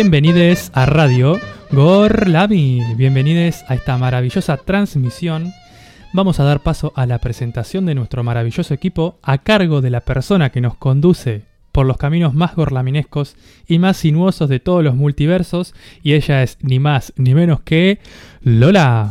[0.00, 1.40] Bienvenidos a Radio
[1.72, 2.80] Gorlami.
[2.94, 5.52] Bienvenidos a esta maravillosa transmisión.
[6.12, 10.02] Vamos a dar paso a la presentación de nuestro maravilloso equipo a cargo de la
[10.02, 11.42] persona que nos conduce
[11.72, 13.34] por los caminos más gorlaminescos
[13.66, 17.98] y más sinuosos de todos los multiversos y ella es ni más ni menos que
[18.42, 19.08] Lola.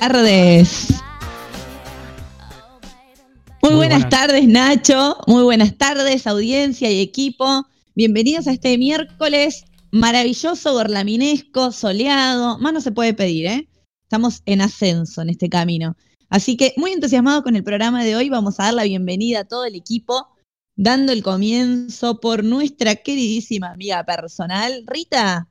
[0.00, 1.05] tardes.
[3.66, 5.16] Muy, buenas, tardes, Nacho.
[5.26, 7.66] Muy buenas tardes, audiencia y equipo.
[7.96, 12.58] Bienvenidos a este miércoles maravilloso, gorlaminesco, soleado.
[12.58, 13.68] Más no se puede pedir, ¿eh?
[14.04, 15.96] Estamos en ascenso en este camino.
[16.28, 18.28] Así que muy entusiasmado con el programa de hoy.
[18.28, 20.28] Vamos a dar la bienvenida a todo el equipo,
[20.76, 25.48] dando el comienzo por nuestra queridísima amiga personal, Rita.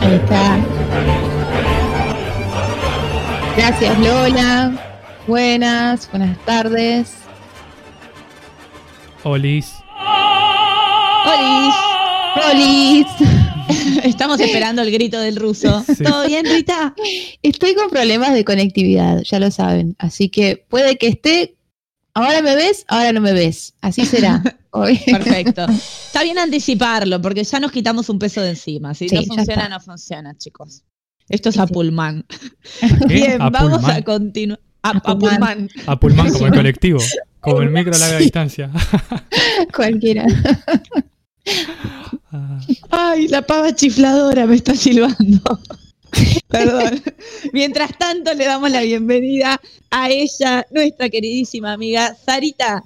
[0.00, 0.66] Ahí está.
[3.56, 4.90] Gracias, Lola.
[5.26, 7.14] Buenas, buenas tardes.
[9.22, 9.72] Olis.
[11.26, 11.74] Olis.
[12.50, 13.06] Olis.
[14.04, 15.82] Estamos esperando el grito del ruso.
[16.04, 16.94] ¿Todo bien, Rita?
[17.42, 19.96] Estoy con problemas de conectividad, ya lo saben.
[19.98, 21.56] Así que puede que esté.
[22.12, 23.74] Ahora me ves, ahora no me ves.
[23.80, 24.42] Así será.
[24.72, 24.98] Hoy.
[25.06, 25.64] Perfecto.
[25.64, 28.92] Está bien anticiparlo, porque ya nos quitamos un peso de encima.
[28.92, 30.82] Si no funciona, no funciona, chicos.
[31.30, 32.26] Esto es a pulmán.
[33.08, 34.60] Bien, vamos a continuar.
[34.84, 35.70] A, pulmán.
[35.86, 37.00] A pulmán como el colectivo,
[37.40, 38.70] como el micro a larga distancia.
[39.74, 40.26] Cualquiera.
[42.30, 42.60] Ah.
[42.90, 45.60] Ay, la pava chifladora me está silbando.
[46.48, 47.02] Perdón.
[47.54, 49.58] Mientras tanto, le damos la bienvenida
[49.90, 52.82] a ella, nuestra queridísima amiga Sarita.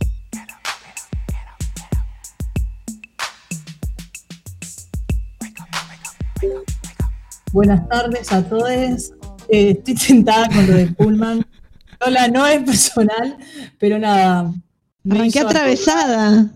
[7.53, 9.13] Buenas tardes a todos.
[9.49, 11.45] Eh, estoy sentada con lo de Pullman.
[12.01, 13.37] Hola, no es personal,
[13.79, 14.53] pero nada.
[15.11, 16.51] Arranqué atravesada.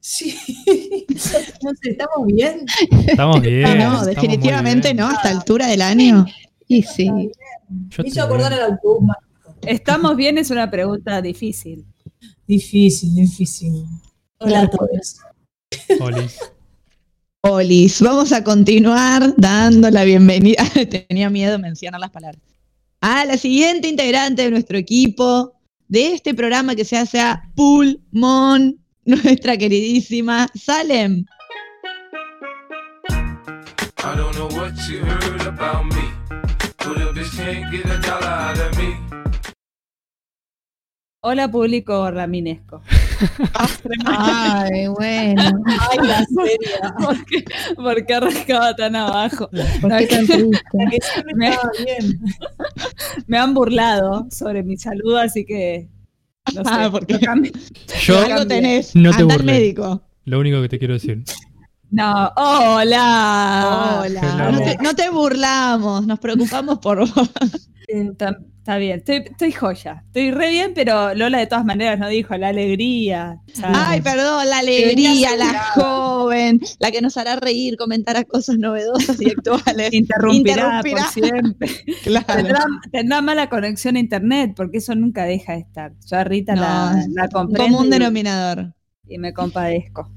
[0.00, 0.36] Sí,
[1.08, 2.66] no sé, ¿estamos bien?
[3.06, 3.78] Estamos bien.
[3.78, 6.26] No, definitivamente no, a esta altura del año.
[6.68, 7.10] Y sí.
[7.10, 7.30] Me
[8.04, 9.10] hizo acordar al autobús.
[9.62, 10.38] ¿Estamos bien?
[10.38, 11.86] Es una pregunta difícil.
[12.46, 13.86] Difícil, difícil.
[14.38, 15.16] Hola a todos.
[16.00, 16.28] Hola.
[17.40, 20.64] Olis, vamos a continuar dando la bienvenida.
[21.08, 22.42] Tenía miedo de mencionar las palabras.
[23.06, 25.52] A la siguiente integrante de nuestro equipo
[25.88, 31.26] de este programa que se hace a Pulmón, nuestra queridísima Salem.
[41.26, 42.82] Hola público raminesco.
[44.04, 45.42] Ay, bueno.
[45.64, 46.94] Ay, la seria.
[47.76, 49.48] ¿Por qué, arrancaba tan abajo?
[53.26, 55.88] me, han burlado sobre mi salud, así que
[56.54, 56.70] no sé.
[56.70, 57.18] Ah, porque
[58.02, 58.94] yo algo tenés.
[58.94, 59.46] No te burles.
[59.46, 60.02] médico.
[60.26, 61.24] Lo único que te quiero decir.
[61.90, 64.02] No, hola.
[64.02, 64.50] Hola.
[64.52, 67.30] No te, no te, burlamos, nos preocupamos por vos.
[68.64, 72.48] Está bien, estoy, joya, estoy re bien, pero Lola de todas maneras no dijo la
[72.48, 73.38] alegría.
[73.62, 79.28] Ay, perdón, la alegría, la joven, la que nos hará reír, comentará cosas novedosas y
[79.28, 79.92] actuales.
[79.92, 81.68] Interrumpirá, por siempre.
[82.90, 85.92] tendrá, mala conexión a internet, porque eso nunca deja de estar.
[86.10, 87.70] Yo a Rita la, la comprendo.
[87.70, 88.72] Como un denominador.
[89.06, 90.10] Y me compadezco.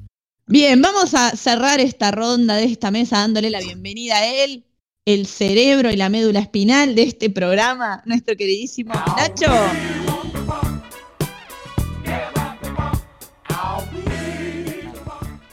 [0.46, 4.63] Bien, vamos a cerrar esta ronda de esta mesa dándole la bienvenida a él,
[5.07, 9.45] el cerebro y la médula espinal de este programa, nuestro queridísimo Nacho.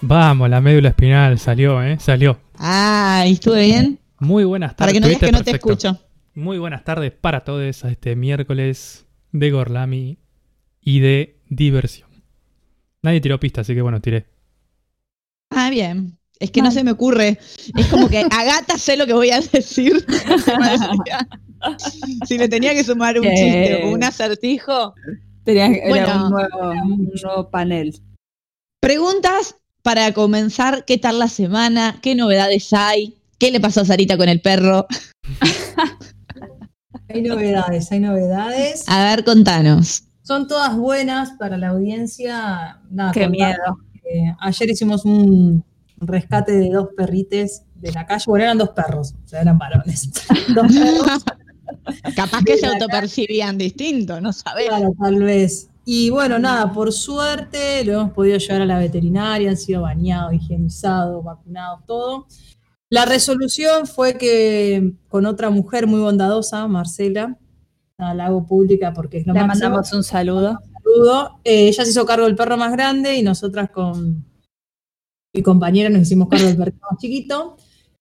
[0.00, 2.00] Vamos, la médula espinal salió, ¿eh?
[2.00, 2.40] Salió.
[2.58, 4.00] Ah, ¿estuve bien?
[4.18, 4.92] Muy buenas tardes.
[4.92, 6.00] Para que no digas que no te escucho.
[6.34, 10.18] Muy buenas tardes para todos a este miércoles de Gorlami
[10.80, 12.10] y de diversión.
[13.02, 14.26] Nadie tiró pista, así que bueno, tiré.
[15.50, 16.18] Ah, bien.
[16.40, 17.38] Es que no se me ocurre.
[17.76, 20.04] Es como que a gata sé lo que voy a decir.
[22.26, 24.94] si le tenía que sumar un chiste o un acertijo.
[25.44, 27.94] Tenía un, nuevo, panel.
[28.80, 30.84] Preguntas para comenzar.
[30.84, 31.98] ¿Qué tal la semana?
[32.02, 33.16] ¿Qué novedades hay?
[33.38, 34.86] ¿Qué le pasó a Sarita con el perro?
[37.08, 38.84] hay novedades, hay novedades.
[38.88, 40.04] A ver, contanos.
[40.22, 42.80] Son todas buenas para la audiencia.
[43.12, 43.78] Qué miedo.
[44.40, 45.62] ayer hicimos un,
[45.98, 48.24] rescate de dos perrites de la calle.
[48.26, 50.10] Bueno, eran dos perros, o sea, eran varones.
[50.54, 51.24] dos perros.
[52.14, 54.78] Capaz que se autopercibían distinto, no sabemos.
[54.78, 55.70] Claro, tal vez.
[55.86, 60.32] Y bueno, nada, por suerte lo hemos podido llevar a la veterinaria, han sido bañados,
[60.32, 62.26] higienizados, vacunados, todo.
[62.88, 67.36] La resolución fue que con otra mujer muy bondadosa, Marcela,
[67.98, 69.66] la hago pública porque es lo Le máximo.
[69.68, 70.58] mandamos un saludo.
[70.82, 71.40] saludo.
[71.44, 74.24] Eh, ella se hizo cargo del perro más grande y nosotras con
[75.34, 77.56] mi compañera nos hicimos cargo del perro más chiquito.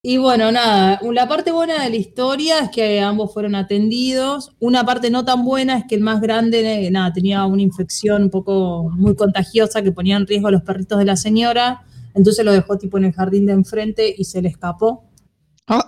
[0.06, 4.54] Y bueno, nada, la parte buena de la historia es que ambos fueron atendidos.
[4.60, 8.24] Una parte no tan buena es que el más grande, eh, nada, tenía una infección
[8.24, 11.84] un poco muy contagiosa que ponía en riesgo a los perritos de la señora.
[12.14, 15.06] Entonces lo dejó tipo en el jardín de enfrente y se le escapó.
[15.70, 15.80] Oh,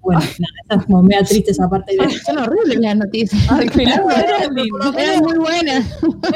[0.00, 0.30] Bueno, nada,
[0.68, 1.96] esa es como media triste esa parte.
[1.96, 3.42] de- Son horribles las noticias.
[3.50, 5.04] Eran muy buenas.
[5.12, 5.20] es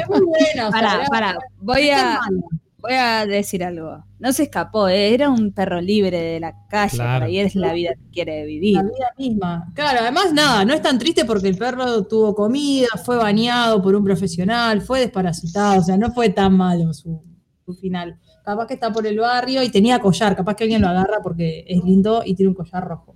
[0.09, 0.67] muy buena.
[0.67, 1.37] o sea, era- pará.
[1.61, 2.41] Voy a, mala.
[2.81, 4.03] Voy a decir algo.
[4.19, 6.97] No se escapó, eh, era un perro libre de la calle.
[6.97, 7.25] Claro.
[7.25, 8.75] Ahí es la vida que quiere vivir.
[8.75, 9.71] La vida misma.
[9.73, 13.95] Claro, además nada, no es tan triste porque el perro tuvo comida, fue bañado por
[13.95, 17.21] un profesional, fue desparasitado, o sea, no fue tan malo su,
[17.65, 18.19] su final.
[18.43, 21.65] Capaz que está por el barrio y tenía collar, capaz que alguien lo agarra porque
[21.67, 23.15] es lindo y tiene un collar rojo.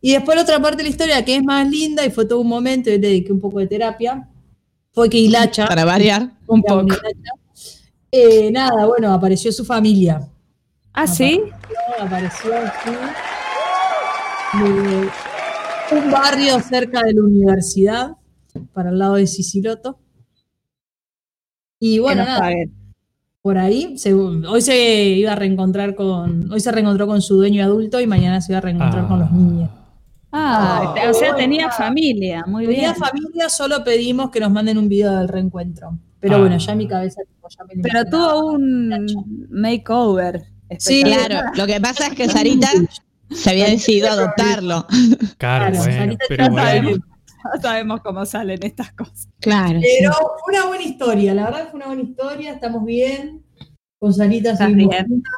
[0.00, 2.40] Y después la otra parte de la historia que es más linda y fue todo
[2.40, 4.28] un momento, y le dediqué un poco de terapia,
[4.92, 6.32] fue que Hilacha, para variar.
[6.46, 6.84] Un poco.
[6.84, 7.32] Hilacha,
[8.16, 10.20] eh, nada, bueno, apareció su familia.
[10.92, 11.42] Ah, sí.
[12.00, 12.90] apareció aquí
[14.58, 15.08] de
[15.98, 18.12] un barrio cerca de la universidad,
[18.72, 19.98] para el lado de Siciloto.
[21.78, 22.72] Y bueno, nada, paguen.
[23.42, 27.62] por ahí, se- hoy se iba a reencontrar con, hoy se reencontró con su dueño
[27.62, 29.08] adulto y mañana se iba a reencontrar Ah.
[29.08, 29.70] con los niños.
[30.32, 32.80] Ah, Ah, o sea, tenía familia, muy bien.
[32.80, 35.98] Tenía familia, solo pedimos que nos manden un video del reencuentro.
[36.26, 36.40] Pero Ah.
[36.40, 40.42] bueno, ya en mi cabeza tipo, ya me Pero tuvo un makeover.
[40.78, 41.02] Sí.
[41.04, 42.68] Claro, lo que pasa es que Sarita
[43.30, 44.86] se había decidido a adoptarlo.
[45.38, 46.66] Claro, Claro, bueno, Sarita pero ya bueno.
[46.88, 46.96] sabe.
[47.54, 49.28] Ya sabemos cómo salen estas cosas.
[49.38, 49.78] Claro.
[49.80, 50.12] Pero
[50.44, 53.44] fue una buena historia, la verdad fue una buena historia, estamos bien.
[54.00, 55.32] Con Sarita seguimos juntas,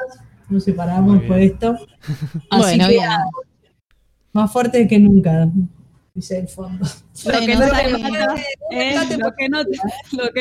[0.49, 1.77] nos separamos de esto.
[2.51, 3.09] Así Bueno, que bien.
[4.33, 5.51] más fuerte que nunca,
[6.19, 6.85] dice el fondo.
[7.25, 7.57] Lo que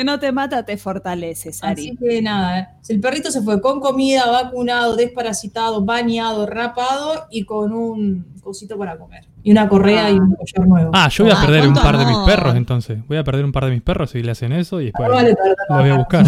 [0.03, 1.89] no te mata, eh, te, fortalece, Sari.
[1.89, 7.73] Así que nada, el perrito se fue con comida, vacunado, desparasitado, bañado, rapado y con
[7.73, 9.25] un cosito para comer.
[9.43, 10.11] Y una correa Ah.
[10.11, 10.91] y un collar nuevo.
[10.93, 13.07] Ah, yo voy a Ah, perder un ¿cuánto par de mis perros entonces.
[13.07, 15.35] Voy a perder un par de mis perros si le hacen eso y después vale
[15.69, 16.25] lo voy a buscar.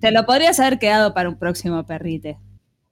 [0.00, 2.38] Te, lo podrías haber quedado para un próximo perrite.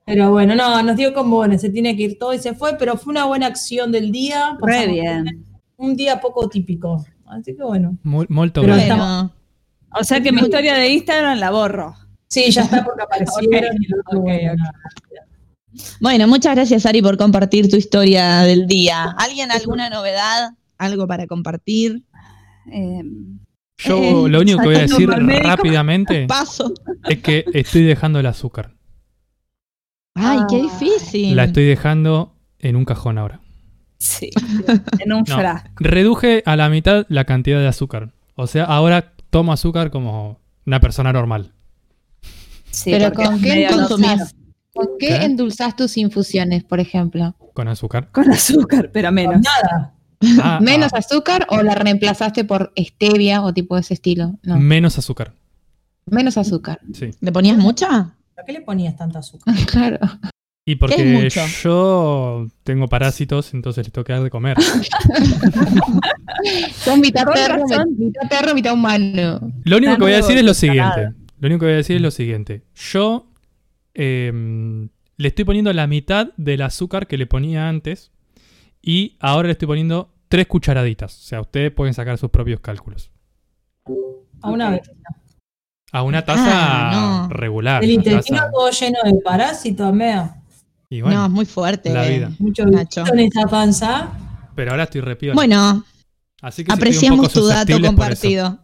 [0.06, 2.76] Pero bueno, no, nos dio como, bueno, se tiene que ir todo y se fue,
[2.78, 4.56] pero fue una buena acción del día.
[4.60, 5.44] Re Pasamos bien.
[5.80, 7.04] Un día poco típico.
[7.26, 7.96] Así que bueno.
[8.02, 8.74] Muy, molto Pero
[9.98, 11.94] O sea que mi historia de Instagram la borro.
[12.28, 14.30] Sí, ya está porque aparecieron y no tuvo ok,
[16.00, 19.14] bueno, muchas gracias, Ari, por compartir tu historia del día.
[19.18, 20.50] ¿Alguien alguna novedad?
[20.78, 22.02] ¿Algo para compartir?
[22.72, 23.02] Eh,
[23.78, 26.72] Yo Eh, lo único que voy a ¿saliendo decir rápidamente Paso.
[27.08, 28.74] es que estoy dejando el azúcar.
[30.14, 30.62] Ay, qué Ay.
[30.62, 31.36] difícil.
[31.36, 33.40] La estoy dejando en un cajón ahora.
[34.00, 34.30] Sí,
[34.98, 35.36] en un No.
[35.36, 35.68] frasco.
[35.78, 38.10] Reduje a la mitad la cantidad de azúcar.
[38.34, 41.52] O sea, ahora tomo azúcar como una persona normal.
[42.70, 43.68] Sí, Pero ¿con qué
[44.98, 45.16] ¿Qué?
[45.24, 47.34] endulzás tus infusiones, por ejemplo?
[47.54, 48.10] Con azúcar.
[48.12, 49.40] Con azúcar, pero menos.
[49.42, 49.94] Nada.
[50.42, 54.38] Ah, ¿Menos ah, azúcar o la reemplazaste por stevia o tipo de ese estilo?
[54.42, 55.32] No, menos azúcar.
[56.06, 56.80] menos azúcar.
[56.94, 57.10] Sí.
[57.20, 58.14] ¿Le ponías mucha?
[58.34, 59.54] ¿Para qué le ponías tanta azúcar?
[59.66, 59.98] claro.
[60.70, 61.28] Y ¿Qué porque
[61.62, 64.56] yo tengo parásitos, entonces les tengo que dar de comer.
[66.74, 67.64] Son mitad perro,
[67.98, 69.40] mitad perro, mitad humano.
[69.64, 71.10] Lo único que voy a decir es lo siguiente.
[71.38, 72.62] Lo único que voy a decir es lo siguiente.
[72.74, 73.26] Yo
[73.94, 74.32] eh,
[75.16, 78.12] le estoy poniendo la mitad del azúcar que le ponía antes
[78.82, 81.18] y ahora le estoy poniendo tres cucharaditas.
[81.18, 83.10] O sea, ustedes pueden sacar sus propios cálculos.
[84.42, 84.90] A una vez.
[85.92, 87.34] A una taza Ah, no.
[87.34, 87.82] regular.
[87.82, 90.36] El intestino taza- todo lleno de parásitos, mea.
[90.90, 91.90] Y bueno, no, es muy fuerte.
[91.90, 92.32] la vida.
[92.38, 93.04] Mucho Nacho.
[93.06, 94.10] en esa panza.
[94.56, 95.34] pero ahora estoy repiola.
[95.34, 95.84] Bueno,
[96.42, 98.58] Así que apreciamos tu dato compartido.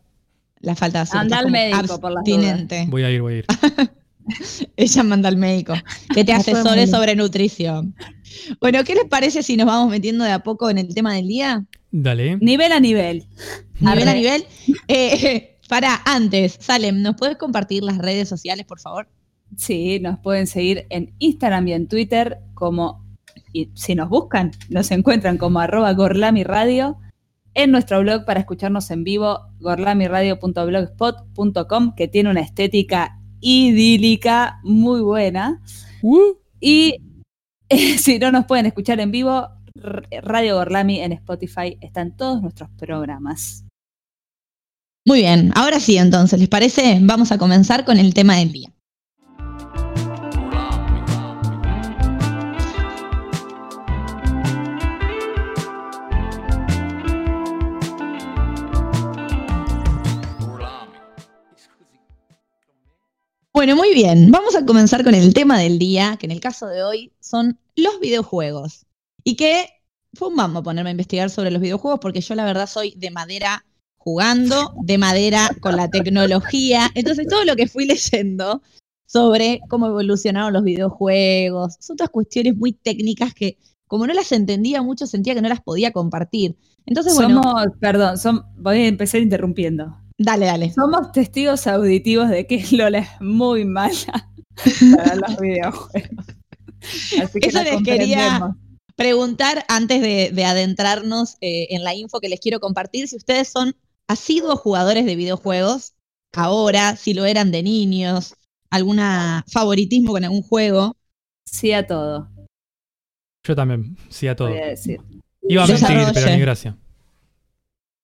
[0.60, 1.20] La falta de azúcar.
[1.20, 2.86] Anda al médico, por abstinente.
[2.88, 3.46] Voy a ir, voy a ir.
[4.76, 5.74] Ella manda al médico
[6.12, 7.94] que te asesore sobre nutrición.
[8.60, 11.28] Bueno, ¿qué les parece si nos vamos metiendo de a poco en el tema del
[11.28, 11.64] día?
[11.92, 12.36] Dale.
[12.38, 13.26] Nivel a nivel.
[13.78, 14.44] Nivel a nivel.
[14.88, 19.08] Eh, para, antes, Salem, ¿nos puedes compartir las redes sociales, por favor?
[19.56, 23.04] Sí, nos pueden seguir en Instagram y en Twitter como,
[23.52, 26.98] y si nos buscan, nos encuentran como arroba Gorlami Radio.
[27.54, 35.62] En nuestro blog para escucharnos en vivo, gorlamiradio.blogspot.com, que tiene una estética idílica muy buena.
[36.02, 36.96] Uh, Y
[37.68, 39.48] eh, si no nos pueden escuchar en vivo,
[40.22, 43.64] Radio Gorlami en Spotify están todos nuestros programas.
[45.04, 46.98] Muy bien, ahora sí, entonces, ¿les parece?
[47.00, 48.72] Vamos a comenzar con el tema del día.
[63.66, 64.30] Bueno, muy bien.
[64.30, 67.58] Vamos a comenzar con el tema del día, que en el caso de hoy son
[67.74, 68.86] los videojuegos.
[69.24, 69.66] Y que
[70.14, 73.10] fue un mambo ponerme a investigar sobre los videojuegos, porque yo la verdad soy de
[73.10, 73.64] madera
[73.96, 76.92] jugando, de madera con la tecnología.
[76.94, 78.62] Entonces, todo lo que fui leyendo
[79.04, 83.58] sobre cómo evolucionaron los videojuegos, son otras cuestiones muy técnicas que,
[83.88, 86.56] como no las entendía mucho, sentía que no las podía compartir.
[86.86, 90.05] Entonces, bueno, Somos, perdón, son, voy a empezar interrumpiendo.
[90.18, 90.72] Dale, dale.
[90.72, 94.30] Somos testigos auditivos de que Lola es muy mala
[94.96, 96.26] para los videojuegos.
[97.22, 98.54] Así que Eso les quería-
[98.94, 103.48] preguntar antes de, de adentrarnos eh, en la info que les quiero compartir si ustedes
[103.48, 103.76] son
[104.08, 105.92] asiduos jugadores de videojuegos
[106.34, 108.36] ahora, si lo eran de niños,
[108.70, 110.96] alguna favoritismo con algún juego.
[111.44, 112.28] Sí a todo,
[113.44, 114.48] Yo también, sí a todo.
[114.48, 115.00] voy a decir.
[115.48, 116.76] Iba a mentir, pero ni gracia.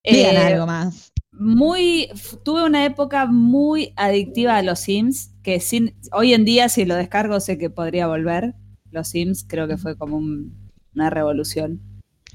[0.04, 1.11] Digan Eh, algo más.
[1.32, 2.08] Muy
[2.44, 6.94] tuve una época muy adictiva a los Sims que sin hoy en día si lo
[6.94, 8.54] descargo sé que podría volver.
[8.90, 10.54] Los Sims creo que fue como un-
[10.94, 11.80] una revolución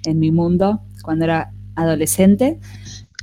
[0.05, 2.59] en mi mundo cuando era adolescente.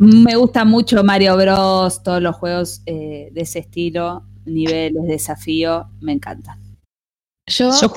[0.00, 6.12] Me gusta mucho Mario Bros todos los juegos eh, de ese estilo niveles desafío me
[6.12, 6.58] encanta.
[7.46, 7.92] Yo, Yo-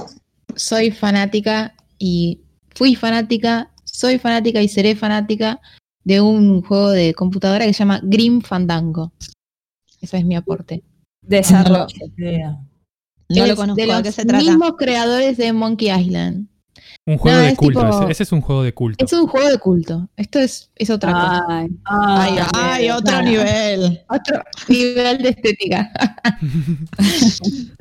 [0.55, 2.41] soy fanática y
[2.75, 5.59] fui fanática, soy fanática y seré fanática
[6.07, 9.11] de un juego de computadora que se llama Grim Fandango.
[9.99, 10.81] Ese es mi aporte.
[11.21, 11.85] desarrollo.
[13.29, 14.41] No lo conozco, de ¿de los se trata?
[14.41, 16.47] mismos creadores de Monkey Island.
[17.05, 17.79] Un juego No, de es culto.
[17.81, 19.03] tipo- ese, ese es un juego de culto.
[19.03, 20.09] Es un juego de culto.
[20.15, 21.45] Esto es, es otra cosa.
[21.49, 24.01] Ay, Ay, ay, otro nivel.
[24.09, 25.91] Otro nivel de estética.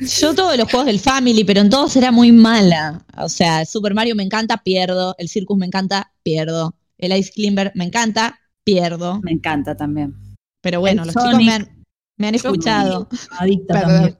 [0.00, 3.04] Yo todos los juegos del Family, pero en todos era muy mala.
[3.16, 5.14] O sea, Super Mario me encanta, pierdo.
[5.18, 6.74] El Circus me encanta, pierdo.
[6.98, 9.20] El Ice Climber me encanta, pierdo.
[9.22, 10.14] me encanta también
[10.60, 11.46] Pero bueno, El los chicos Sonic.
[11.46, 11.84] me han,
[12.16, 13.08] me han Yo escuchado.
[13.38, 13.90] Adicta Perdón.
[13.94, 14.16] también.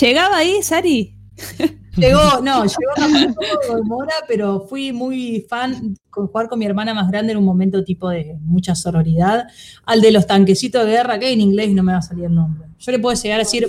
[0.00, 1.16] llegaba ahí Sari
[1.96, 6.66] Llegó, no, llegó un poco de mora, pero fui muy fan con jugar con mi
[6.66, 9.46] hermana más grande en un momento tipo de mucha sororidad.
[9.86, 12.34] Al de los tanquecitos de guerra, que en inglés no me va a salir el
[12.34, 12.66] nombre.
[12.80, 13.68] Yo le puedo llegar a decir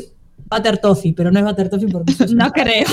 [0.49, 2.87] Butter Toffee, pero no es Butter Toffee porque no creo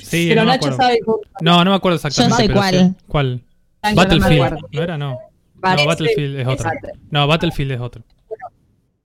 [0.00, 2.36] Sí, Pero no me Nacho sabe cómo- No, no me acuerdo exactamente.
[2.36, 2.74] sé pero cuál.
[2.74, 3.04] sí.
[3.08, 3.42] ¿Cuál?
[3.82, 4.58] Battlefield.
[4.72, 5.18] no era, no.
[5.62, 6.66] No, Battlefield es otro.
[6.68, 6.88] Exacto.
[7.10, 8.04] No, Battlefield es otro.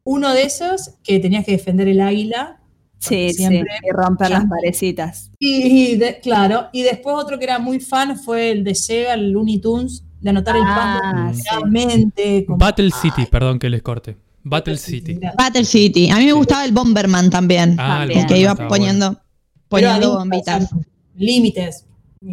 [0.03, 2.59] Uno de esos que tenías que defender el águila.
[2.99, 3.61] Sí, Siempre.
[3.81, 5.29] sí, y romper las parecitas.
[5.37, 9.13] Y, y de- claro, y después otro que era muy fan fue el de Sega,
[9.13, 12.45] el Looney Tunes, de anotar el Ah, pan sí.
[12.47, 14.17] como- Battle City, perdón que les corte.
[14.43, 15.19] Battle City.
[15.37, 16.09] Battle City.
[16.09, 17.75] A mí me gustaba el Bomberman también.
[17.79, 18.19] Ah, el También.
[18.21, 19.19] el que iba poniendo,
[19.67, 20.69] poniendo bombitas.
[21.15, 21.85] Límites.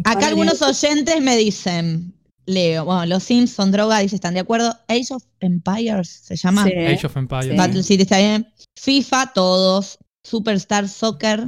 [0.05, 2.13] Acá algunos oyentes me dicen,
[2.45, 4.77] Leo, bueno, los Sims son droga, dice, ¿están de acuerdo?
[4.87, 6.65] Age of Empires se llama.
[6.65, 6.71] Sí.
[6.73, 7.55] Age of Empires.
[7.57, 8.47] Battle City está bien.
[8.77, 9.97] FIFA, todos.
[10.23, 11.47] Superstar Soccer.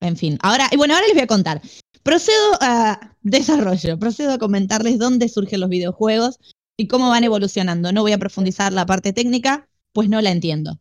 [0.00, 0.38] En fin.
[0.42, 1.62] Ahora, y bueno, ahora les voy a contar.
[2.02, 6.38] Procedo a desarrollo, procedo a comentarles dónde surgen los videojuegos
[6.76, 7.92] y cómo van evolucionando.
[7.92, 10.80] No voy a profundizar la parte técnica, pues no la entiendo.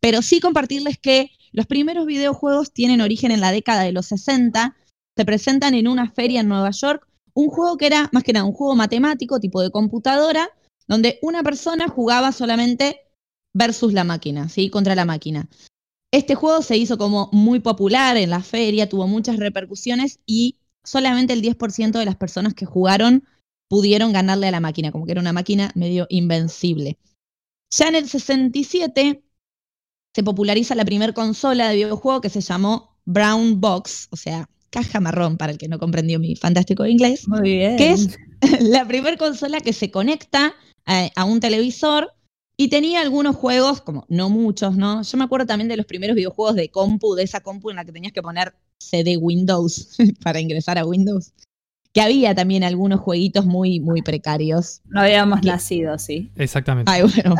[0.00, 4.76] Pero sí compartirles que los primeros videojuegos tienen origen en la década de los 60.
[5.16, 7.06] Se presentan en una feria en Nueva York.
[7.40, 10.50] Un juego que era más que nada un juego matemático, tipo de computadora,
[10.86, 13.00] donde una persona jugaba solamente
[13.54, 14.68] versus la máquina, ¿sí?
[14.68, 15.48] Contra la máquina.
[16.12, 21.32] Este juego se hizo como muy popular en la feria, tuvo muchas repercusiones y solamente
[21.32, 23.24] el 10% de las personas que jugaron
[23.70, 26.98] pudieron ganarle a la máquina, como que era una máquina medio invencible.
[27.70, 29.24] Ya en el 67
[30.14, 35.00] se populariza la primera consola de videojuego que se llamó Brown Box, o sea, caja
[35.00, 37.76] marrón para el que no comprendió mi fantástico inglés Muy bien.
[37.76, 38.18] que es
[38.60, 40.54] la primera consola que se conecta
[40.86, 42.12] a, a un televisor
[42.56, 45.02] y tenía algunos juegos, como no muchos, ¿no?
[45.02, 47.86] Yo me acuerdo también de los primeros videojuegos de compu, de esa compu en la
[47.86, 51.32] que tenías que poner CD Windows para ingresar a Windows.
[51.92, 54.80] Que había también algunos jueguitos muy, muy precarios.
[54.84, 56.30] No habíamos nacido, sí.
[56.36, 56.90] Exactamente.
[56.90, 57.34] Ay, bueno,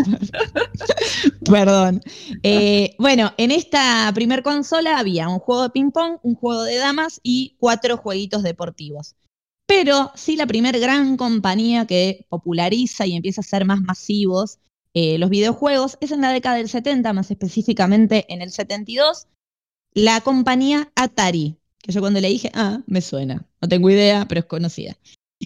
[1.45, 2.01] perdón.
[2.43, 7.21] Eh, bueno, en esta primer consola había un juego de ping-pong, un juego de damas
[7.23, 9.15] y cuatro jueguitos deportivos.
[9.67, 14.59] Pero sí la primer gran compañía que populariza y empieza a ser más masivos
[14.93, 19.29] eh, los videojuegos es en la década del 70, más específicamente en el 72,
[19.93, 24.41] la compañía Atari, que yo cuando le dije, ah, me suena, no tengo idea, pero
[24.41, 24.97] es conocida.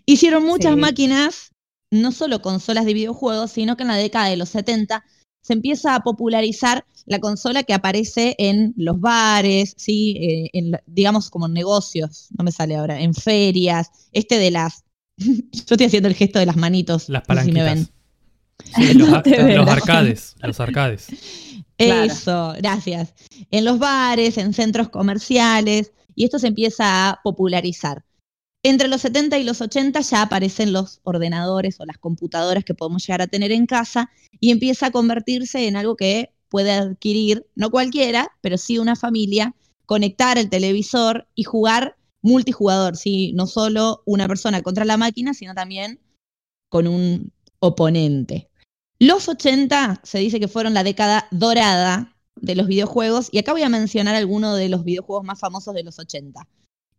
[0.06, 0.80] Hicieron muchas Sí.
[0.80, 1.50] máquinas,
[1.90, 5.04] no solo consolas de videojuegos, sino que en la década de los 70
[5.42, 10.16] se empieza a popularizar la consola que aparece en los bares, ¿sí?
[10.18, 14.85] Eh, en, digamos como en negocios, no me sale ahora, en ferias, este de las...
[15.18, 17.94] Yo estoy haciendo el gesto de las manitos, Las no sé si me palanquitas.
[18.75, 18.87] ven.
[18.88, 19.62] Sí, los, No te los veo.
[19.71, 20.35] arcades.
[20.40, 21.06] Los arcades.
[21.76, 22.11] Claro.
[22.12, 23.12] Eso, gracias.
[23.50, 28.04] En los bares, en centros comerciales, y esto se empieza a popularizar.
[28.62, 33.06] Entre los 70 y los 80 ya aparecen los ordenadores o las computadoras que podemos
[33.06, 37.71] llegar a tener en casa y empieza a convertirse en algo que puede adquirir, no
[37.71, 39.54] cualquiera, pero sí una familia,
[39.85, 43.33] conectar el televisor y jugar multijugador, ¿sí?
[43.35, 46.00] no solo una persona contra la máquina, sino también
[46.71, 48.49] con un oponente.
[48.99, 52.13] Los 80 se dice que fueron la década dorada
[52.44, 55.82] de los videojuegos y acá voy a mencionar algunos de los videojuegos más famosos de
[55.82, 56.46] los 80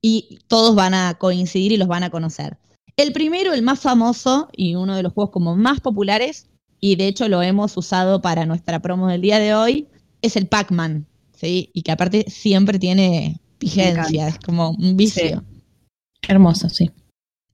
[0.01, 2.57] y todos van a coincidir y los van a conocer.
[2.97, 6.47] El primero, el más famoso y uno de los juegos como más populares,
[6.79, 9.87] y de hecho lo hemos usado para nuestra promo del día de hoy,
[10.21, 11.71] es el Pac-Man, ¿sí?
[11.73, 15.43] Y que aparte siempre tiene vigencia, es como un vicio.
[16.27, 16.91] Hermoso, sí.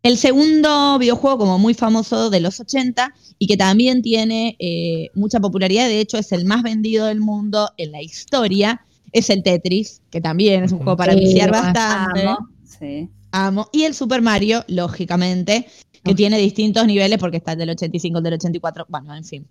[0.03, 5.39] El segundo videojuego como muy famoso de los 80 y que también tiene eh, mucha
[5.39, 10.01] popularidad, de hecho es el más vendido del mundo en la historia, es el Tetris,
[10.09, 12.23] que también es un juego para Sí, viciar bastante.
[12.23, 12.37] Amo.
[12.63, 13.09] Sí.
[13.31, 13.69] Amo.
[13.71, 15.67] Y el Super Mario, lógicamente,
[16.03, 19.47] que tiene distintos niveles porque está el del 85, el del 84, bueno, en fin.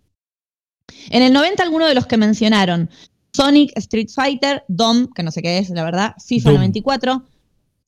[1.11, 2.91] En el 90 algunos de los que mencionaron,
[3.33, 6.61] Sonic, Street Fighter, Dom, que no sé qué es, la verdad, FIFA Doom.
[6.61, 7.25] 94,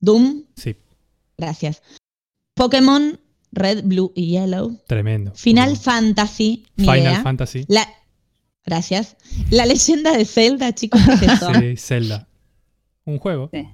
[0.01, 0.77] Doom, Sí,
[1.37, 1.83] gracias.
[2.63, 3.19] Pokémon,
[3.51, 4.79] Red, Blue y Yellow.
[4.87, 5.33] tremendo.
[5.35, 7.23] Final Fantasy, ni Final idea.
[7.23, 7.65] Fantasy.
[7.67, 7.89] La,
[8.65, 9.17] gracias.
[9.51, 11.53] La leyenda de Zelda, chicos, ¿qué es eso?
[11.61, 12.29] Sí, Zelda.
[13.05, 13.51] Un juego.
[13.53, 13.67] sí.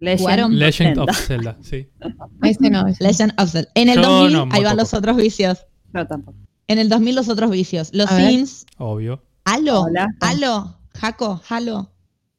[0.00, 1.12] Legend, Jugaron Legend Zelda.
[1.12, 1.88] of Zelda, sí.
[2.42, 2.94] Ese no, no.
[3.00, 3.70] Legend of Zelda.
[3.74, 5.66] En el Yo 2000, no, ahí van los otros vicios.
[5.94, 6.36] Yo tampoco.
[6.68, 7.90] En el 2000 los otros vicios.
[7.94, 8.30] Los A ver.
[8.30, 9.22] Sims, Obvio.
[9.46, 10.08] Halo, Hola.
[10.20, 11.90] Halo, Jaco, Halo,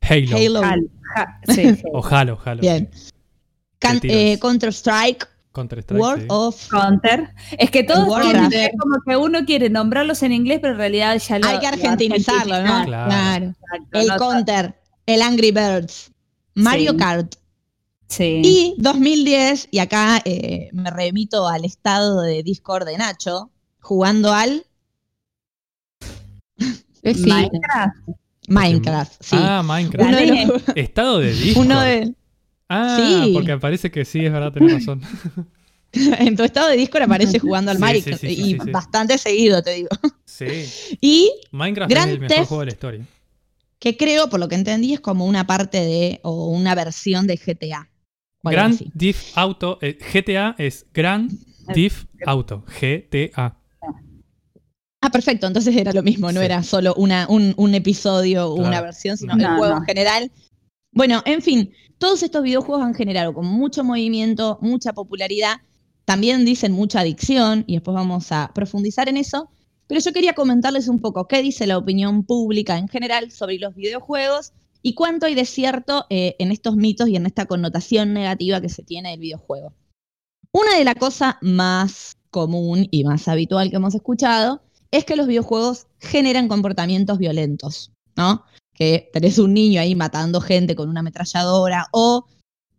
[0.02, 0.38] Halo.
[0.38, 0.62] Halo.
[0.64, 2.62] Hal- ja- sí, O Halo, Halo.
[2.62, 2.90] Bien.
[3.80, 6.02] Can- eh, Counter Strike, Counter Strike.
[6.02, 6.28] World sí.
[6.30, 6.68] of.
[6.70, 7.30] Counter.
[7.58, 11.40] Es que todos es como que uno quiere nombrarlos en inglés, pero en realidad ya
[11.40, 12.86] lo Hay que lo argentinizarlo, ¿no?
[12.86, 13.54] Claro.
[13.92, 16.12] El no- Counter, el Angry Birds,
[16.56, 16.98] Mario Sí.
[16.98, 17.36] Kart.
[18.08, 18.42] Sí.
[18.44, 24.66] Y 2010, y acá eh, me remito al estado de Discord de Nacho, jugando al
[27.04, 27.26] Sí.
[27.26, 27.96] Minecraft.
[28.48, 29.14] Minecraft.
[29.24, 29.36] Sí.
[29.40, 30.08] Ah, Minecraft.
[30.10, 30.46] uno, de Gané.
[30.46, 31.60] los- Estado de disco.
[31.62, 32.14] uno de-
[32.74, 33.32] Ah, Sí.
[33.34, 35.02] porque parece que sí, es verdad, tenés razón.
[35.92, 38.22] en tu estado de Discord aparece jugando al Sí, Minecraft.
[38.22, 38.72] sí, sí, sí, y sí, sí.
[38.72, 39.90] bastante seguido, te digo.
[40.26, 40.46] Sí.
[41.02, 43.06] Y Minecraft Grand es el mejor Theft- juego de la historia.
[43.80, 47.36] que creo, por lo que entendí, es como una parte de, o una versión de
[47.36, 47.90] GTA.
[48.44, 48.80] Grand.
[48.98, 49.78] Theft Auto.
[49.82, 51.32] eh, GTA es Grand
[51.74, 52.64] Theft Auto.
[52.80, 53.58] GTA.
[55.04, 56.46] Ah, perfecto, entonces era lo mismo, no Sí.
[56.46, 59.80] era solo una, un, un episodio o una versión, sino No, el juego no.
[59.82, 60.32] en general.
[60.92, 65.58] Bueno, en fin, todos estos videojuegos han generado con mucho movimiento, mucha popularidad,
[66.04, 69.50] también dicen mucha adicción, y después vamos a profundizar en eso.
[69.88, 73.76] Pero yo quería comentarles un poco qué dice la opinión pública en general sobre los
[73.76, 78.62] videojuegos y cuánto hay de cierto eh, en estos mitos y en esta connotación negativa
[78.62, 79.74] que se tiene del videojuego.
[80.54, 85.28] Una de las cosas más común y más habitual que hemos escuchado es que los
[85.28, 88.44] videojuegos generan comportamientos violentos, ¿no?
[88.74, 92.26] Que tenés un niño ahí matando gente con una ametralladora o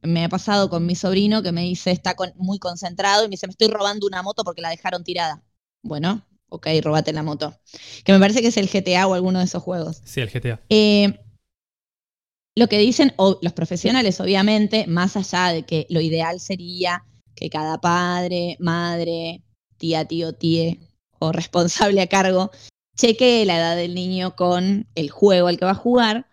[0.03, 3.33] me ha pasado con mi sobrino que me dice está con- muy concentrado y me
[3.33, 5.43] dice me estoy robando una moto porque la dejaron tirada.
[5.83, 7.55] Bueno, ok, robate la moto.
[8.05, 10.01] Que me parece que es el GTA o alguno de esos juegos.
[10.05, 10.61] Sí, el GTA.
[10.69, 11.19] Eh,
[12.55, 17.49] lo que dicen o- los profesionales, obviamente, más allá de que lo ideal sería que
[17.49, 19.43] cada padre, madre,
[19.79, 20.79] tía, tío, tíe
[21.19, 22.51] o responsable a cargo
[23.03, 26.29] chequee la edad del niño con el juego al que va a jugar.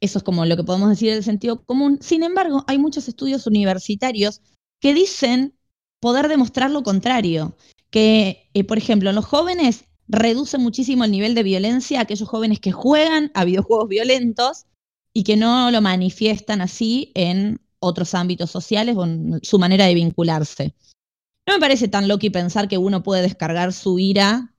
[0.00, 1.98] Eso es como lo que podemos decir del sentido común.
[2.00, 4.40] Sin embargo, hay muchos estudios universitarios
[4.80, 5.54] que dicen
[6.00, 7.56] poder demostrar lo contrario.
[7.90, 12.58] Que, eh, por ejemplo, en los jóvenes reduce muchísimo el nivel de violencia aquellos jóvenes
[12.58, 14.64] que juegan a videojuegos violentos
[15.12, 19.94] y que no lo manifiestan así en otros ámbitos sociales o en su manera de
[19.94, 20.74] vincularse.
[21.46, 24.53] No me parece tan loco pensar que uno puede descargar su ira,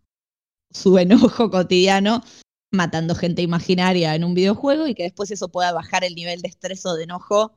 [0.71, 2.23] su enojo cotidiano,
[2.71, 6.49] matando gente imaginaria en un videojuego y que después eso pueda bajar el nivel de
[6.49, 7.53] estrés o de enojo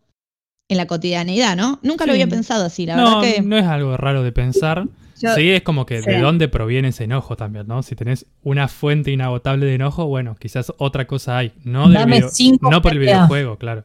[0.70, 1.80] en la cotidianidad, ¿no?
[1.82, 3.42] Nunca lo había pensado así, la no, verdad que...
[3.42, 4.86] no es algo raro de pensar.
[5.20, 7.82] Yo- sí, es como que de dónde proviene ese enojo también, ¿no?
[7.82, 11.52] Si tenés una fuente inagotable de enojo, bueno, quizás otra cosa hay.
[11.64, 13.84] No, del video- no por el videojuego, claro.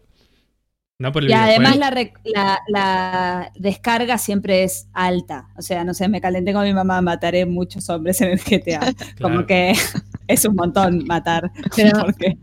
[1.00, 5.50] No por el Y además la, rec- la, la descarga siempre es alta.
[5.58, 8.94] O sea, no sé, me calenté con mi mamá, mataré muchos hombres en el GTA.
[9.22, 9.74] Como que
[10.28, 11.52] es un montón matar.
[11.76, 12.38] Pero- porque-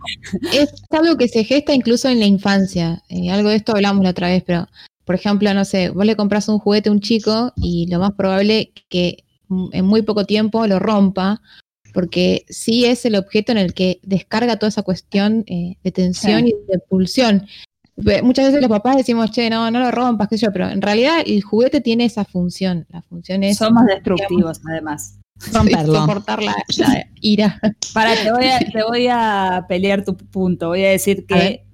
[0.53, 3.03] Es algo que se gesta incluso en la infancia.
[3.09, 4.67] Eh, algo de esto hablamos la otra vez, pero
[5.05, 8.13] por ejemplo, no sé, vos le compras un juguete a un chico y lo más
[8.13, 9.25] probable que
[9.73, 11.41] en muy poco tiempo lo rompa
[11.93, 16.47] porque sí es el objeto en el que descarga toda esa cuestión eh, de tensión
[16.47, 17.47] y de pulsión.
[18.23, 20.81] Muchas veces los papás decimos, che, no, no lo rompas, qué sé yo, pero en
[20.81, 22.87] realidad el juguete tiene esa función.
[22.91, 23.59] La función es.
[23.59, 25.19] Somos destructivos, además.
[25.53, 26.01] Romperlo.
[26.01, 26.55] Soportar la,
[27.21, 27.61] ira.
[27.95, 30.69] Para, te voy, a, te voy a pelear tu punto.
[30.69, 31.65] Voy a decir que.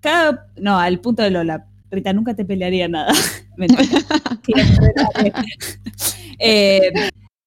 [0.00, 1.66] cada, no, al punto de Lola.
[1.90, 3.12] Rita, nunca te pelearía nada.
[6.38, 6.92] eh,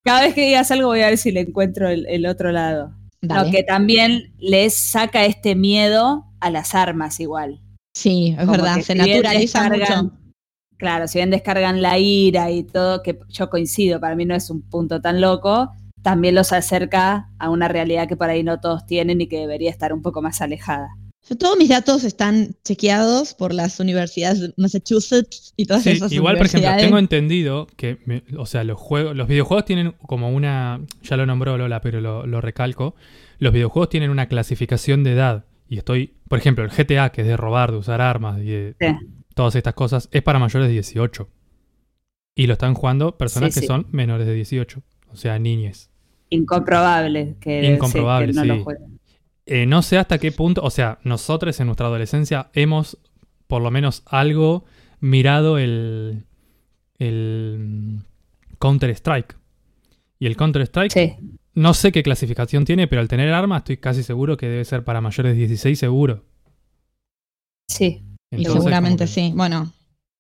[0.03, 2.93] cada vez que digas algo voy a ver si le encuentro el, otro lado.
[3.21, 7.61] Lo que también les saca este miedo a las armas igual.
[7.93, 10.11] Sí, es verdad, se naturaliza mucho.
[10.77, 14.49] Claro, si bien descargan la ira y todo, que yo coincido, para mí no es
[14.49, 18.85] un punto tan loco, también los acerca a una realidad que por ahí no todos
[18.85, 20.89] tienen y que debería estar un poco más alejada.
[21.37, 26.47] Todos mis datos están chequeados por las universidades de Massachusetts y todas esas igual, por
[26.47, 27.97] ejemplo, tengo entendido que,
[28.35, 32.41] o sea, los juegos, los videojuegos tienen como una, ya lo nombró Lola, pero lo,
[32.41, 32.95] recalco,
[33.37, 35.45] los videojuegos tienen una clasificación de edad.
[35.69, 38.75] Y estoy, por ejemplo, el GTA, que es de robar, de usar armas y de
[39.35, 41.29] todas estas cosas, es para mayores de 18.
[42.35, 45.91] Y lo están jugando personas que son menores de 18, o sea, niñes.
[46.31, 48.65] Incomprobable que, Incomprobable, no lo
[49.45, 52.99] eh, no sé hasta qué punto, o sea, nosotros en nuestra adolescencia hemos
[53.47, 54.63] por lo menos algo
[54.99, 56.25] mirado el,
[56.99, 57.99] el
[58.59, 59.35] Counter-Strike.
[60.19, 61.17] Y el Counter-Strike,
[61.53, 64.83] no sé qué clasificación tiene, pero al tener arma estoy casi seguro que debe ser
[64.83, 66.25] para mayores de 16 seguro.
[67.67, 68.03] Sí.
[68.31, 69.31] y seguramente sí.
[69.35, 69.71] Bueno,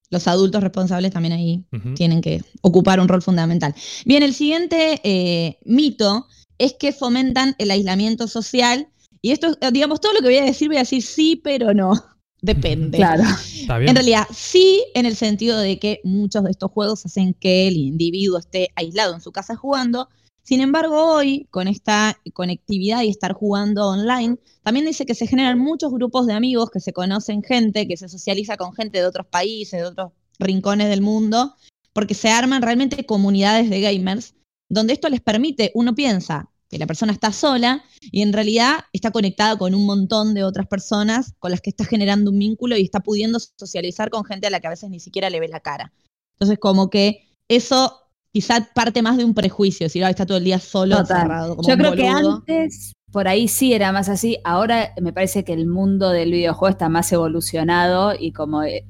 [0.09, 1.63] los adultos responsables también ahí
[1.95, 3.75] tienen que ocupar un rol fundamental.
[4.05, 8.89] Bien, el siguiente eh, mito es que fomentan el aislamiento social
[9.21, 11.93] y esto, digamos, todo lo que voy a decir, voy a decir sí, pero no.
[12.41, 12.97] Depende.
[12.97, 13.23] Claro.
[13.67, 17.75] En realidad, sí, en el sentido de que muchos de estos juegos hacen que el
[17.75, 20.07] individuo esté aislado en su casa jugando.
[20.49, 25.59] Sin embargo, hoy, con esta conectividad y estar jugando online, también dice que se generan
[25.59, 29.27] muchos grupos de amigos que se conocen gente, que se socializa con gente de otros
[29.27, 31.53] países, de otros rincones del mundo,
[31.93, 34.33] porque se arman realmente comunidades de gamers,
[34.67, 39.11] donde esto les permite, uno piensa, que la persona está sola y en realidad está
[39.11, 42.81] conectada con un montón de otras personas con las que está generando un vínculo y
[42.81, 45.59] está pudiendo socializar con gente a la que a veces ni siquiera le ve la
[45.59, 45.93] cara.
[46.33, 50.59] Entonces, como que eso quizá parte más de un prejuicio, si está todo el día
[50.59, 51.57] solo, cerrado.
[51.67, 55.67] Yo creo que antes por ahí sí era más así, ahora me parece que el
[55.67, 58.85] mundo del videojuego está más evolucionado y como, eh,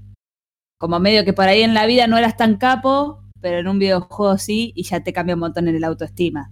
[0.77, 3.79] como medio que por ahí en la vida no eras tan capo, pero en un
[3.79, 6.51] videojuego sí y ya te cambia un montón en el autoestima.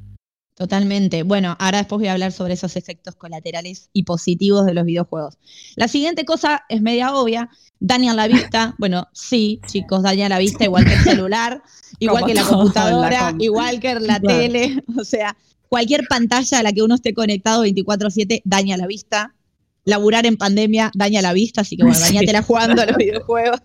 [0.57, 1.21] Totalmente.
[1.21, 5.37] Bueno, ahora después voy a hablar sobre esos efectos colaterales y positivos de los videojuegos.
[5.75, 7.51] La siguiente cosa es media obvia.
[7.79, 8.73] Dañan la vista.
[8.79, 11.61] Bueno, sí, chicos, dañan la vista igual que el celular,
[11.99, 14.83] igual que la computadora, igual que la tele.
[14.99, 15.37] O sea,
[15.69, 19.35] cualquier pantalla a la que uno esté conectado 24/7 daña la vista.
[19.83, 23.61] Laburar en pandemia daña la vista, así que bueno, dañatela jugando a los videojuegos.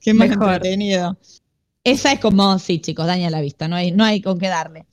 [0.00, 1.18] Qué más entretenido.
[1.82, 4.86] Esa es como, sí, chicos, daña la vista, no hay, no hay con qué darle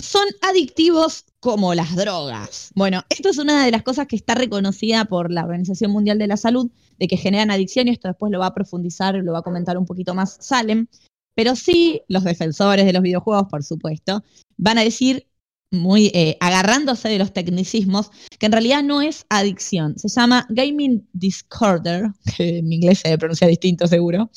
[0.00, 2.70] son adictivos como las drogas.
[2.74, 6.26] Bueno, esto es una de las cosas que está reconocida por la Organización Mundial de
[6.26, 9.38] la Salud, de que generan adicción, y esto después lo va a profundizar, lo va
[9.38, 10.86] a comentar un poquito más Salem.
[11.34, 14.24] Pero sí, los defensores de los videojuegos, por supuesto,
[14.56, 15.28] van a decir,
[15.70, 21.06] muy eh, agarrándose de los tecnicismos, que en realidad no es adicción, se llama gaming
[21.12, 24.30] disorder, que en inglés se pronuncia distinto seguro,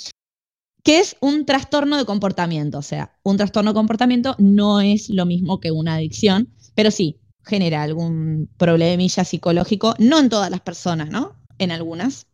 [0.83, 2.79] que es un trastorno de comportamiento.
[2.79, 7.19] O sea, un trastorno de comportamiento no es lo mismo que una adicción, pero sí
[7.43, 11.35] genera algún problemilla psicológico, no en todas las personas, ¿no?
[11.57, 12.27] En algunas.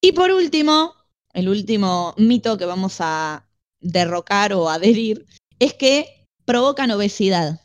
[0.00, 0.94] Y por último,
[1.32, 3.46] el último mito que vamos a
[3.80, 5.26] derrocar o adherir
[5.58, 7.60] es que provocan obesidad.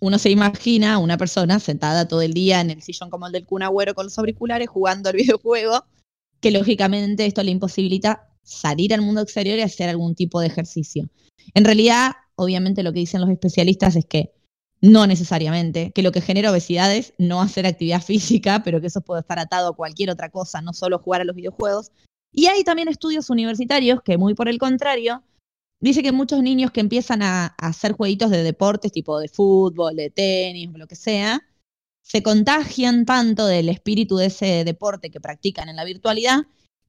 [0.00, 3.32] Uno se imagina a una persona sentada todo el día en el sillón como el
[3.32, 5.84] del cunagüero con los auriculares jugando al videojuego,
[6.40, 11.08] que lógicamente esto le imposibilita salir al mundo exterior y hacer algún tipo de ejercicio.
[11.54, 14.32] En realidad, obviamente lo que dicen los especialistas es que
[14.80, 19.00] no necesariamente, que lo que genera obesidad es no hacer actividad física, pero que eso
[19.00, 21.92] puede estar atado a cualquier otra cosa, no solo jugar a los videojuegos.
[22.32, 25.22] Y hay también estudios universitarios que, muy por el contrario,
[25.80, 30.10] dice que muchos niños que empiezan a, hacer jueguitos de deportes, tipo de fútbol, de
[30.10, 31.42] tenis, lo que sea,
[32.02, 36.40] se contagian tanto del espíritu de ese deporte que practican en la virtualidad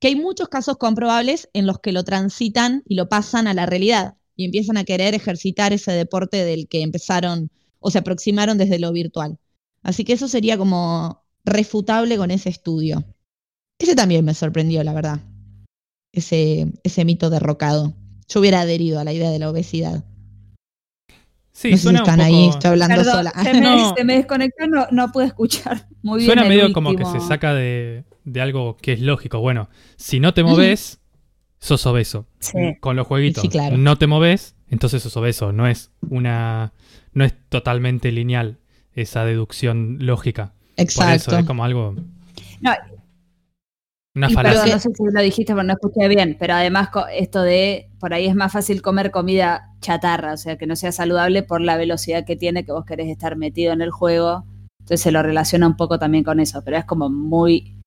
[0.03, 3.65] que hay muchos casos comprobables en los que lo transitan y lo pasan a la
[3.65, 8.79] realidad y empiezan a querer ejercitar ese deporte del que empezaron o se aproximaron desde
[8.79, 9.37] lo virtual.
[9.81, 13.05] Así que eso sería como refutable con ese estudio.
[13.79, 15.21] Ese también me sorprendió, la verdad.
[16.11, 17.93] Ese, ese mito derrocado.
[18.27, 20.03] Yo hubiera adherido a la idea de la obesidad.
[21.53, 23.31] Sí, no sé si suena un están ahí, estoy hablando Perdón, sola.
[23.41, 23.95] se, me, No.
[23.95, 26.27] se me desconectó, no, no pude escuchar muy bien.
[26.27, 29.39] Suena medio como que se saca de, de algo que es lógico.
[29.39, 30.99] Bueno, si no te moves,
[31.59, 32.27] sos obeso.
[32.39, 32.77] Sí.
[32.79, 33.41] Con los jueguitos.
[33.41, 33.77] Sí, claro.
[33.77, 35.51] No te moves, entonces sos obeso.
[35.51, 36.73] No es una.
[37.13, 38.57] No es totalmente lineal
[38.93, 40.53] esa deducción lógica.
[40.75, 41.13] Por Exacto.
[41.31, 41.95] eso es como algo.
[42.61, 42.71] No,
[44.15, 44.61] Una Y falacia.
[44.61, 46.37] perdón, no sé si lo dijiste, pero no escuché bien.
[46.39, 50.67] Pero además, esto de por ahí es más fácil comer comida chatarra, o sea, que
[50.67, 53.89] no sea saludable por la velocidad que tiene, que vos querés estar metido en el
[53.91, 54.45] juego.
[54.81, 57.81] Entonces se lo relaciona un poco también con eso, pero es como muy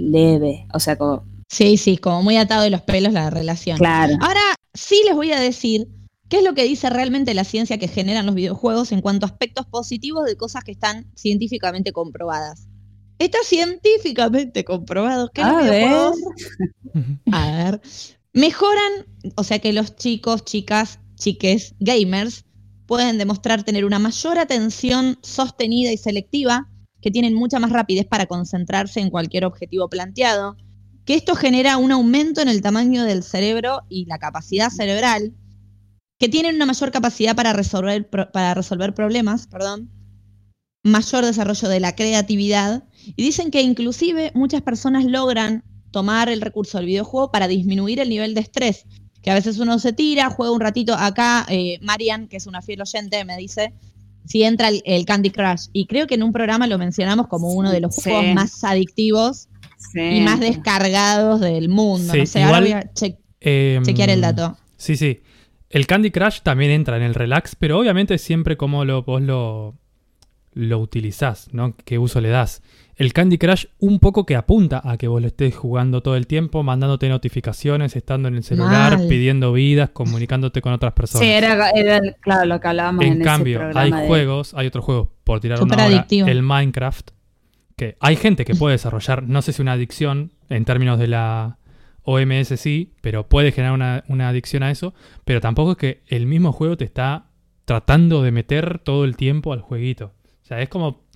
[0.00, 0.66] leve.
[0.74, 3.78] O sea, como, Sí, sí, como muy atado de los pelos la relación.
[3.78, 4.14] claro.
[4.20, 4.40] Ahora
[4.74, 5.88] sí les voy a decir
[6.28, 9.30] qué es lo que dice realmente la ciencia que generan los videojuegos en cuanto a
[9.30, 12.68] aspectos positivos de cosas que están científicamente comprobadas.
[13.18, 15.88] Está científicamente comprobado que los A ver.
[15.88, 16.16] videojuegos
[17.32, 17.80] a ver,
[18.32, 18.92] mejoran,
[19.36, 22.44] o sea que los chicos, chicas, chiques, gamers
[22.86, 26.69] pueden demostrar tener una mayor atención sostenida y selectiva,
[27.00, 30.56] que tienen mucha más rapidez para concentrarse en cualquier objetivo planteado,
[31.04, 35.34] que esto genera un aumento en el tamaño del cerebro y la capacidad cerebral,
[36.18, 39.90] que tienen una mayor capacidad para resolver, para resolver problemas, perdón,
[40.82, 46.78] mayor desarrollo de la creatividad, y dicen que inclusive muchas personas logran tomar el recurso
[46.78, 48.86] del videojuego para disminuir el nivel de estrés.
[49.22, 50.94] Que a veces uno se tira, juega un ratito.
[50.94, 53.74] Acá, eh, Marian, que es una fiel oyente, me dice
[54.26, 55.66] si entra el, el Candy Crush.
[55.72, 58.02] Y creo que en un programa lo mencionamos como uno de los Sí.
[58.10, 59.48] juegos más adictivos
[59.92, 60.00] Sí.
[60.00, 62.12] y más descargados del mundo.
[62.12, 64.56] Sí, no sé, ahora igual- voy a che- Em, chequear el dato.
[64.76, 65.20] Sí, sí.
[65.70, 69.76] El Candy Crush también entra en el relax, pero obviamente siempre como lo, vos lo,
[70.52, 71.74] lo utilizás, ¿no?
[71.84, 72.60] ¿Qué uso le das?
[73.00, 76.26] El Candy Crush un poco que apunta a que vos lo estés jugando todo el
[76.26, 79.08] tiempo, mandándote notificaciones, estando en el celular, Mal.
[79.08, 81.26] pidiendo vidas, comunicándote con otras personas.
[81.26, 81.72] Sí, era,
[82.20, 85.40] claro lo que hablábamos en, en cambio, ese hay de- juegos, hay otros juegos, por
[85.40, 87.12] tirar Súper una hora, el Minecraft,
[87.74, 91.56] que hay gente que puede desarrollar, no sé si una adicción en términos de la
[92.02, 94.92] OMS sí, pero puede generar una, una adicción a eso,
[95.24, 97.28] pero tampoco es que el mismo juego te está
[97.64, 100.12] tratando de meter todo el tiempo al jueguito.
[100.42, 101.08] O sea, es como...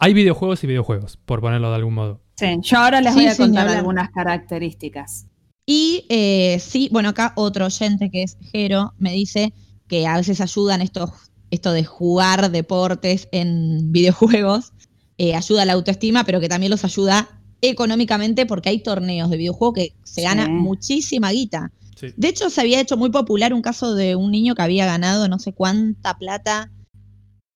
[0.00, 2.20] Hay videojuegos y videojuegos, por ponerlo de algún modo.
[2.36, 3.78] Sí, yo ahora les Sí, voy a contar hablar.
[3.78, 5.26] algunas características.
[5.66, 9.52] Y eh, sí, bueno, acá otro oyente que es Jero me dice
[9.88, 11.10] que a veces ayudan estos,
[11.50, 14.72] esto de jugar deportes en videojuegos,
[15.18, 17.28] eh, ayuda a la autoestima, pero que también los ayuda
[17.60, 20.22] económicamente porque hay torneos de videojuegos que se Sí.
[20.22, 21.72] gana muchísima guita.
[21.94, 22.08] Sí.
[22.16, 25.28] De hecho, se había hecho muy popular un caso de un niño que había ganado
[25.28, 26.70] no sé cuánta plata.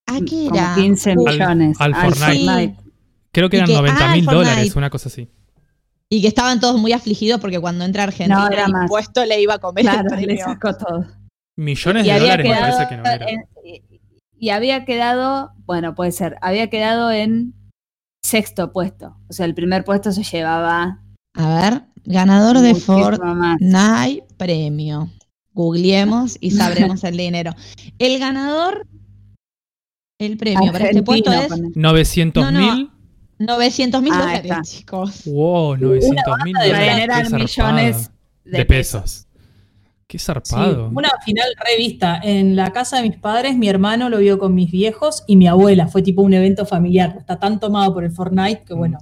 [0.07, 0.75] ¿A qué Como era?
[0.75, 1.77] 15 Uh, millones.
[1.81, 2.77] al Fortnite.
[3.33, 5.29] Creo que eran que- 90 ah, mil dólares, una cosa así.
[6.09, 8.83] Y que estaban todos muy afligidos porque cuando entra a Argentina No, era el más.
[8.83, 11.07] impuesto le iba a comer Claro, el le sacó todo.
[11.57, 13.27] Millones Y de dólares me parece que no era.
[13.29, 13.45] en-
[14.38, 17.55] y había quedado, bueno, puede ser, había quedado en
[18.23, 19.17] sexto puesto.
[19.29, 21.01] O sea, el primer puesto se llevaba
[21.35, 25.09] A ver, ganador de Fortnite premio.
[25.55, 27.55] Googleemos y sabremos el dinero.
[27.99, 28.87] El ganador,
[30.18, 31.70] el premio para este puesto es pone.
[31.74, 32.90] 900 No, mil.
[33.38, 33.55] no.
[33.57, 34.62] 900 mil Ah, dólares, está.
[34.62, 35.22] chicos.
[35.27, 37.07] Wow, 900 mil dólares.
[37.09, 37.38] zarpado.
[37.38, 38.11] millones
[38.44, 39.27] de, de pesos.
[40.07, 40.90] Qué Sí, zarpado.
[40.94, 42.20] una final revista.
[42.22, 45.48] En la casa de mis padres, mi hermano lo vio con mis viejos y mi
[45.48, 45.88] abuela.
[45.88, 47.16] Fue tipo un evento familiar.
[47.18, 48.98] Está tan tomado por el Fortnite que bueno.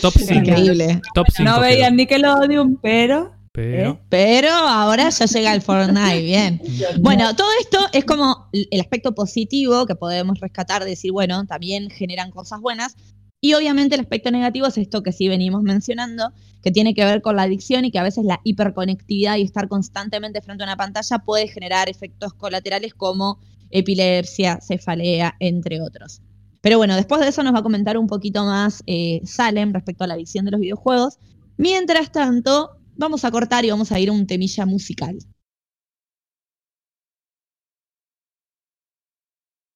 [0.00, 0.34] Top Es 5.
[0.40, 1.00] increíble.
[1.14, 1.50] Top 5.
[1.50, 6.60] No veían Nickelodeon, pero pero Pero ahora ya llega el Fortnite, bien.
[7.00, 11.88] Bueno, todo esto es como el aspecto positivo que podemos rescatar, de decir, bueno, también
[11.88, 12.96] generan cosas buenas.
[13.40, 17.22] Y obviamente el aspecto negativo es esto que sí venimos mencionando, que tiene que ver
[17.22, 20.76] con la adicción y que a veces la hiperconectividad y estar constantemente frente a una
[20.76, 23.38] pantalla puede generar efectos colaterales como
[23.70, 26.20] epilepsia, cefalea, entre otros.
[26.60, 30.04] Pero bueno, después de eso nos va a comentar un poquito más eh, Salem respecto
[30.04, 31.18] a la adicción de los videojuegos.
[31.56, 35.16] Mientras tanto, vamos a cortar y vamos a ir a un temilla musical.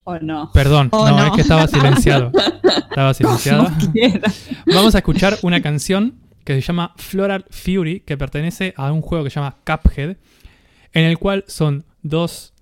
[0.03, 0.51] o no.
[0.53, 1.25] Perdón, Oh, no, no.
[1.27, 2.31] es que estaba silenciado.
[2.89, 3.67] Estaba silenciado.
[4.65, 9.23] Vamos a escuchar una canción que se llama Floral Fury, que pertenece a un juego
[9.23, 10.17] que se llama Cuphead,
[10.93, 12.53] en el cual son dos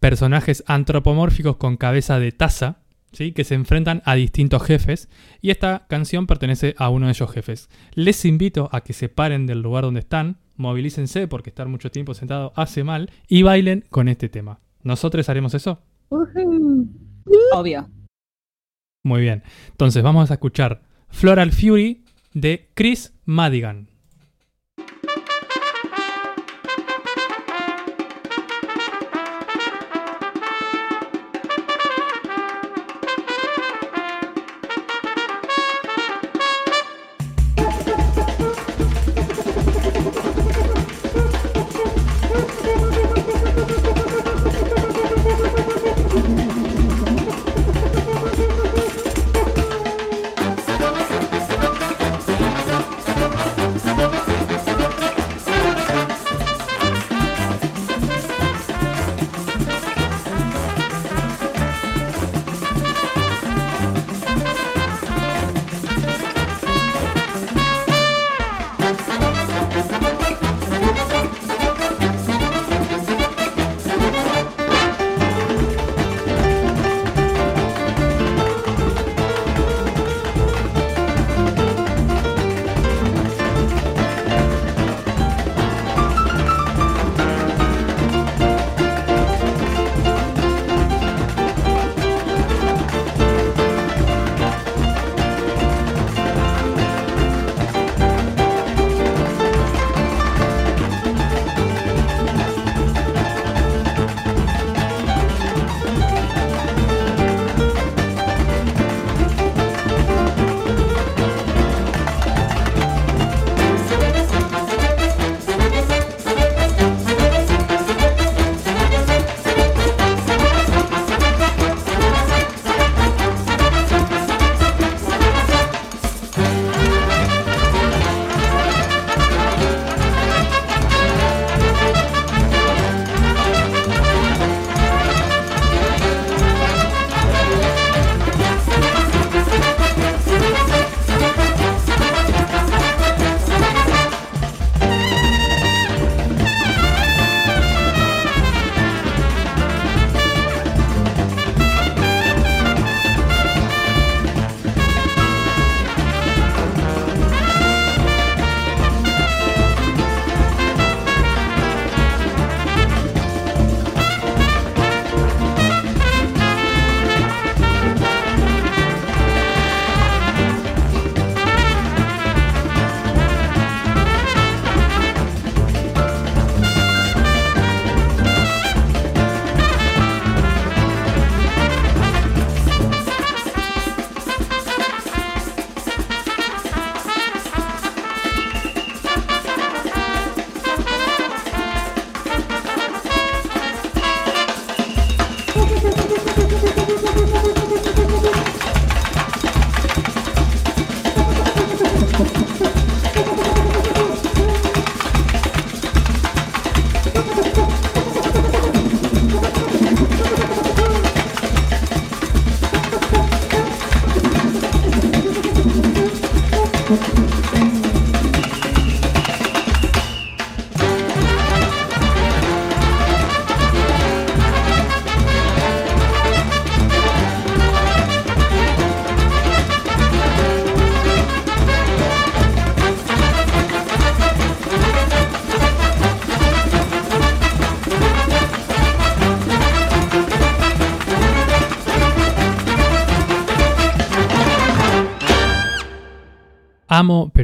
[0.00, 2.78] personajes antropomórficos con cabeza de taza,
[3.12, 3.32] ¿sí?
[3.32, 5.08] que se enfrentan a distintos jefes,
[5.40, 7.68] y esta canción pertenece a uno de esos jefes.
[7.94, 12.14] Les invito a que se paren del lugar donde están, movilícense porque estar mucho tiempo
[12.14, 14.60] sentado hace mal, y bailen con este tema.
[14.82, 15.82] ¿Nosotros haremos eso?
[17.52, 17.88] Obvio.
[19.04, 19.42] Muy bien.
[19.70, 23.88] Entonces vamos a escuchar Floral Fury de Chris Madigan.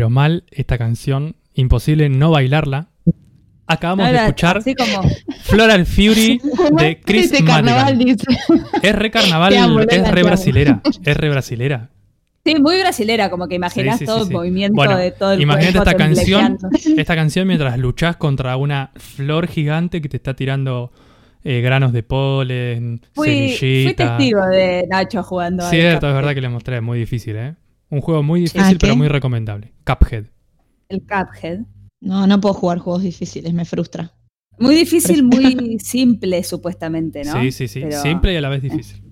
[0.03, 1.37] Pero mal, esta canción.
[1.55, 2.89] Imposible no bailarla.
[3.69, 5.09] Acabamos de escuchar como,
[5.43, 6.41] Floral Fury
[6.77, 8.17] de Chris carnaval Madigan.
[8.17, 8.27] dice.
[8.83, 10.83] Es re carnaval, amo, es re brasilera.
[11.05, 11.91] Es re brasilera.
[12.45, 14.35] sí, muy brasilera, como que imaginas Sí, sí, todo sí, el sí.
[14.35, 16.59] movimiento Bueno, de todo el imagínate esta canción.
[16.97, 20.91] Esta canción mientras luchás contra una flor gigante que te está tirando
[21.45, 23.55] eh, granos de polen, Fui,
[23.97, 25.63] testigo de Nacho jugando.
[25.71, 26.79] Cierto, es verdad que le mostré.
[26.79, 27.55] Es muy difícil, ¿eh?
[27.93, 29.73] Un juego muy difícil, pero muy recomendable.
[29.85, 30.25] Cuphead.
[30.89, 31.61] El Cuphead.
[32.01, 34.13] No, no puedo jugar juegos difíciles, me frustra.
[34.59, 37.41] Muy difícil, muy simple, supuestamente, ¿no?
[37.41, 37.81] Sí, sí, sí.
[37.83, 39.03] Pero- Simple y a la vez difícil.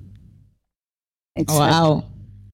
[1.36, 1.88] Exacto.
[1.94, 2.04] Wow.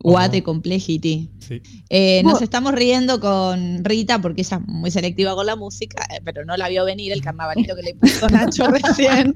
[0.03, 0.37] What Oh.
[0.37, 1.31] a complexity.
[1.41, 1.63] Sí.
[1.89, 6.21] Eh, nos estamos riendo con Rita porque ella es muy selectiva con la música, eh,
[6.25, 9.33] pero no la vio venir el carnavalito que le puso Nacho recién,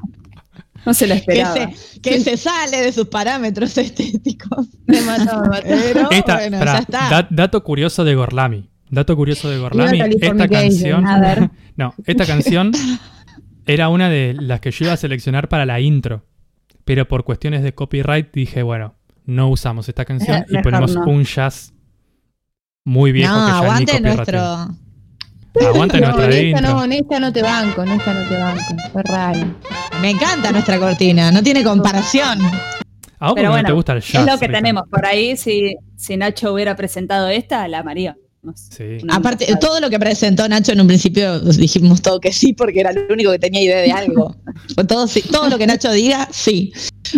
[0.86, 1.54] No se lo que esperaba.
[1.54, 4.66] se, que se sale de sus parámetros estéticos.
[4.86, 5.62] Me mató, me mató.
[5.64, 7.08] Pero Esta, bueno, pará, ya está.
[7.10, 8.70] dat- dato curioso de Gorlami.
[8.90, 10.00] Dato curioso de Gorlami.
[10.20, 11.06] Esta canción.
[11.06, 11.50] A ver.
[11.76, 12.72] No, esta canción
[13.64, 16.26] era una de las que yo iba a seleccionar para la intro.
[16.84, 21.04] Pero por cuestiones de copyright dije, bueno, no usamos esta canción y Mejor ponemos no.
[21.04, 21.72] un jazz
[22.84, 24.68] muy viejo no, que ya ni aguante copyright nuestro.
[25.52, 25.68] Tiene.
[25.74, 28.36] Aguante No, nuestra en esta no, en esta no te banco, en esta no te
[28.36, 28.62] banco.
[28.92, 29.54] Fue raro.
[30.00, 32.40] Me encanta nuestra cortina, no tiene comparación.
[32.42, 34.14] A vos porque Pero no bueno, te gusta el jazz.
[34.26, 34.58] es lo que Rita.
[34.58, 34.84] tenemos.
[34.90, 38.18] Por ahí, si, si Nacho hubiera presentado esta, la amaríamos.
[38.70, 38.96] Sí.
[39.10, 42.90] Aparte, todo lo que presentó Nacho en un principio dijimos todo que sí, porque era
[42.90, 44.34] el único que tenía idea de algo.
[44.88, 46.72] Todo, todo lo que Nacho diga, sí.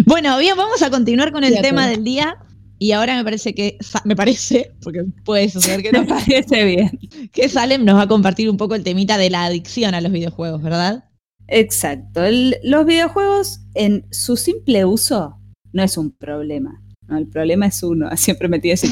[0.04, 2.36] Bueno, bien, vamos a continuar con el Sí, tema del día.
[2.82, 6.98] Y ahora me parece que, me parece, porque puede suceder que Me no, parece bien.
[7.30, 10.10] que Salem nos va a compartir un poco el temita de la adicción a los
[10.10, 11.04] videojuegos, ¿verdad?
[11.46, 12.24] Exacto.
[12.24, 15.38] El- los videojuegos, en su simple uso,
[15.72, 16.82] no es un problema.
[17.06, 18.10] No, el problema es uno.
[18.16, 18.88] Siempre metí ese.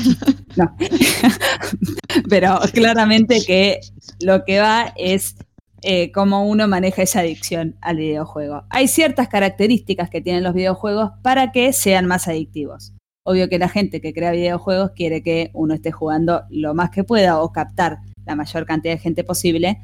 [0.54, 0.76] No.
[2.28, 3.80] Pero claramente que
[4.20, 5.34] lo que va es
[5.82, 8.62] eh, cómo uno maneja esa adicción al videojuego.
[8.70, 12.92] Hay ciertas características que tienen los videojuegos para que sean más adictivos.
[13.24, 17.04] Obvio que la gente que crea videojuegos quiere que uno esté jugando lo más que
[17.04, 19.78] pueda o captar la mayor cantidad de gente posible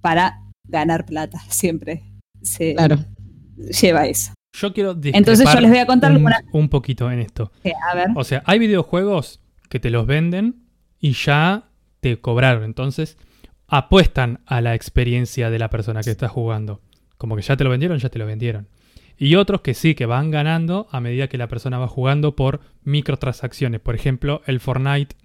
[0.00, 1.38] para ganar plata.
[1.48, 2.02] Siempre
[2.42, 2.98] se Claro.
[3.80, 4.32] lleva eso.
[4.58, 7.52] Yo quiero Entonces yo les voy a contar un, alguna- un poquito en esto.
[7.62, 10.62] Que, a ver, O sea, hay videojuegos que te los venden
[10.98, 11.68] y ya
[12.00, 12.64] te cobraron.
[12.64, 13.18] Entonces,
[13.68, 16.80] apuestan a la experiencia de la persona que está jugando.
[17.18, 18.68] Como que ya te lo vendieron, ya te lo vendieron.
[19.18, 22.60] Y otros que sí, que van ganando a medida que la persona va jugando por
[22.84, 23.80] microtransacciones.
[23.80, 25.16] Por ejemplo, el Fortnite,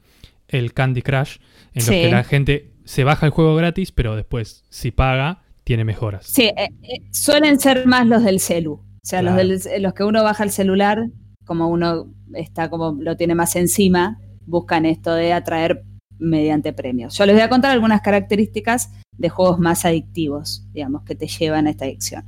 [0.48, 1.38] el Candy Crush,
[1.74, 5.84] en los que la gente se baja el juego gratis, pero después, si paga, tiene
[5.86, 6.26] mejoras.
[6.26, 8.74] sí, eh, eh, suelen ser más los del celu.
[8.74, 9.44] O sea, Claro.
[9.44, 11.08] los, del- los que uno baja el celular,
[11.46, 15.84] como uno está como lo tiene más encima, buscan esto de atraer
[16.18, 17.18] mediante premios.
[17.18, 21.68] Yo les voy a contar algunas características de juegos más adictivos, digamos, que te llevan
[21.68, 22.26] a esta adicción.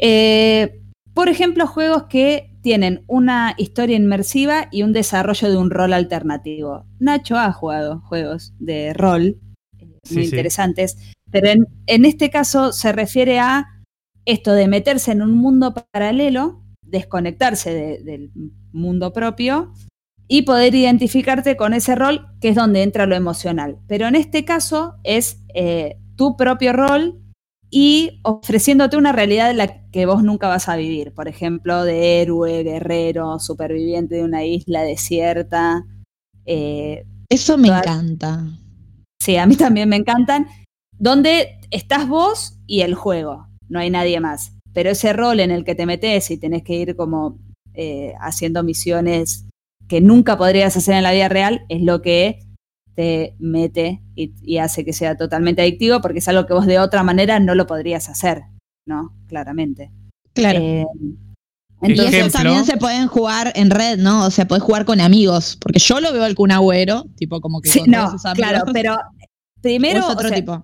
[0.00, 0.80] Eh,
[1.14, 6.86] por ejemplo, juegos que tienen una historia inmersiva y un desarrollo de un rol alternativo.
[6.98, 9.38] Nacho ha jugado juegos de rol
[9.78, 10.20] eh, muy Sí, sí.
[10.24, 10.96] interesantes,
[11.30, 13.66] pero en, en este caso se refiere a
[14.24, 18.30] esto de meterse en un mundo paralelo, desconectarse de- del
[18.72, 19.72] mundo propio
[20.28, 23.78] y poder identificarte con ese rol, que es donde entra lo emocional.
[23.88, 27.20] Pero en este caso es eh, tu propio rol
[27.70, 31.12] y ofreciéndote una realidad en la que vos nunca vas a vivir.
[31.14, 35.84] Por ejemplo, de héroe, guerrero, superviviente de una isla desierta.
[36.46, 38.44] Eh, Eso me Todas- encanta.
[39.22, 40.46] sí, a mí también me encantan.
[40.98, 44.52] Donde estás vos y el juego, no hay nadie más.
[44.72, 47.38] Pero ese rol en el que te metes y tenés que ir como
[47.74, 49.46] eh, haciendo misiones
[49.88, 52.40] que nunca podrías hacer en la vida real es lo que
[53.00, 56.78] te mete y, y hace que sea totalmente adictivo porque es algo que vos de
[56.78, 58.42] otra manera no lo podrías hacer,
[58.86, 59.16] ¿no?
[59.26, 59.90] Claramente.
[60.34, 60.58] Claro.
[60.60, 60.86] Eh,
[61.80, 64.26] y entonces, eso también se pueden jugar en red, ¿no?
[64.26, 65.56] O sea, podés jugar con amigos.
[65.62, 68.26] Porque yo lo veo al Kun Agüero, tipo como que sí, con no, todos sus
[68.26, 68.50] amigos.
[68.50, 68.98] claro, pero ¿O
[69.62, 70.62] primero es otro o sea, tipo.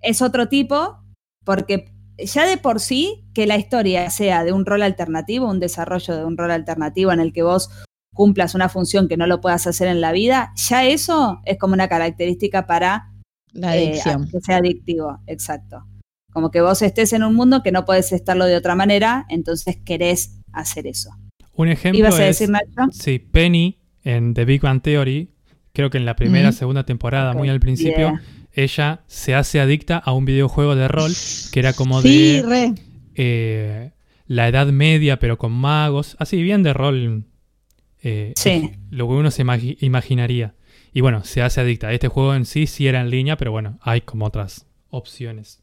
[0.00, 1.04] es otro tipo,
[1.44, 6.16] porque ya de por sí que la historia sea de un rol alternativo, un desarrollo
[6.16, 7.68] de un rol alternativo en el que vos
[8.14, 11.74] cumplas una función que no lo puedas hacer en la vida, ya eso es como
[11.74, 13.10] una característica para
[13.52, 14.28] La eh, adicción.
[14.30, 15.84] que sea adictivo, exacto.
[16.32, 19.76] Como que vos estés en un mundo que no podés estarlo de otra manera, entonces
[19.84, 21.10] querés hacer eso.
[21.56, 22.90] Un ejemplo ¿Ibas a es, decir, Nacho?
[22.92, 25.30] sí, Penny en The Big Bang Theory,
[25.72, 26.58] creo que en la primera, Ujú.
[26.58, 28.22] segunda temporada, muy al principio, yeah.
[28.52, 31.12] ella se hace adicta a un videojuego de rol
[31.52, 32.74] que era como Sí, de re.
[33.14, 33.90] eh,
[34.26, 37.26] la Edad Media, pero con magos, así bien de rol,
[38.04, 38.70] eh, Sí.
[38.90, 40.54] lo que uno se imagi- imaginaría.
[40.92, 41.92] Y bueno, se hace adicta.
[41.92, 45.60] Este juego en sí sí era en línea, pero bueno, hay como otras opciones.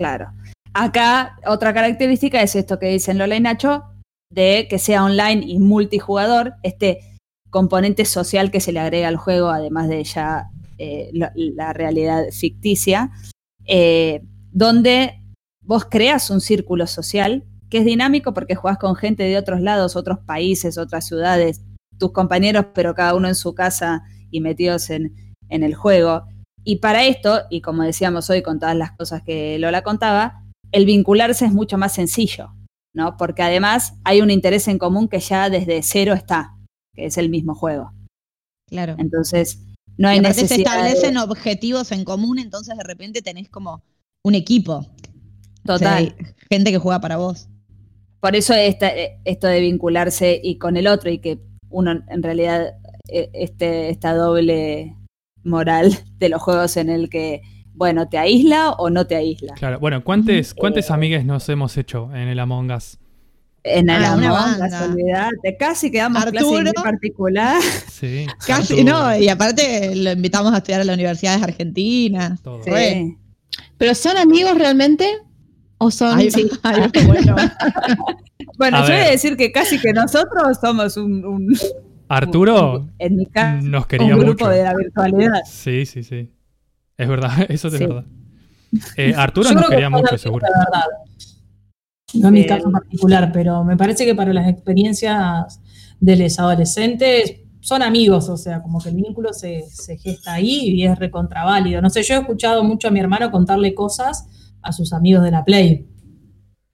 [0.00, 0.32] Claro.
[0.72, 3.84] Acá otra característica es esto que dicen Lola y Nacho,
[4.32, 7.00] de que sea online y multijugador, este
[7.50, 12.24] componente social que se le agrega al juego, además de ya eh, la, la realidad
[12.32, 13.10] ficticia,
[13.66, 15.20] eh, donde
[15.62, 19.96] vos creas un círculo social que es dinámico porque jugás con gente de otros lados,
[19.96, 21.62] otros países, otras ciudades,
[21.98, 26.24] tus compañeros, pero cada uno en su casa y metidos en, en el juego.
[26.64, 30.84] Y para esto, y como decíamos hoy con todas las cosas que Lola contaba, el
[30.84, 32.52] vincularse es mucho más sencillo,
[32.94, 33.16] ¿no?
[33.16, 36.56] Porque además hay un interés en común que ya desde cero está,
[36.94, 37.92] que es el mismo juego.
[38.68, 38.94] Claro.
[38.98, 39.62] Entonces,
[39.96, 40.82] no hay Y aparte se necesidad.
[40.82, 43.82] de- establecen objetivos en común, entonces de repente tenés como
[44.24, 44.86] un equipo.
[45.68, 46.14] O sea, Total.
[46.50, 47.48] gente que juega para vos.
[48.20, 51.38] Por eso esta- eh, esto de vincularse y con el otro y que
[51.70, 52.74] uno en realidad
[53.08, 54.94] eh, este, esta doble
[55.42, 57.42] moral de los juegos en el que,
[57.72, 59.54] bueno, te aísla o no te aísla.
[59.54, 62.98] Claro, bueno, ¿cuántas, cuántas amigas nos hemos hecho en el Among Us?
[63.62, 64.84] En el Ah, amor, banda.
[64.86, 66.58] olvidate, casi quedamos clase Arturo.
[66.58, 67.60] inglés particular.
[67.90, 68.26] Sí.
[68.46, 72.40] Casi, Arturo, no, y aparte lo invitamos a estudiar a las universidades argentinas.
[72.42, 72.62] todo.
[72.64, 73.18] Sí.
[73.76, 75.06] ¿Pero son amigos realmente?
[75.82, 76.18] ¿O son.?
[76.18, 76.48] Ay, Sí.
[76.62, 77.34] ay, qué bueno.
[78.58, 81.56] Bueno, yo voy a decir que casi que nosotros somos un, un-
[82.08, 84.48] Arturo en mi caso, nos un grupo mucho.
[84.50, 85.40] de la virtualidad.
[85.46, 86.30] Sí, sí, sí.
[86.98, 87.86] Es verdad, eso es Sí.
[87.86, 88.04] verdad.
[88.96, 90.46] Eh, Arturo Yo nos que quería mucho, seguro.
[92.14, 92.48] No en mi Bien.
[92.58, 95.60] caso particular, pero me parece que para las experiencias
[96.00, 100.70] de los adolescentes son amigos, o sea, como que el vínculo se, se gesta ahí
[100.70, 101.80] y es recontraválido.
[101.80, 104.26] No sé, yo he escuchado mucho a mi hermano contarle cosas
[104.62, 105.86] a sus amigos de la Play.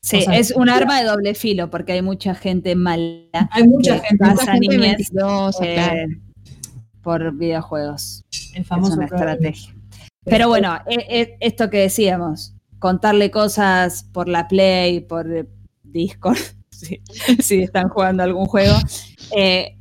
[0.01, 3.65] Sí, O sea, es un arma de doble filo porque hay mucha gente mala Hay
[3.67, 6.09] mucha gente, pasa gente eh, claro.
[7.03, 8.25] por videojuegos.
[8.55, 9.33] el Es famoso una problema.
[9.33, 9.75] estrategia.
[10.25, 15.47] Pero bueno, e- e- esto que decíamos, contarle cosas por la Play, por eh,
[15.83, 16.39] Discord,
[16.71, 17.01] si,
[17.41, 18.77] si están jugando algún juego,
[19.37, 19.76] eh,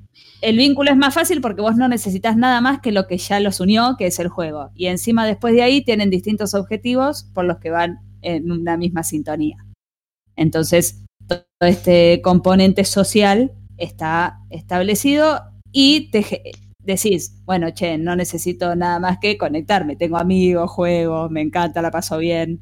[0.45, 3.39] el vínculo es más fácil porque vos no necesitas nada más que lo que ya
[3.39, 4.69] los unió, que es el juego.
[4.75, 9.01] Y encima después de ahí tienen distintos objetivos por los que van en una misma
[9.03, 9.65] sintonía.
[10.35, 15.41] Entonces, todo este componente social está establecido
[15.71, 16.23] y te
[16.77, 21.89] decís, bueno, che, no necesito nada más que conectarme, tengo amigos, juego, me encanta, la
[21.89, 22.59] paso bien.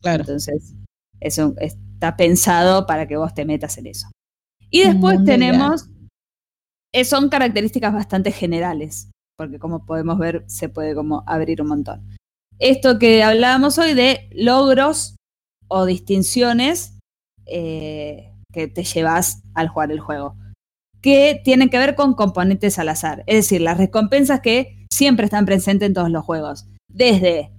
[0.00, 0.20] Claro.
[0.20, 0.76] Entonces,
[1.18, 4.06] eso está pensado para que vos te metas en eso.
[4.70, 5.88] Y después tenemos,
[7.02, 12.08] son características bastante generales, porque como podemos ver, se puede como abrir un montón.
[12.60, 15.16] Esto que hablábamos hoy de logros
[15.66, 16.98] o distinciones
[17.46, 20.36] eh, que te llevas al jugar el juego,
[21.02, 25.46] que tienen que ver con componentes al azar, es decir, las recompensas que siempre están
[25.46, 27.50] presentes en todos los juegos, desde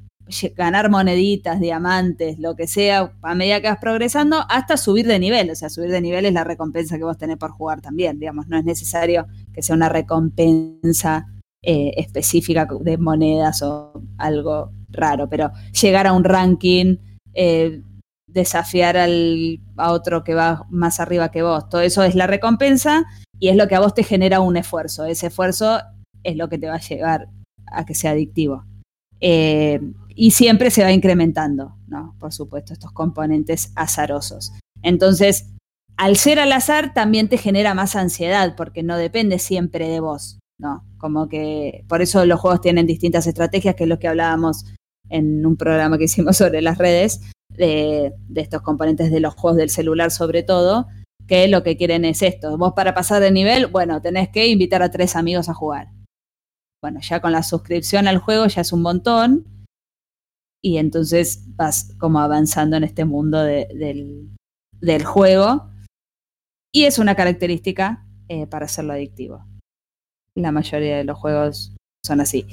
[0.56, 5.50] ganar moneditas, diamantes, lo que sea, a medida que vas progresando, hasta subir de nivel.
[5.50, 8.48] O sea, subir de nivel es la recompensa que vos tenés por jugar también, digamos,
[8.48, 11.28] no es necesario que sea una recompensa
[11.62, 15.52] eh, específica de monedas o algo raro, pero
[15.82, 16.98] llegar a un ranking,
[17.34, 17.82] eh,
[18.28, 23.06] desafiar al, a otro que va más arriba que vos, todo eso es la recompensa
[23.40, 25.06] y es lo que a vos te genera un esfuerzo.
[25.06, 25.80] Ese esfuerzo
[26.24, 27.30] es lo que te va a llevar
[27.68, 28.66] a que sea adictivo.
[29.20, 29.80] Eh,
[30.16, 32.16] y siempre se va incrementando, ¿no?
[32.20, 34.54] Por supuesto, estos componentes azarosos.
[34.82, 35.52] Entonces,
[35.98, 40.40] al ser al azar, también te genera más ansiedad, porque no depende siempre de vos,
[40.58, 40.86] ¿no?
[40.98, 44.66] Como que por eso los juegos tienen distintas estrategias, que es lo que hablábamos
[45.10, 49.58] en un programa que hicimos sobre las redes, de, de estos componentes de los juegos
[49.58, 50.88] del celular sobre todo,
[51.28, 52.58] que lo que quieren es esto.
[52.58, 55.90] Vos para pasar de nivel, bueno, tenés que invitar a tres amigos a jugar.
[56.82, 59.55] Bueno, ya con la suscripción al juego ya es un montón.
[60.66, 64.30] Y entonces vas como avanzando en este mundo de- del,
[64.82, 65.70] del juego.
[66.74, 69.46] Y es una característica eh, para hacerlo adictivo.
[70.34, 72.48] La mayoría de los juegos son así.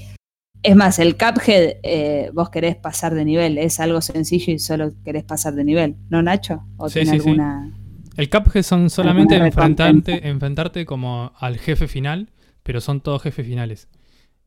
[0.62, 4.92] Es más, el Cuphead, eh, vos querés pasar de nivel, es algo sencillo y solo
[5.04, 6.64] querés pasar de nivel, ¿no, Nacho?
[6.76, 7.28] ¿O Sí, tiene sí, sí.
[7.30, 7.72] alguna...?
[8.18, 12.28] El Cuphead son solamente enfrentarte, enfrentarte como al jefe final,
[12.62, 13.88] pero son todos jefes finales.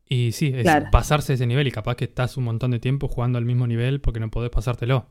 [0.08, 0.86] Y sí, es Claro.
[0.92, 4.00] pasarse ese nivel y capaz que estás un montón de tiempo jugando al mismo nivel
[4.00, 5.06] porque no podés pasártelo.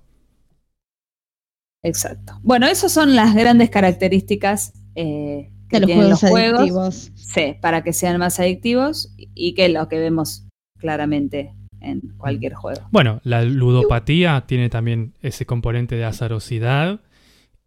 [1.84, 2.40] Exacto.
[2.42, 6.60] Bueno, esas son las grandes características eh, que De los tienen juegos los juegos.
[6.60, 7.12] adictivos.
[7.16, 10.48] Sí, para que sean más adictivos y que es lo que vemos
[10.80, 12.88] claramente en cualquier juego.
[12.92, 17.02] Bueno, la ludopatía tiene también ese componente de azarosidad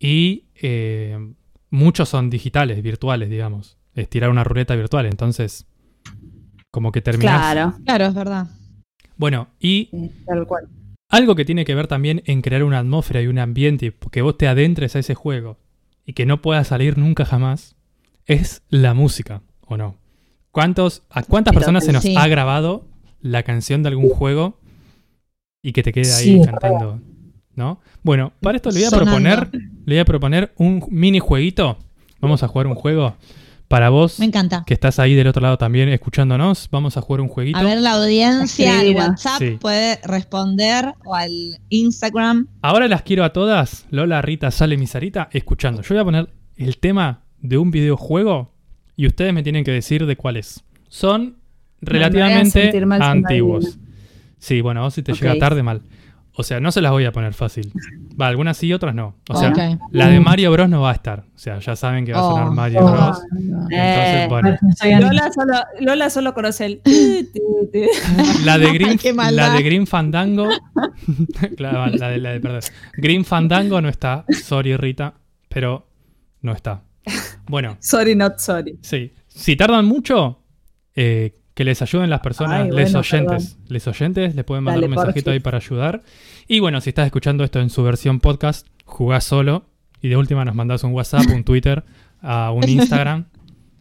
[0.01, 1.17] y eh,
[1.71, 3.77] muchos son digitales, virtuales, digamos.
[3.95, 5.67] Es tirar una ruleta virtual, entonces
[6.71, 7.53] como que terminás.
[7.53, 8.47] Claro, Claro, es verdad.
[9.17, 9.87] Bueno, y
[10.27, 10.69] tal cual.
[11.09, 14.37] algo que tiene que ver también en crear una atmósfera y un ambiente, que vos
[14.39, 15.59] te adentres a ese juego
[16.05, 17.75] y que no puedas salir nunca jamás,
[18.27, 19.97] es la música, ¿o no?
[20.51, 22.15] ¿Cuántos, ¿A cuántas Pero personas se nos sí.
[22.17, 22.87] ha grabado
[23.21, 24.59] la canción de algún juego
[25.63, 27.01] y que te quede ahí Sí, cantando?
[27.55, 27.81] ¿No?
[28.05, 29.11] Bueno, para esto le voy a Sonando.
[29.11, 29.51] proponer,
[29.85, 31.77] le voy a proponer un mini jueguito.
[32.21, 33.17] Vamos a jugar un juego.
[33.69, 34.65] Para vos, Me encanta.
[34.67, 37.59] que estás ahí del otro lado también escuchándonos, vamos a jugar un jueguito.
[37.59, 38.95] A ver, la audiencia al.
[38.97, 39.59] WhatsApp Sí.
[39.61, 41.31] puede responder o al
[41.69, 42.49] Instagram.
[42.63, 45.83] Ahora las quiero a todas, Lola, Rita, Sale, Misarita, escuchando.
[45.83, 48.55] Yo voy a poner el tema de un videojuego
[48.97, 50.65] y ustedes me tienen que decir de cuál es.
[50.89, 51.37] Son
[51.83, 53.79] relativamente antiguos.
[54.39, 55.83] Sí, bueno, vos si te llega tarde mal.
[56.41, 57.73] O sea, no se las voy a poner fácil.
[58.19, 59.17] Va, algunas sí, otras no.
[59.29, 59.53] O sea,
[59.91, 61.25] la de Mario Bros no va a estar.
[61.35, 62.53] O sea, ya saben que va a sonar Oh.
[62.53, 62.93] Mario Oh.
[62.93, 63.19] Bros.
[63.73, 64.57] Eh, Entonces, bueno.
[64.79, 65.09] Soy Ana.
[65.09, 66.81] Lola, solo, Lola solo conoce el...
[68.45, 68.99] La de Green,
[69.33, 70.49] la de Green Fandango.
[71.57, 72.61] claro, la de, la de perdón.
[72.95, 74.25] Green Fandango no está.
[74.29, 75.15] Sorry, Rita.
[75.49, 75.89] Pero
[76.43, 76.83] no está.
[77.49, 78.79] Bueno, sorry, not sorry.
[78.81, 79.13] sí.
[79.27, 80.41] Si tardan mucho,
[80.95, 83.59] eh, que les ayuden las personas, Ay, les bueno, oyentes.
[83.67, 85.33] Les oyentes les pueden mandar Dale, un mensajito porfis.
[85.33, 86.03] ahí para ayudar.
[86.47, 89.67] Y bueno, si estás escuchando esto en su versión podcast, jugás solo.
[90.01, 91.83] Y de última nos mandás un WhatsApp, un Twitter,
[92.23, 93.25] a un Instagram,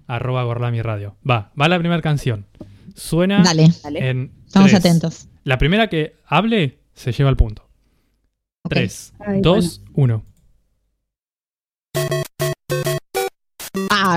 [0.07, 1.17] arroba Gorlami Radio.
[1.29, 2.47] Va, va la primera canción.
[2.95, 4.09] Suena Dale, Dale.
[4.09, 4.79] en estamos tres.
[4.83, 5.27] atentos.
[5.43, 7.69] La primera que hable se lleva el punto.
[8.63, 8.71] Ok.
[8.73, 10.25] 3, Ay, 2, 1.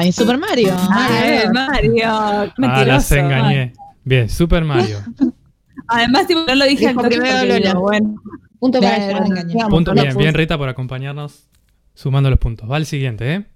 [0.03, 0.75] En Super Mario.
[0.91, 2.09] Ay, Mario.
[2.09, 3.73] Ah, las engañé.
[4.05, 4.99] Bien, Super Mario.
[5.89, 8.15] Además, tipo, no lo dije Dijo al toque primero bueno.
[8.59, 9.55] Punto para Bien, engañé.
[9.69, 11.49] Punto, bien, bien Rita por acompañarnos
[11.95, 12.71] sumando los puntos.
[12.71, 13.47] Va el siguiente, ¿eh?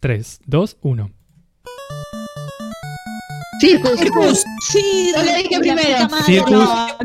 [0.00, 1.10] 3, 2, 1.
[3.60, 4.44] Circus, circus.
[4.68, 6.08] Sí, Yo le dije primero.
[6.24, 6.52] Circus.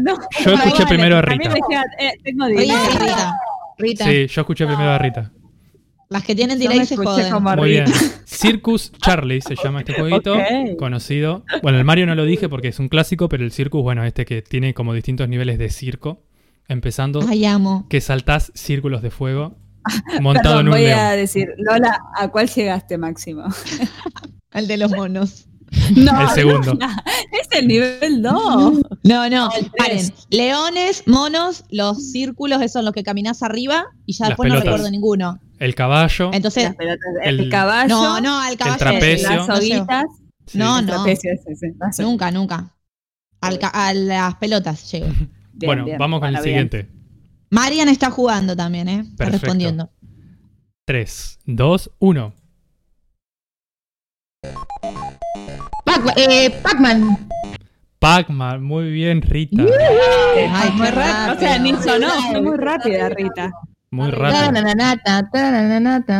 [0.01, 1.49] No, Yo escuché primero a a mí Rita.
[1.49, 2.47] me eh, tengo.
[2.47, 3.39] Rita,
[3.77, 4.05] Rita.
[4.05, 5.31] Sí, yo escuché primero a Rita.
[6.09, 7.31] Las que tienen delay me se escuché joden.
[7.31, 7.85] como Muy bien.
[8.25, 10.35] Circus Charlie se llama este jueguito.
[10.77, 11.43] Conocido.
[11.61, 14.25] Bueno, el Mario no lo dije porque es un clásico, pero el Circus, bueno, este
[14.25, 16.23] que tiene como distintos niveles de circo.
[16.67, 17.85] Empezando Ay, amo.
[17.89, 19.55] que saltás círculos de fuego
[20.21, 20.99] montado Perdón, en un voy león.
[20.99, 23.43] a decir, Lola, ¿a cuál llegaste, Máximo?
[24.51, 25.47] El de los monos.
[25.95, 26.73] No, El segundo.
[26.73, 26.87] no,
[27.31, 28.33] es el nivel 2.
[29.03, 30.13] No, no, El paren.
[30.29, 34.53] Leones, monos, los círculos, esos son los que caminás arriba y ya Las después no
[34.55, 34.71] pelotas.
[34.73, 35.39] recuerdo ninguno.
[35.59, 36.31] El caballo.
[36.33, 36.71] Entonces,
[37.23, 38.77] el, el- caballo, no, no, al caballo.
[38.79, 39.29] trapecio.
[39.29, 39.61] las no sé.
[39.61, 40.05] hoguitas.
[40.47, 40.57] sí.
[40.57, 40.93] No, el no.
[40.93, 42.09] trapecio ese, no.
[42.09, 42.75] Nunca, nunca.
[43.41, 45.07] Al a las pelotas llego.
[45.57, 46.69] Bien, bueno, bien, vamos con bueno, el bien.
[46.69, 46.91] siguiente.
[47.49, 48.99] Marian está jugando también, ¿eh?
[49.01, 49.45] Está Perfecto.
[49.45, 49.89] respondiendo.
[50.85, 52.33] 3, 2, 1.
[56.15, 57.27] Eh, Pac-Man.
[57.99, 59.63] Pac-Man, muy bien, Rita.
[60.51, 61.35] Ay, Muy rápido.
[61.35, 61.91] O sea, ni rápido.
[61.93, 63.51] sonó, fue muy rápida, Rita.
[63.91, 64.51] Muy rápido.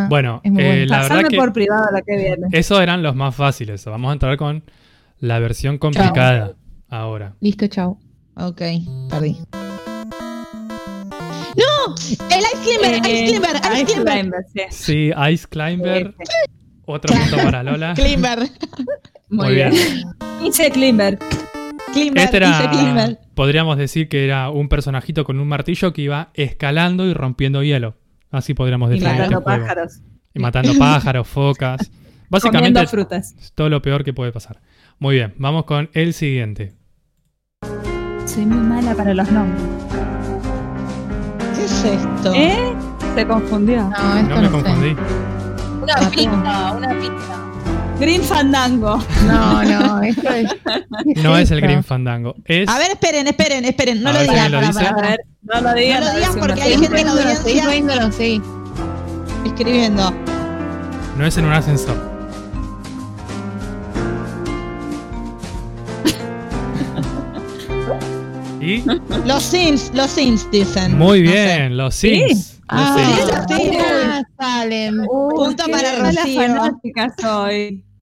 [0.10, 2.48] Bueno, eh, la verdad que por privado lo que viene.
[2.52, 3.84] esos eran los más fáciles.
[3.86, 4.64] Vamos a entrar con
[5.20, 6.54] la versión complicada
[6.90, 7.36] ahora.
[7.42, 8.00] Listo, chao.
[8.36, 8.62] Ok,
[9.10, 9.38] perdí.
[11.56, 11.96] ¡No!
[12.30, 14.14] El Ice Climber, Ice Climber, Ice Ice Climber.
[14.20, 14.62] Climber, sí.
[14.72, 16.16] Sí, Ice Climber.
[16.86, 17.94] Otro punto para Lola.
[17.94, 18.40] Climber.
[19.30, 19.74] Muy, Muy bien.
[20.44, 21.18] Hice Climber.
[21.94, 23.20] Climber, Este Ice era, Climber.
[23.34, 27.96] podríamos decir que era un personajito con un martillo que iba escalando y rompiendo hielo.
[28.32, 29.62] Así podríamos Y definir este matando juego.
[29.64, 30.00] pájaros.
[30.34, 31.92] Y matando pájaros, focas.
[32.30, 33.36] Básicamente Comiendo es frutas.
[33.56, 34.60] todo lo peor que puede pasar.
[35.00, 36.74] Muy bien, vamos con el siguiente.
[38.26, 39.62] Soy muy mala para los nombres.
[41.56, 42.34] ¿Qué es esto?
[42.34, 42.74] ¿Eh?
[43.16, 43.90] Se confundió.
[43.90, 44.52] No, esto No me sé.
[44.52, 44.96] confundí.
[45.82, 47.45] Una pista, una pista.
[48.00, 48.98] Green Fandango.
[49.26, 50.54] No, no, esto es.
[50.54, 51.62] ¿qué No es el?
[51.62, 52.36] Green Fandango.
[52.46, 54.04] Es A ver, esperen, esperen, esperen.
[54.04, 54.52] No A lo digan.
[54.52, 55.18] lo para, para, para.
[55.42, 56.00] no lo digas.
[56.02, 58.12] No lo a ver digas si porque hay gente en la audiencia.
[58.12, 58.42] sí.
[59.46, 60.14] Escribiendo.
[61.18, 62.16] no es en un ascensor.
[68.62, 68.84] y
[69.26, 70.98] Los Sims, los Sims dicen.
[70.98, 71.46] muy No sé.
[71.58, 72.46] bien, los Sims.
[72.46, 72.55] Sí.
[72.72, 75.06] Mira, Salem.
[75.06, 76.80] Punto para Rocío.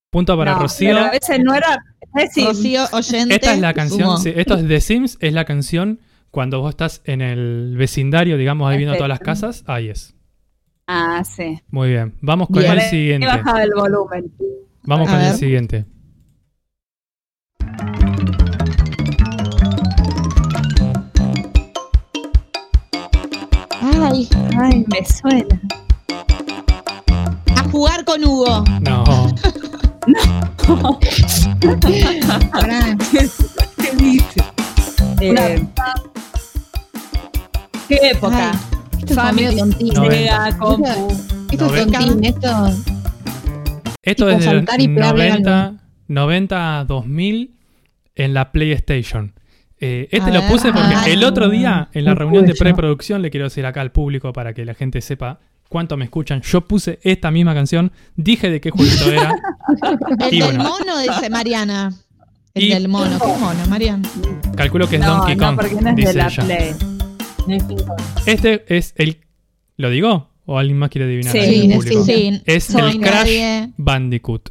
[0.09, 0.95] Punto para Rocío.
[0.95, 1.84] pero ese no era.
[2.14, 3.36] Rocío oyente.
[3.36, 5.99] Esta es la canción, sí, esto es The Sims, es la canción
[6.30, 9.64] cuando vos estás en el vecindario, digamos, ahí viendo todas las casas.
[9.68, 10.16] Ahí es.
[10.88, 11.59] Ah, sí.
[11.70, 12.14] Muy bien.
[12.22, 12.74] Vamos con Bien.
[12.74, 13.26] el He siguiente.
[13.28, 14.32] bajado el volumen.
[14.84, 15.86] Vamos A con el siguiente.
[24.14, 24.30] Ay,
[24.61, 25.59] Ay, me suena.
[27.55, 28.64] a jugar con Hugo.
[28.82, 29.03] No.
[32.51, 32.95] Pará.
[33.11, 34.43] ¿Qué dice?
[35.20, 35.66] Eh,
[37.88, 38.51] ¿Qué época?
[38.51, 39.93] Ay, Esto es medio tontín.
[39.95, 41.18] No, Sega, compu.
[41.51, 42.70] Esto es tontín, esto.
[44.03, 45.74] Esto es pegarle 90,
[46.07, 47.55] 90 a 2000
[48.16, 49.34] en la PlayStation.
[49.86, 50.50] Eh, este A lo ver.
[50.52, 53.92] puse porque el otro día, en la reunión de preproducción, le quiero decir acá al
[53.92, 56.42] público para que la gente sepa cuánto me escuchan.
[56.42, 59.34] Yo puse esta misma canción, dije de qué jueguito era.
[60.30, 60.64] El Y del bueno.
[60.64, 61.92] mono, dice Mariana.
[62.54, 63.20] El Y- del mono.
[63.20, 64.08] ¿Qué mono, Mariana?
[64.56, 66.44] Calculo que es No, Donkey no, Kong, porque no es de la ella.
[66.46, 66.76] Play.
[68.26, 69.18] Este es el.
[69.78, 70.30] ¿Lo digo?
[70.46, 71.32] ¿O alguien más quiere adivinar?
[71.34, 72.04] Sí, sí?
[72.06, 73.74] Sí, Es soy el Crash nadie.
[73.78, 74.50] Bandicoot.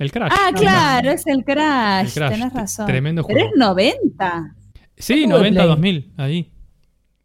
[0.00, 0.32] El Crash.
[0.34, 2.06] Ah, claro, es el Crash.
[2.08, 2.86] El Crash, Tenés razón.
[2.86, 3.54] tremendo Pero juego.
[3.54, 4.56] es 90.
[4.96, 5.68] Sí, ¿Cómo de 90, Play?
[5.68, 6.52] 2000, ahí.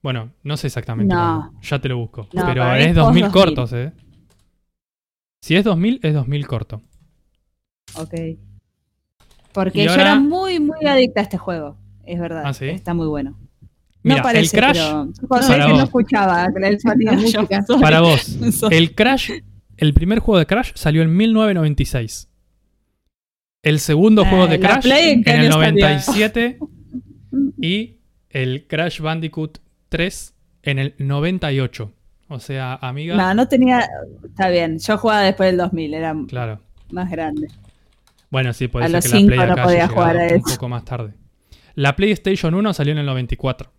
[0.03, 1.13] Bueno, no sé exactamente.
[1.15, 1.51] No.
[1.61, 2.27] Ya te lo busco.
[2.33, 3.31] No, pero es es 2000 post-2000.
[3.33, 3.91] cortos, ¿eh?
[5.41, 6.81] Si es 2000, es 2000 corto.
[7.95, 8.13] Ok.
[9.53, 11.77] Porque Y yo ahora- era muy, muy adicta a este juego.
[12.05, 12.43] Es verdad.
[12.45, 12.65] ¿Ah, sí?
[12.67, 13.37] Está muy bueno.
[14.03, 15.77] Mira, no parece, el Crash, pero José para que vos.
[15.79, 16.47] no escuchaba
[17.81, 18.37] para vos,
[18.71, 19.31] el Crash,
[19.77, 22.29] el primer juego de Crash salió en 1996.
[23.65, 25.57] El segundo Ah, juego de Crash ¿en el año salió?
[25.57, 26.59] 97
[27.61, 27.97] y
[28.29, 29.57] el Crash Bandicoot
[29.89, 31.91] 3 en el 98.
[32.27, 33.87] O sea, amiga, No, no tenía.
[34.23, 34.79] Está bien.
[34.79, 36.61] Yo jugaba después del 2000, era claro.
[36.91, 37.47] más grande.
[38.29, 40.29] Bueno, sí, puede A ser los que la Play no acá podía jugar a un
[40.29, 40.43] eso.
[40.55, 41.13] poco más tarde.
[41.75, 43.71] La PlayStation 1 salió en el 94.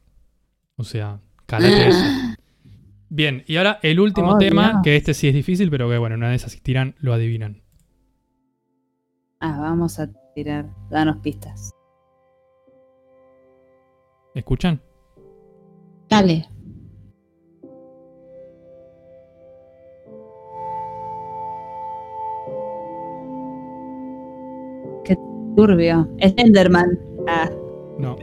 [0.76, 1.99] O sea, calate eso.
[3.09, 4.80] Bien, y ahora el último Oh, tema, Dios.
[4.82, 7.62] que este sí es difícil, pero que bueno, una de esas si tiran, lo adivinan.
[9.41, 10.66] Ah, vamos a tirar.
[10.91, 11.70] Danos pistas.
[14.34, 14.80] ¿Escuchan?
[16.09, 16.49] Dale.
[25.57, 26.07] Turbio.
[26.18, 26.99] Enderman.
[27.26, 27.51] Ah,
[27.99, 28.16] No.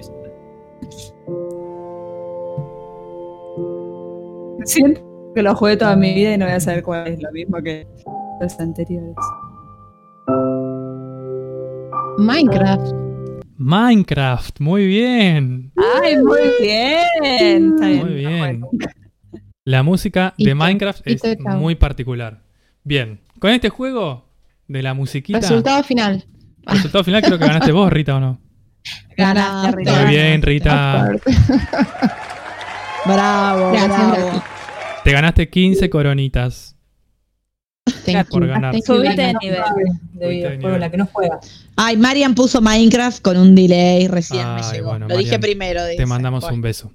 [4.66, 5.02] siento
[5.36, 7.58] que lo jugué toda mi vida y no voy a saber cuál es lo mismo
[7.62, 7.86] que
[8.40, 9.16] los anteriores.
[12.18, 12.94] Minecraft.
[13.58, 15.72] Minecraft, muy bien.
[16.02, 17.74] ¡Ay, muy bien!
[17.74, 18.06] Está bien.
[18.06, 18.66] Muy bien.
[19.66, 22.42] La música de Minecraft es muy particular.
[22.84, 24.26] Bien, con este juego
[24.68, 27.04] de la musiquita, resultado, Resultado final.
[27.06, 28.40] final creo que ganaste vos, Rita, ¿o no?
[29.18, 29.78] Ganaste, Ganaste.
[29.78, 30.02] Rita.
[30.04, 31.12] Muy bien, Rita.
[33.06, 34.14] Bravo, Gracias, bravo.
[34.16, 34.44] gracias.
[35.04, 36.76] Te ganaste 15 coronitas.
[38.06, 38.50] Thank Por you.
[38.50, 38.76] ganar.
[38.82, 39.62] Subiste de nivel.
[40.14, 41.40] De videojuego, la que no juega.
[41.76, 44.90] Ay, Marian puso Minecraft con un delay recién me llegó.
[44.92, 45.82] bueno, Lo dije primero.
[45.96, 46.56] Te mandamos Bueno.
[46.56, 46.92] un beso.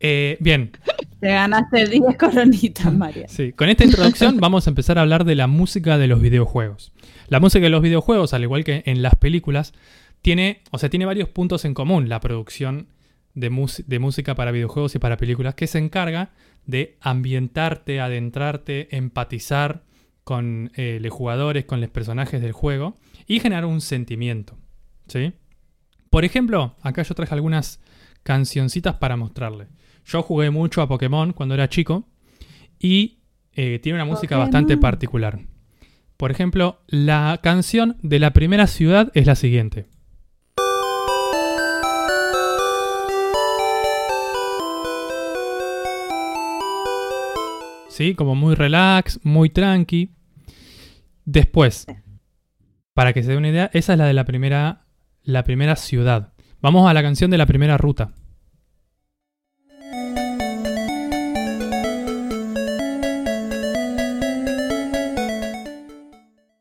[0.00, 0.72] Eh, bien,
[1.20, 3.26] Te ganaste 10 coronitas, María.
[3.28, 3.52] sí.
[3.52, 6.92] Con esta introducción vamos a empezar a hablar de la música de los videojuegos.
[7.28, 9.72] La música de los videojuegos, al igual que en las películas,
[10.20, 12.88] tiene, o sea, tiene varios puntos en común la producción
[13.34, 13.50] de,
[13.86, 16.32] de música para videojuegos y para películas, que se encarga
[16.66, 19.84] de ambientarte, adentrarte, empatizar
[20.24, 24.56] con eh, los jugadores, con los personajes del juego y generar un sentimiento.
[25.06, 25.32] ¿sí?
[26.10, 27.80] Por ejemplo, acá yo traje algunas
[28.22, 29.68] cancioncitas para mostrarle.
[30.06, 32.08] Yo jugué mucho a Pokémon cuando era chico
[32.78, 33.18] y
[33.52, 34.46] eh, tiene una música Pokémon.
[34.46, 35.40] bastante particular.
[36.16, 39.86] Por ejemplo, la canción de la primera ciudad es la siguiente.
[47.94, 48.16] ¿Sí?
[48.16, 50.10] Como muy relax, muy tranqui.
[51.24, 51.86] Después,
[52.92, 54.86] para que se dé una idea, esa es la de la primera,
[55.22, 56.32] la primera ciudad.
[56.60, 58.12] Vamos a la canción de la primera ruta.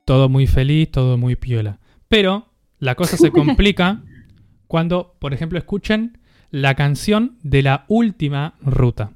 [0.06, 1.80] Todo muy feliz, todo muy piola.
[2.10, 4.04] Pero la cosa se complica
[4.68, 6.20] cuando, por ejemplo, escuchen
[6.52, 9.14] la canción de la última ruta.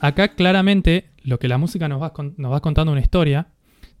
[0.00, 3.48] Acá claramente lo que la música nos va, nos va contando una historia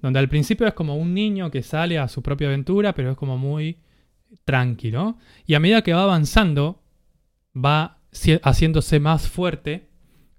[0.00, 3.16] donde al principio es como un niño que sale a su propia aventura, pero es
[3.16, 3.78] como muy
[4.44, 5.18] tranquilo.
[5.46, 6.82] Y a medida que va avanzando,
[7.54, 7.98] va
[8.42, 9.88] haciéndose más fuerte,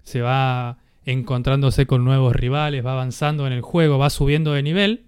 [0.02, 5.06] se va encontrándose con nuevos rivales, va avanzando en el juego, va subiendo de nivel,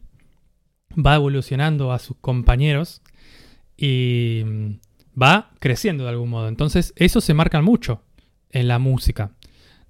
[0.95, 3.03] va evolucionando a sus compañeros
[3.77, 4.71] y mm,
[5.21, 6.49] va creciendo de algún modo.
[6.49, 8.03] Entonces, eso se marca mucho
[8.51, 9.33] en la música.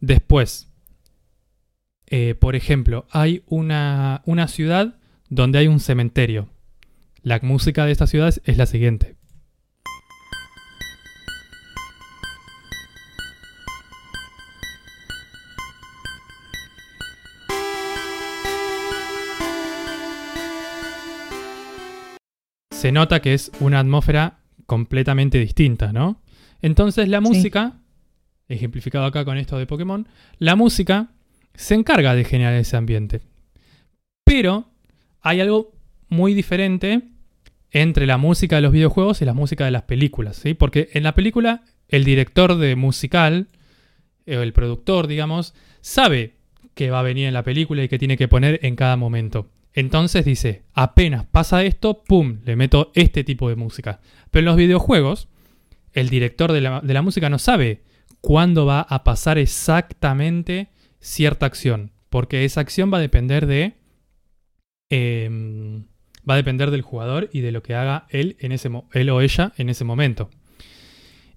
[0.02, 0.68] Después,
[2.06, 4.96] eh, por ejemplo, hay una, una ciudad
[5.30, 6.48] donde hay un cementerio.
[7.22, 9.16] La música de esta ciudad es la siguiente.
[22.70, 26.20] se nota que es una atmósfera completamente distinta, ¿no?
[26.62, 27.76] Entonces la música,
[28.52, 30.06] ejemplificado acá con esto de Pokémon,
[30.38, 31.08] la música
[31.54, 33.20] se encarga de generar ese ambiente.
[34.24, 34.68] Pero
[35.20, 35.72] hay algo
[36.08, 37.02] muy diferente
[37.70, 40.54] entre la música de los videojuegos y la música de las películas, ¿sí?
[40.54, 43.48] Porque en la película el director de musical,
[44.26, 46.36] o el productor, digamos, sabe
[46.74, 49.50] que va a venir en la película y que tiene que poner en cada momento.
[49.74, 54.00] Entonces dice, apenas pasa esto, ¡pum!, le meto este tipo de música.
[54.30, 55.28] Pero en los videojuegos,
[55.92, 57.82] el director de la, música no sabe
[58.22, 60.68] cuándo va a pasar exactamente
[61.00, 61.92] cierta acción.
[62.08, 63.74] Porque esa acción va a depender de.
[64.88, 65.84] Em,
[66.28, 69.20] va a depender del jugador y de lo que haga él, en ese él o
[69.20, 70.30] ella en ese momento.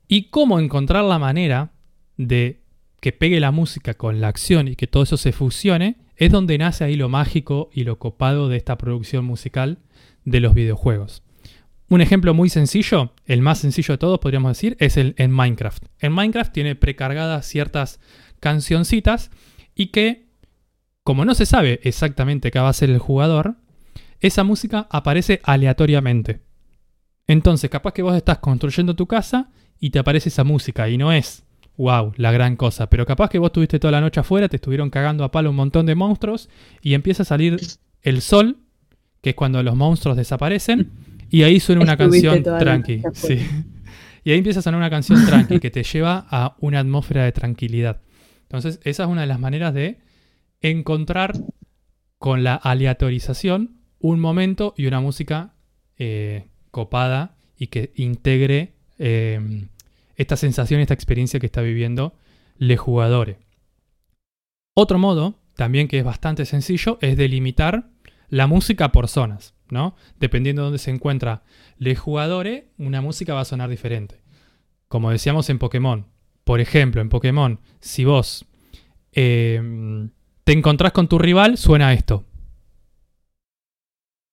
[0.07, 1.71] Y cómo encontrar la manera
[2.17, 2.61] de
[3.01, 6.57] que pegue la música con la acción y que todo eso se fusione es donde
[6.57, 9.79] nace ahí lo mágico y lo copado de esta producción musical
[10.23, 11.24] de los videojuegos.
[11.87, 15.85] Un ejemplo muy sencillo, el más sencillo de todos podríamos decir, es el en Minecraft.
[15.99, 17.99] En Minecraft tiene precargadas ciertas
[18.39, 19.29] cancioncitas
[19.75, 20.25] y que,
[21.03, 23.57] como no se sabe exactamente qué va a hacer el jugador,
[24.19, 26.41] esa música aparece aleatoriamente.
[27.27, 31.11] Entonces, capaz que vos estás construyendo tu casa y te aparece esa música y no
[31.11, 31.45] es
[31.77, 32.89] wow, la gran cosa.
[32.89, 35.55] Pero capaz que vos estuviste toda la noche afuera, te estuvieron cagando a palo un
[35.55, 36.49] montón de monstruos
[36.81, 37.59] y empieza a salir
[38.01, 38.57] el sol,
[39.21, 40.91] que es cuando los monstruos desaparecen,
[41.29, 43.01] y ahí suena una canción tranqui.
[44.23, 47.31] Y ahí empieza a sonar una canción tranqui que te lleva a una atmósfera de
[47.31, 48.01] tranquilidad.
[48.43, 49.99] Entonces, esa es una de las maneras de
[50.61, 51.33] encontrar
[52.17, 55.53] con la aleatorización un momento y una música
[55.97, 59.67] eh, copada y que integre eh,
[60.15, 62.15] esta sensación, esta experiencia que está viviendo
[62.57, 63.37] le jugadores.
[64.75, 67.89] Otro modo, también que es bastante sencillo, es delimitar
[68.29, 69.95] la música por zonas, ¿no?
[70.19, 71.43] Dependiendo de dónde se encuentra
[71.77, 74.21] le jugadores, una música va a sonar diferente.
[74.87, 76.07] Como decíamos en Pokémon.
[76.43, 78.45] Por ejemplo, en Pokémon, si vos
[79.11, 80.11] em,
[80.43, 82.23] te encontrás con tu rival, suena esto.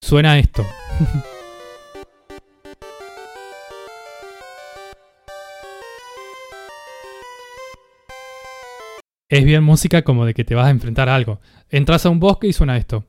[0.03, 0.62] Suena esto.
[9.33, 11.41] es bien música como de que te vas a enfrentar a algo.
[11.70, 13.07] Entras a un bosque y suena esto.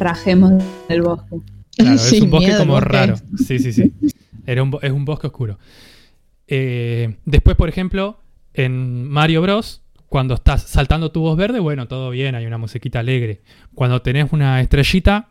[0.00, 0.52] Rajemos
[0.88, 1.36] del bosque.
[1.76, 3.16] Claro, es un bosque como raro.
[3.36, 3.92] Sí, sí, sí.
[4.46, 5.58] Era un, es un bosque oscuro.
[6.48, 8.18] Eh, después, por ejemplo,
[8.54, 13.42] en Mario Bros., cuando estás saltando tubos verdes, bueno, todo bien, hay una musiquita alegre.
[13.74, 15.28] Cuando tenés una estrellita,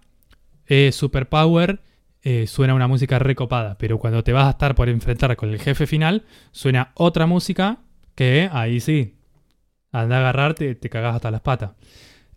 [0.67, 1.81] eh, Superpower
[2.21, 5.59] eh, suena una música recopada, pero cuando te vas a estar por enfrentar con el
[5.59, 7.79] jefe final, suena otra música
[8.15, 9.15] que ahí sí,
[9.91, 11.71] anda a agarrarte, te cagas hasta las patas.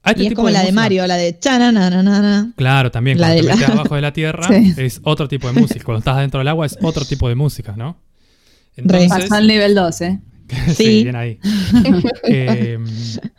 [0.05, 2.53] Este y es como la de Mario, la de chananana.
[2.57, 3.18] Claro, también.
[3.18, 5.84] cuando te metes abajo de la tierra es otro tipo de música.
[5.84, 7.96] Cuando estás dentro del agua es otro tipo de música, ¿no?
[8.76, 10.20] Entonces, al nivel 12.
[10.74, 11.38] sí, bien ahí.
[12.28, 12.78] eh,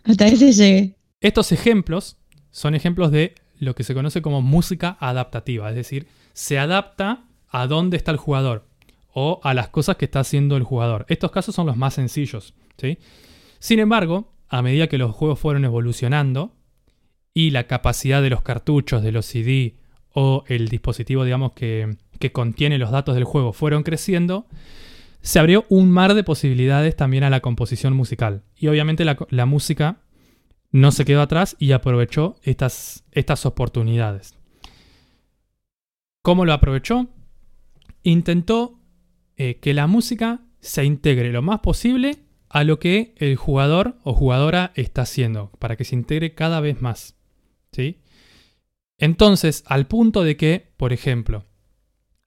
[0.03, 0.95] Hasta ese llegué.
[1.19, 2.17] Estos ejemplos
[2.51, 7.67] son ejemplos de lo que se conoce como música adaptativa, es decir, se adapta a
[7.67, 8.67] dónde está el jugador
[9.13, 11.05] o a las cosas que está haciendo el jugador.
[11.07, 12.53] Estos casos son los más sencillos.
[12.77, 12.97] ¿sí?
[13.59, 16.53] Sin embargo, a medida que los juegos fueron evolucionando
[17.33, 19.77] y la capacidad de los cartuchos, de los CD
[20.13, 21.97] o el dispositivo, digamos, que,
[22.31, 24.45] contiene los datos del juego fueron creciendo,
[25.21, 28.43] se abrió un mar de posibilidades también a la composición musical.
[28.55, 29.97] Y obviamente la, música
[30.71, 34.37] no se quedó atrás y aprovechó estas, estas oportunidades.
[36.21, 37.07] ¿Cómo lo aprovechó?
[38.03, 38.79] Intentó
[39.35, 42.19] eh, que la música se integre lo más posible
[42.53, 46.83] a lo que el jugador o jugadora está haciendo, para que se integre cada vez
[46.83, 47.15] más.
[47.71, 47.99] ¿sí?
[48.99, 51.45] Entonces, al punto de que, por ejemplo,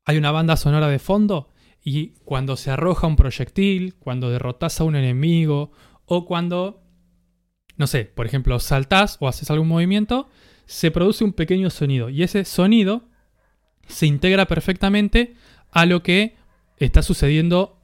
[0.05, 1.51] hay una banda sonora de fondo
[1.81, 5.71] Y cuando se arroja un proyectil, cuando derrotas a un enemigo
[6.07, 6.83] o cuando,
[7.77, 10.29] no sé, por ejemplo, saltás o haces algún movimiento,
[10.65, 12.09] se produce un pequeño sonido.
[12.09, 13.09] Y ese sonido
[13.87, 15.37] se integra perfectamente
[15.71, 16.35] a lo que
[16.79, 17.76] está sucediendo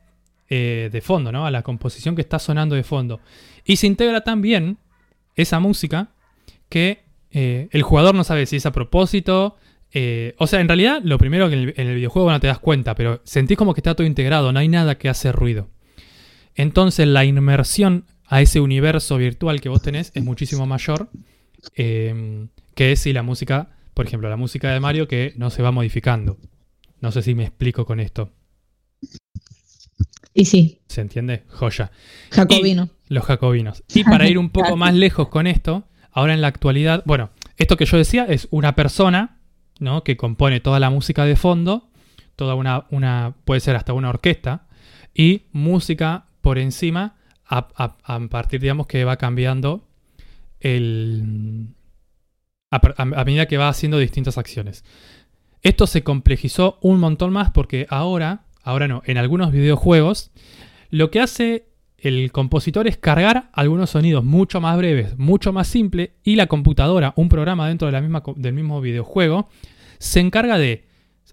[0.54, 1.46] eh, de fondo, ¿no?
[1.46, 3.20] A la composición que está sonando de fondo.
[3.64, 4.76] Y se integra también
[5.34, 6.10] esa música
[6.68, 9.56] que eh, el jugador no sabe si es a propósito.
[9.94, 12.94] eh, o sea, en realidad, lo primero que en el, videojuego no te das cuenta,
[12.94, 15.70] pero sentís como que está todo integrado, no hay nada que hace ruido.
[16.54, 21.08] Entonces, la inmersión a ese universo virtual que vos tenés es muchísimo mayor
[21.76, 25.72] eh, que si la música, por ejemplo, la música de Mario que no se va
[25.72, 26.36] modificando.
[27.00, 28.30] No sé si me explico con esto.
[30.34, 31.44] Y sí, ¿Se entiende?
[31.48, 31.90] Joya.
[32.30, 32.88] Jacobino.
[33.08, 33.84] Los jacobinos.
[33.94, 37.76] Y para ir un poco más lejos con esto, ahora en la actualidad, bueno, esto
[37.76, 39.38] que yo decía es una persona,
[39.78, 40.02] ¿no?
[40.04, 41.90] Que compone toda la música de fondo,
[42.36, 44.66] toda una, una puede ser hasta una orquesta,
[45.14, 49.86] y música por encima, a, a- a partir, digamos, que va cambiando
[50.60, 51.66] el...
[52.70, 54.82] A medida que va haciendo distintas acciones.
[55.60, 60.30] Esto se complejizó un montón más porque ahora, ahora no, en algunos videojuegos,
[60.90, 61.66] lo que hace
[61.98, 67.12] el compositor es cargar algunos sonidos mucho más breves, mucho más simple, y la computadora,
[67.16, 69.48] un programa dentro de la misma, del mismo videojuego,
[69.98, 70.84] se encarga de,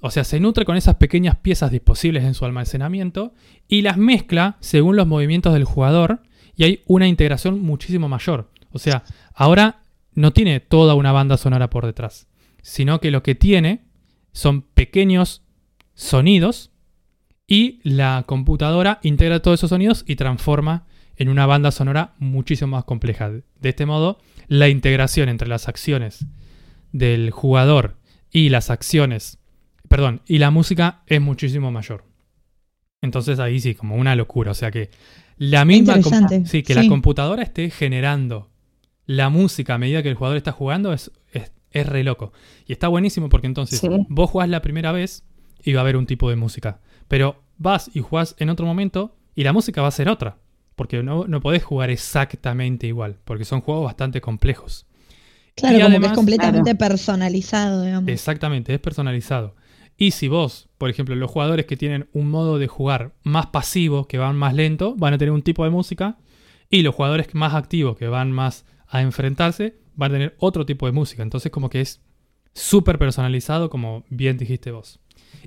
[0.01, 3.33] o sea, se nutre con esas pequeñas piezas disponibles en su almacenamiento
[3.67, 6.21] y las mezcla según los movimientos del jugador
[6.55, 8.51] y hay una integración muchísimo mayor.
[8.71, 9.03] O sea,
[9.33, 9.81] ahora
[10.13, 12.27] no tiene toda una banda sonora por detrás,
[12.61, 13.85] sino que lo que tiene
[14.33, 15.41] son pequeños
[15.95, 16.71] sonidos
[17.49, 20.85] y la computadora integra todos esos sonidos y transforma
[21.17, 23.29] en una banda sonora muchísimo más compleja.
[23.31, 26.25] De este modo, la integración entre las acciones
[26.91, 27.97] del jugador
[28.31, 29.39] y las acciones,
[29.87, 32.05] perdón, y la música es muchísimo mayor.
[33.01, 34.51] Entonces ahí sí, como una locura.
[34.51, 34.91] O sea que
[35.37, 35.95] la misma
[36.45, 36.79] sí, que sí.
[36.79, 38.49] la computadora esté generando
[39.07, 42.31] la música a medida que el jugador está jugando es, es, es re loco.
[42.67, 43.87] Y está buenísimo porque entonces Sí.
[44.07, 45.23] vos jugás la primera vez
[45.63, 46.79] y va a haber un tipo de música.
[47.09, 50.37] Pero vas y jugás en otro momento y la música va a ser otra.
[50.77, 53.17] Porque no, no podés jugar exactamente igual.
[53.25, 54.85] Porque son juegos bastante complejos.
[55.55, 58.07] Claro, Y como que es completamente personalizado, digamos.
[58.09, 59.55] Exactamente, es personalizado.
[59.97, 64.07] Y si vos, por ejemplo, los jugadores que tienen un modo de jugar más pasivo,
[64.07, 66.17] que van más lento, van a tener un tipo de música.
[66.69, 70.85] Y los jugadores más activos, que van más a enfrentarse, van a tener otro tipo
[70.85, 71.23] de música.
[71.23, 72.01] Entonces como que es
[72.53, 74.99] súper personalizado, como bien dijiste vos.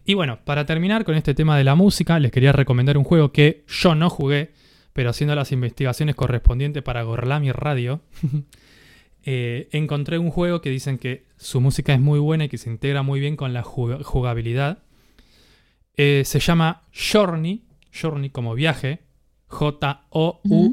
[0.05, 3.31] Y bueno, para terminar con este tema de la música, les quería recomendar un juego
[3.33, 4.51] que yo no jugué,
[4.93, 8.01] pero haciendo las investigaciones correspondientes para Gorlami Radio,
[9.25, 12.69] eh, encontré un juego que dicen que su música es muy buena y que se
[12.71, 14.83] integra muy bien con la jug- jugabilidad.
[15.97, 19.01] Eh, se llama Journey, Journey como viaje,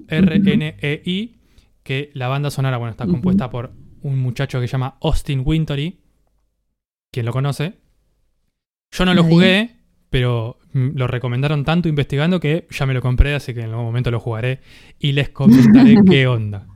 [0.09, 1.35] J-O-U-R-N-E-I,
[1.83, 5.99] que la banda sonora, bueno, está compuesta por un muchacho que se llama Austin Wintory,
[7.11, 7.73] quien lo conoce.
[8.91, 9.33] Yo no lo Nadie.
[9.33, 9.75] jugué,
[10.09, 14.11] pero lo recomendaron tanto investigando que ya me lo compré, así que en algún momento
[14.11, 14.59] lo jugaré
[14.99, 16.67] y les comentaré qué onda.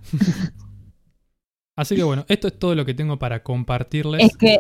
[1.76, 4.60] Así que bueno, esto es todo lo que tengo para compartirles Es que,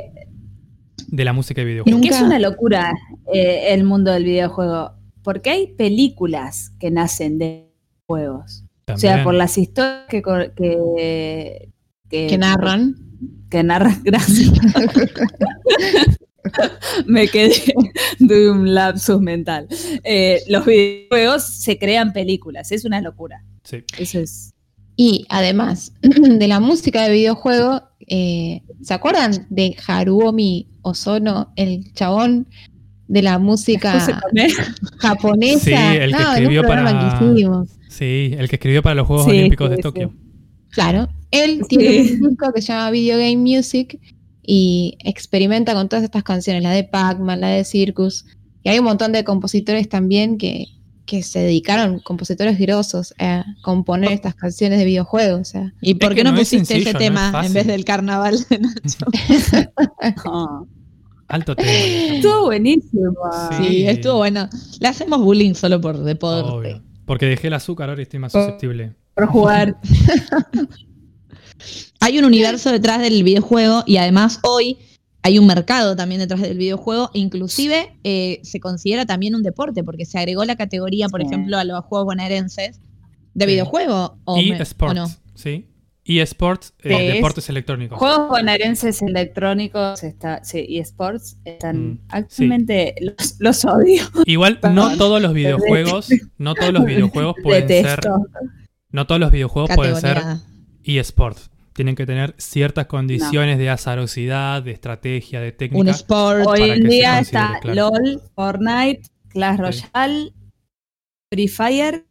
[1.07, 2.01] de la música de es videojuegos.
[2.01, 2.91] que es una locura
[3.33, 4.93] eh, el mundo del videojuego.
[5.23, 7.71] Porque hay películas que nacen de
[8.07, 8.65] juegos.
[8.91, 11.69] O sea, por las historias que, que,
[12.09, 12.95] que, que narran.
[13.49, 14.51] que narran, gracias.
[17.05, 17.53] Me quedé
[18.19, 19.67] de un lapsus mental.
[20.03, 23.43] Eh, los videojuegos se crean películas, es una locura.
[23.63, 23.83] Sí.
[23.97, 24.53] Eso es.
[24.95, 32.47] Y además de la música de videojuego, eh, ¿se acuerdan de Haruomi Ozono, el chabón
[33.07, 33.99] de la música
[34.97, 35.59] japonesa?
[35.59, 37.65] Sí, el que escribió para- que.
[37.89, 40.09] Sí, el que escribió para los Juegos Sí, Olímpicos de Tokio.
[40.09, 40.19] sí.
[40.69, 41.77] Claro, él Sí.
[41.77, 43.99] tiene un disco que se llama Video Game Music
[44.45, 48.25] y experimenta con todas estas canciones, la de Pac-Man, la de Circus.
[48.63, 50.67] Y hay un montón de compositores también que,
[51.05, 55.41] que se dedicaron, compositores grosos, a componer estas canciones de videojuegos.
[55.41, 57.53] O sea, ¿Y por Es qué no, es pusiste sencillo, ese no tema es en
[57.53, 59.05] vez del carnaval de Nacho?
[61.29, 61.69] Alto tema.
[61.71, 63.13] Estuvo buenísimo.
[63.57, 63.65] Sí.
[63.65, 64.49] Sí, estuvo bueno.
[64.79, 66.51] Le hacemos bullying solo por deporte.
[66.51, 66.83] Obvio.
[67.05, 68.95] Porque dejé el azúcar, ahora estoy más susceptible.
[69.15, 69.77] Por jugar.
[71.99, 74.77] Hay un universo detrás del videojuego y además hoy
[75.21, 77.09] hay un mercado también detrás del videojuego.
[77.13, 81.27] Inclusive eh, se considera también un deporte porque se agregó la categoría, por Sí.
[81.27, 82.79] ejemplo, a los juegos bonaerenses
[83.33, 83.51] de Sí.
[83.51, 84.17] videojuego.
[84.25, 85.07] ¿o y me- o Sports, no?
[85.35, 85.69] ¿sí?
[86.05, 87.97] eSports, eh, Sí, es- deportes electrónicos.
[87.97, 94.03] Juegos bonaerenses electrónicos está, sí, y esports están Mm, actualmente los, los odio.
[94.25, 98.01] Igual no todos los videojuegos, no todos los videojuegos pueden ser,
[98.91, 100.21] no todos los videojuegos pueden ser
[100.83, 101.49] eSports.
[101.73, 105.91] Tienen que tener ciertas condiciones de azarosidad, de estrategia, de Un técnica.
[105.91, 106.45] sport.
[106.47, 107.89] Hoy- en día está claro.
[107.91, 109.61] LOL, Fortnite, Clash Sí.
[109.93, 110.33] Royale,
[111.31, 112.05] Free Fire.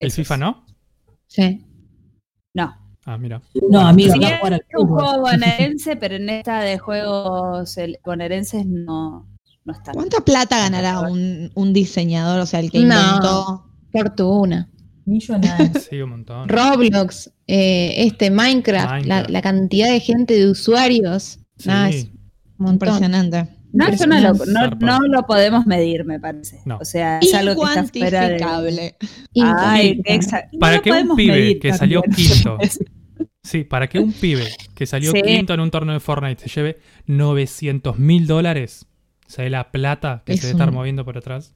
[0.00, 0.10] ¿El.
[0.12, 0.66] FIFA no?
[1.28, 1.64] Sí.
[2.54, 2.76] No.
[3.04, 3.40] Ah, mira.
[3.70, 9.26] No, amigo, Sí, jugar al un juego bonaerense, pero en esta de juegos bonaerenses no,
[9.64, 9.92] no está.
[9.92, 12.84] ¿Cuánta plata ganará un, un diseñador, o sea, el que No.
[12.84, 13.64] inventó?
[13.92, 14.68] Fortuna.
[15.08, 15.70] Millonario.
[15.80, 16.48] Sí, un montón.
[16.48, 19.30] Roblox, eh, este Minecraft, La, Minecraft.
[19.30, 21.38] la cantidad de gente de usuarios.
[21.58, 21.68] Sí.
[21.68, 22.08] Nada, es
[22.58, 22.68] un.
[22.74, 23.48] Impresionante.
[23.72, 24.32] No, eso no, lo,
[24.80, 26.60] no, lo podemos medir, me parece.
[26.64, 26.78] No.
[26.80, 28.36] O sea, es algo que está fuera de...
[28.36, 28.96] Incuantificable.
[29.44, 30.48] Ay, exacto.
[30.54, 32.56] No Para que un pibe medir que salió quinto,
[33.42, 35.20] sí, para que un pibe que salió Sí.
[35.22, 38.86] quinto en un torneo de Fortnite se lleve 900 mil dólares,
[39.26, 41.54] ¿sabe la plata que Es se debe estar moviendo por atrás?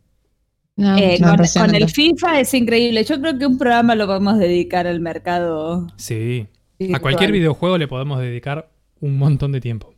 [0.76, 3.04] No, Eh, No, con, el FIFA es increíble.
[3.04, 5.86] Yo creo que un programa lo podemos dedicar al mercado.
[5.96, 6.46] Sí.
[6.94, 8.70] A cualquier videojuego le podemos dedicar
[9.00, 9.94] un montón de tiempo.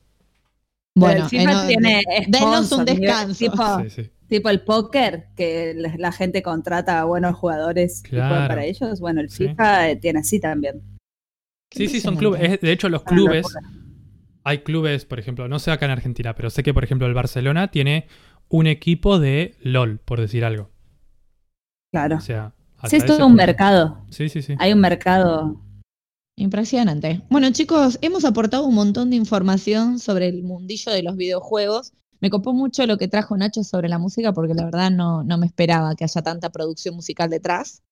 [0.94, 3.38] Pero Bueno, el FIFA eh, tiene denos un descanso.
[3.38, 4.10] Tipo, Sí, sí.
[4.28, 8.28] tipo el póker, que la gente contrata a buenos jugadores y Claro.
[8.28, 9.00] juegan para ellos.
[9.00, 9.30] Bueno, el.
[9.30, 10.82] FIFA eh, tiene así también.
[11.70, 12.40] Sí, sí, son clubes.
[12.42, 13.46] Es- De hecho, los Una clubes,
[14.44, 17.14] hay clubes, por ejemplo, no sé acá en Argentina, pero sé que, por ejemplo, el
[17.14, 18.06] Barcelona tiene
[18.48, 20.70] un equipo de LOL, por decir algo.
[21.92, 22.16] Claro.
[22.16, 22.54] O sea,
[22.88, 24.04] Sí, es todo un mercado.
[24.10, 24.54] Sí, sí, sí.
[24.58, 25.60] Hay un mercado.
[26.36, 27.22] Impresionante.
[27.30, 31.92] Bueno, chicos, hemos aportado un montón de información sobre el mundillo de los videojuegos.
[32.20, 35.38] Me copó mucho lo que trajo Nacho sobre la música porque la verdad no, no
[35.38, 37.82] me esperaba que haya tanta producción musical detrás.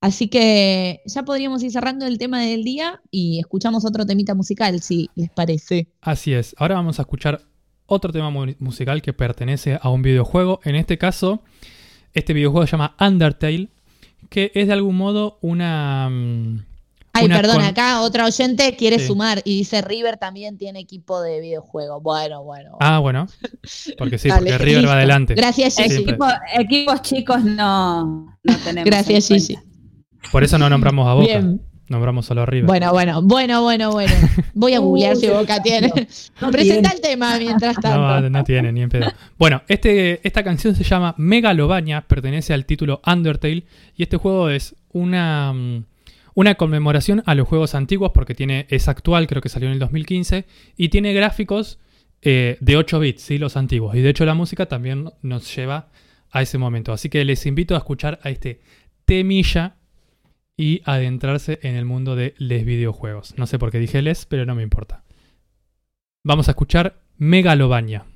[0.00, 4.80] Así que ya podríamos ir cerrando el tema del día y escuchamos otro temita musical,
[4.80, 5.88] si les parece.
[6.00, 6.54] Así es.
[6.58, 7.42] Ahora vamos a escuchar
[7.86, 10.60] otro tema mu- musical que pertenece a un videojuego.
[10.64, 11.42] En este caso,
[12.14, 13.68] este videojuego se llama Undertale,
[14.28, 16.06] que es de algún modo una...
[17.12, 19.06] Ay, una perdón, con- acá otra oyente quiere Sí.
[19.06, 21.98] sumar y dice River también tiene equipo de videojuego.
[22.02, 22.76] Bueno, bueno.
[22.78, 23.26] Ah, bueno.
[23.96, 24.88] Porque sí, Dale, porque River listo.
[24.90, 25.34] va adelante.
[25.34, 26.02] Gracias, Gigi.
[26.04, 26.28] Equipo-
[26.58, 28.84] equipos chicos no, no tenemos.
[28.84, 29.54] Gracias, Gigi.
[29.54, 29.70] cuenta.
[30.30, 31.26] Por eso no nombramos a Boca.
[31.26, 31.60] Bien.
[31.88, 32.66] Nombramos solo a River.
[32.66, 34.12] Bueno, bueno, bueno, bueno, bueno.
[34.54, 35.92] Voy a googlear si Boca tiene.
[36.40, 36.94] No Presenta tiene.
[36.94, 37.98] el tema mientras tanto.
[37.98, 39.06] No, no tiene ni en pedo.
[39.38, 43.64] Bueno, este, esta canción se llama Megalovania, pertenece al título Undertale
[43.96, 45.84] y este juego es una, mm,
[46.34, 49.78] una conmemoración a los juegos antiguos porque tiene, es actual, creo que salió en el
[49.78, 50.44] 2015
[50.76, 51.78] y tiene gráficos
[52.22, 53.38] eh, de 8 bits, ¿sí?
[53.38, 53.94] los antiguos.
[53.94, 55.88] Y de hecho la música también nos lleva
[56.32, 56.92] a ese momento.
[56.92, 58.60] Así que les invito a escuchar a este
[59.04, 59.76] temilla
[60.56, 63.34] y adentrarse en el mundo de les videojuegos.
[63.36, 65.04] No sé por qué dije les, pero no me importa.
[66.24, 68.06] Vamos a escuchar Megalovania.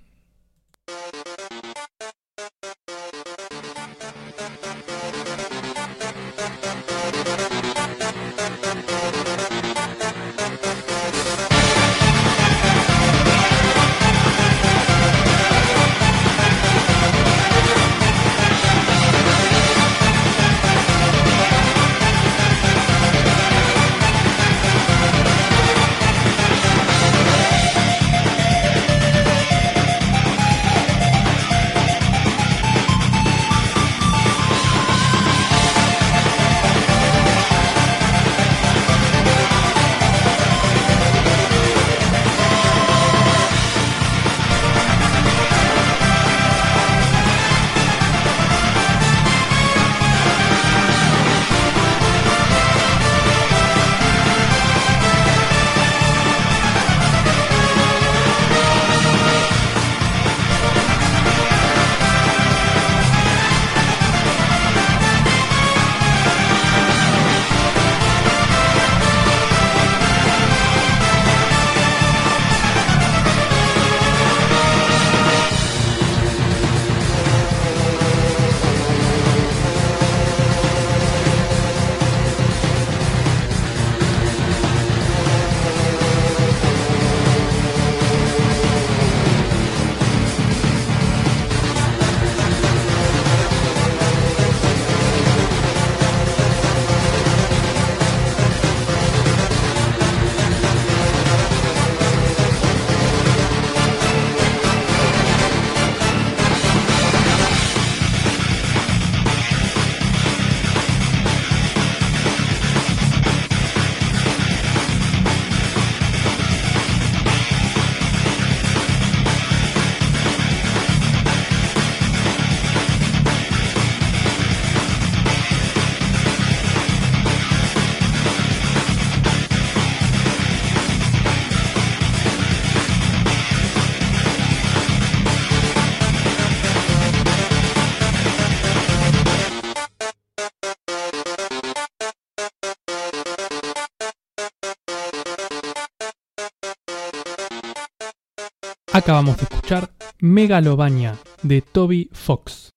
[149.00, 152.68] Acabamos de escuchar Megalovania de Toby Fox.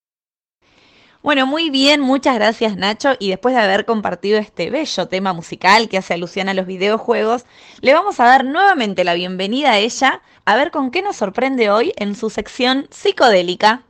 [1.21, 3.15] Bueno, muy bien, muchas gracias Nacho.
[3.19, 7.43] Y después de haber compartido este bello tema musical que hace alusión a los videojuegos,
[7.81, 11.69] le vamos a dar nuevamente la bienvenida a ella a ver con qué nos sorprende
[11.69, 13.83] hoy en su sección psicodélica.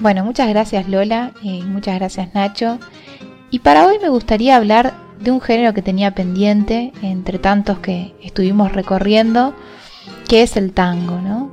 [0.00, 2.78] Bueno, muchas gracias Lola y muchas gracias Nacho.
[3.50, 8.14] Y para hoy me gustaría hablar de un género que tenía pendiente entre tantos que
[8.22, 9.54] estuvimos recorriendo,
[10.28, 11.50] que es el tango, ¿no?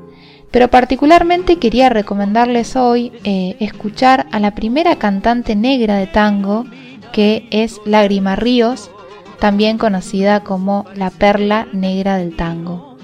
[0.52, 6.66] Pero particularmente quería recomendarles hoy eh, escuchar a la primera cantante negra de tango,
[7.12, 8.92] que es Lágrima Ríos,
[9.40, 12.96] también conocida como la perla negra del tango.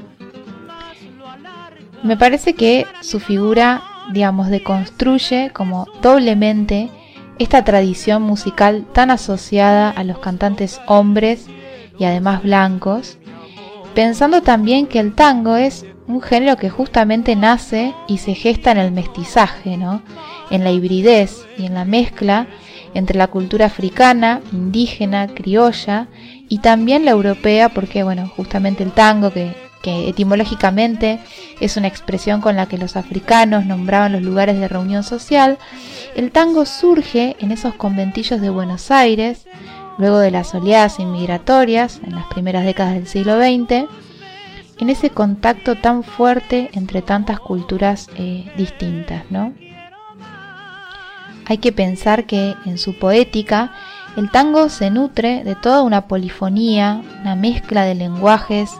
[2.03, 6.89] Me parece que su figura digamos, deconstruye como doblemente
[7.39, 11.47] esta tradición musical tan asociada a los cantantes hombres
[11.97, 13.17] y además blancos,
[13.95, 18.77] pensando también que el tango es un género que justamente nace y se gesta en
[18.77, 20.01] el mestizaje, ¿no?
[20.51, 22.45] en la hibridez y en la mezcla
[22.93, 26.07] entre la cultura africana, indígena, criolla
[26.49, 31.19] y también la europea, porque bueno, justamente el tango que que etimológicamente
[31.59, 35.57] es una expresión con la que los africanos nombraban los lugares de reunión social,
[36.15, 39.45] el tango surge en esos conventillos de Buenos Aires,
[39.97, 43.87] luego de las oleadas inmigratorias en las primeras décadas del siglo XX,
[44.79, 49.23] en ese contacto tan fuerte entre tantas culturas eh, distintas.
[49.29, 49.53] ¿no?
[51.45, 53.73] Hay que pensar que en su poética
[54.17, 58.71] el tango se nutre de toda una polifonía, una mezcla de lenguajes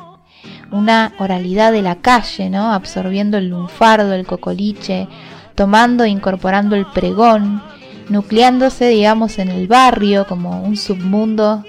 [0.72, 2.72] una oralidad de la calle, ¿no?
[2.74, 5.08] Absorbiendo el lunfardo, el cocoliche,
[5.56, 7.62] tomando e incorporando el pregón,
[8.10, 11.64] nucleándose, digamos, en el barrio como un submundo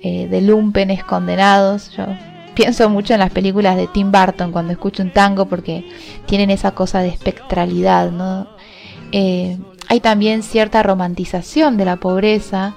[0.00, 1.90] eh, de lumpenes condenados.
[1.96, 2.06] Yo
[2.54, 5.84] pienso mucho en las películas de Tim Burton cuando escucho un tango porque
[6.26, 8.46] tienen esa cosa de espectralidad, ¿no?
[9.12, 9.58] Eh,
[9.88, 12.74] hay también cierta romantización de la pobreza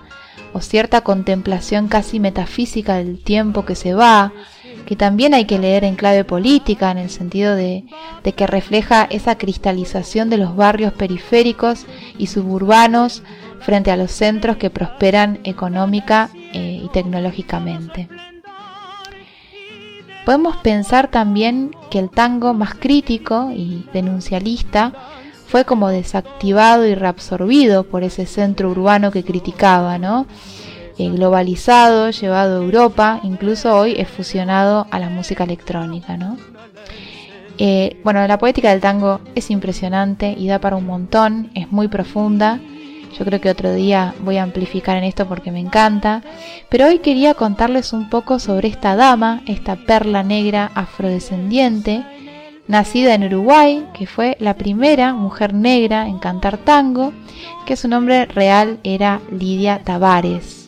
[0.54, 4.34] o cierta contemplación casi metafísica del tiempo que se va,
[4.88, 7.84] que también hay que leer en clave política, en el sentido de,
[8.38, 11.86] que refleja esa cristalización de los barrios periféricos
[12.18, 13.22] y suburbanos
[13.60, 18.08] frente a los centros que prosperan económica eh, y tecnológicamente.
[20.26, 24.94] Podemos pensar también que el tango más crítico y denuncialista
[25.48, 30.28] fue como desactivado y reabsorbido por ese centro urbano que criticaba, ¿no?
[31.00, 36.18] Eh, globalizado, llevado a Europa, incluso hoy es fusionado a la música electrónica.
[36.18, 36.38] ¿no?
[37.60, 41.88] Eh, bueno, la poética del tango es impresionante y da para un montón, es muy
[41.88, 42.60] profunda.
[43.18, 46.24] Yo creo que otro día voy a amplificar en esto porque me encanta.
[46.70, 52.04] Pero hoy quería contarles un poco sobre esta dama, esta perla negra afrodescendiente,
[52.68, 57.14] nacida en Uruguay, que fue la primera mujer negra en cantar tango,
[57.68, 60.67] que su nombre real era Lidia Tavares.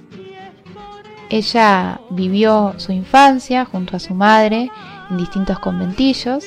[1.30, 4.72] Ella vivió su infancia junto a su madre
[5.10, 6.46] en distintos conventillos.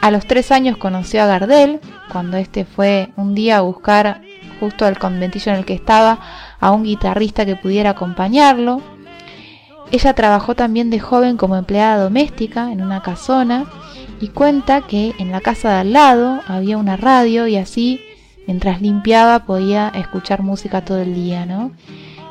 [0.00, 1.80] A los tres años conoció a Gardel,
[2.10, 4.22] cuando este fue un día a buscar
[4.60, 6.20] justo al conventillo en el que estaba
[6.60, 8.80] a un guitarrista que pudiera acompañarlo.
[9.90, 13.66] Ella trabajó también de joven como empleada doméstica en una casona
[14.20, 18.00] y cuenta que en la casa de al lado había una radio y así
[18.46, 21.72] mientras limpiaba podía escuchar música todo el día, ¿no?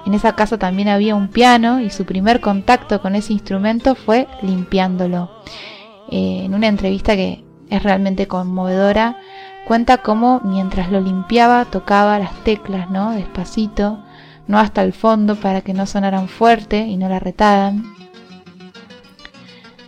[0.05, 4.27] En esa casa también había un piano y su primer contacto con ese instrumento fue
[4.41, 5.29] limpiándolo.
[6.09, 9.17] Eh, en una entrevista que es realmente conmovedora,
[9.65, 13.11] cuenta cómo mientras lo limpiaba tocaba las teclas, ¿no?
[13.11, 14.03] Despacito,
[14.47, 17.83] no hasta el fondo para que no sonaran fuerte y no la retaran.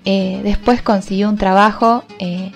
[0.06, 2.52] Eh, después consiguió un trabajo eh,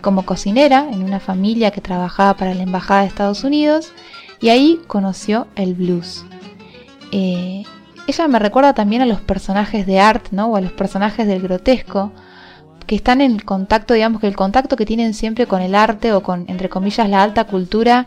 [0.00, 3.92] como cocinera en una familia que trabajaba para la Embajada de Estados Unidos
[4.40, 6.24] y ahí conoció el blues.
[7.12, 7.64] Eh,
[8.06, 10.46] ella me recuerda también a los personajes de art, ¿no?
[10.46, 12.12] O a los personajes del grotesco,
[12.86, 16.22] que están en contacto, digamos que el contacto que tienen siempre con el arte o
[16.22, 18.06] con, entre comillas, la alta cultura,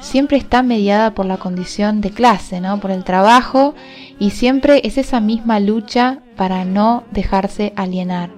[0.00, 2.80] siempre está mediada por la condición de clase, ¿no?
[2.80, 3.74] Por el trabajo
[4.18, 8.30] y siempre es esa misma lucha para no dejarse alienar.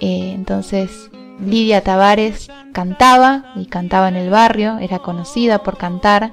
[0.00, 1.10] Eh, entonces,
[1.40, 6.32] Lidia Tavares cantaba y cantaba en el barrio, era conocida por cantar,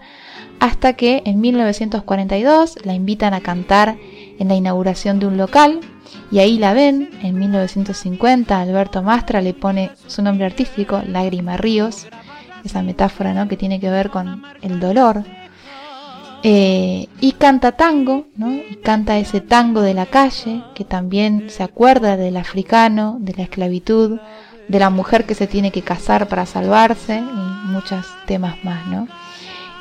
[0.60, 3.98] hasta que en 1942 la invitan a cantar
[4.40, 5.80] en la inauguración de un local
[6.32, 7.10] y ahí la ven.
[7.22, 12.08] En 1950 Alberto Mastra le pone su nombre artístico, Lágrima Ríos,
[12.64, 13.48] esa metáfora ¿no?
[13.48, 15.24] que tiene que ver con el dolor.
[16.42, 18.54] Eh, y canta tango, ¿no?
[18.54, 23.44] y canta ese tango de la calle que también se acuerda del africano, de la
[23.44, 24.20] esclavitud,
[24.70, 28.88] de la mujer que se tiene que casar para salvarse y muchos temas más.
[28.88, 29.08] ¿no?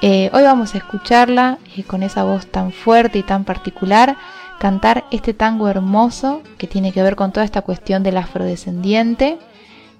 [0.01, 4.17] Eh, hoy vamos a escucharla eh, con esa voz tan fuerte y tan particular
[4.61, 9.39] cantar este tango hermoso que tiene que ver con toda esta cuestión del afrodescendiente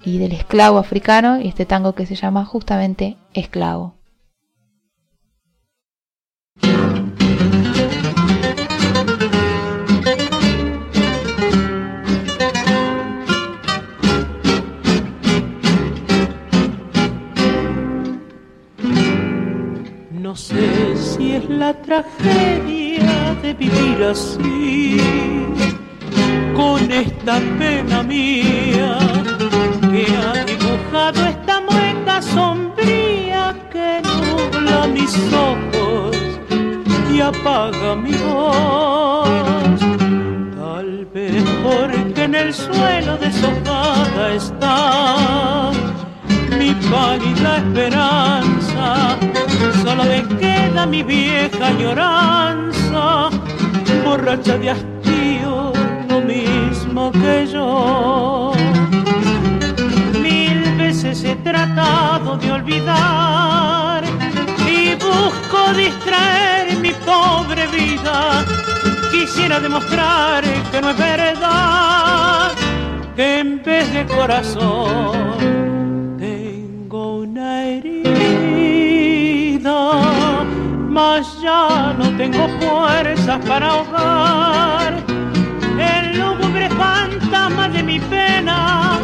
[0.05, 3.95] y del esclavo africano y este tango que se llama justamente Esclavo.
[20.29, 24.95] No sé si es la tragedia de vivir así,
[26.55, 28.99] con esta pena mía
[29.89, 36.15] que ha dibujado esta mueca sombría que nubla mis ojos
[37.11, 39.79] y apaga mi voz.
[40.59, 45.71] Tal vez porque en el suelo deshojada está
[46.57, 49.17] mi pálida esperanza,
[49.83, 53.29] solo me queda mi vieja lloranza,
[54.03, 55.73] borracha de hastío,
[56.09, 58.53] lo mismo que yo.
[60.21, 64.03] Mil veces he tratado de olvidar
[64.67, 68.45] y busco distraer mi pobre vida.
[69.11, 72.51] Quisiera demostrar que no es verdad,
[73.15, 75.48] que en vez de corazón
[81.41, 84.93] ya no tengo fuerzas para ahogar
[85.79, 88.99] el lúgubre fantasma de mi pena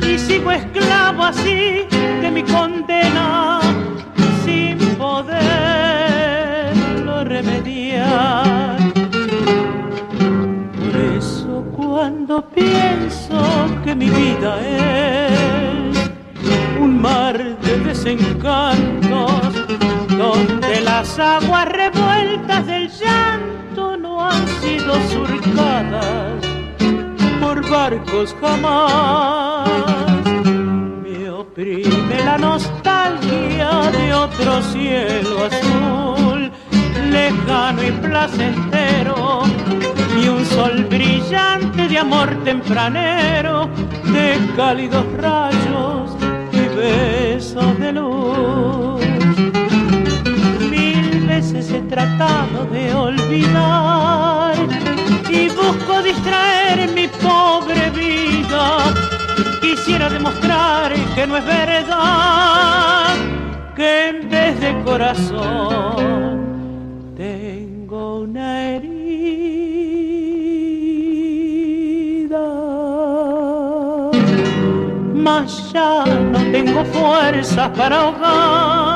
[0.00, 1.86] y sigo esclavo así
[2.22, 3.60] de mi condena
[4.42, 5.44] sin poderlo
[7.24, 8.78] remediar.
[10.78, 13.38] Por eso cuando pienso
[13.84, 16.10] que mi vida es
[16.80, 19.53] un mar de desencantos
[20.96, 26.40] las aguas revueltas del llanto no han sido surcadas
[27.40, 29.68] por barcos jamás.
[31.02, 36.52] Me oprime la nostalgia de otro cielo azul,
[37.10, 39.42] lejano y placentero,
[40.22, 43.68] y un sol brillante de amor tempranero,
[44.12, 46.16] de cálidos rayos
[46.52, 49.23] y besos de luz
[51.52, 54.54] veces he tratado de olvidar
[55.28, 58.78] y busco distraer mi pobre vida.
[59.60, 63.14] Quisiera demostrar que no es verdad,
[63.76, 66.40] que en vez de corazón
[67.16, 68.94] tengo una herida.
[75.14, 78.93] Mas ya no tengo fuerzas para ahogar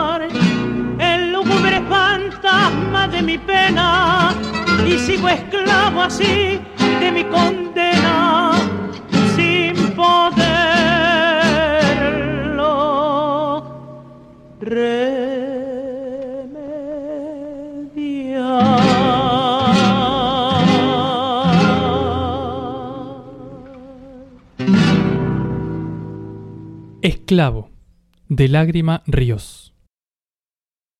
[2.30, 4.34] fantasma de mi pena
[4.86, 6.60] y sigo esclavo así
[7.00, 8.52] de mi condena
[9.34, 10.34] sin poderlo
[14.60, 15.08] remediar.
[27.02, 27.70] Esclavo
[28.28, 29.67] de Lágrima Ríos.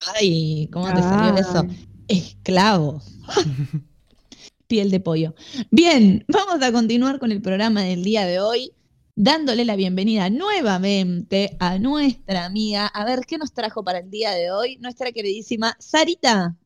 [0.06, 1.66] Ay, ¿cómo te salió eso?
[2.06, 3.02] Esclavo.
[4.66, 5.34] Piel de pollo.
[5.70, 8.72] Bien, vamos a continuar con el programa del día de hoy,
[9.16, 12.86] dándole la bienvenida nuevamente a nuestra amiga.
[12.86, 14.76] A ver, ¿qué nos trajo para el día de hoy?
[14.76, 16.56] Nuestra queridísima Sarita.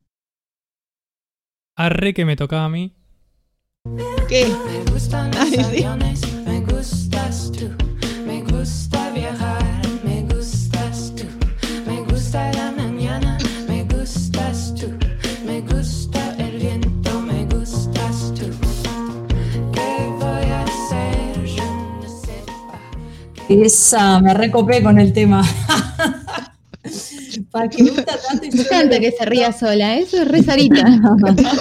[1.75, 2.93] Arre que me tocaba a mí.
[4.29, 4.47] ¿Qué?
[4.65, 6.21] Me gustan los aviones,
[23.61, 25.43] Esa, me recopé con el tema.
[27.51, 30.43] Para que me gusta tanto y Me encanta que se ría sola, eso es re
[30.43, 30.85] Sarita.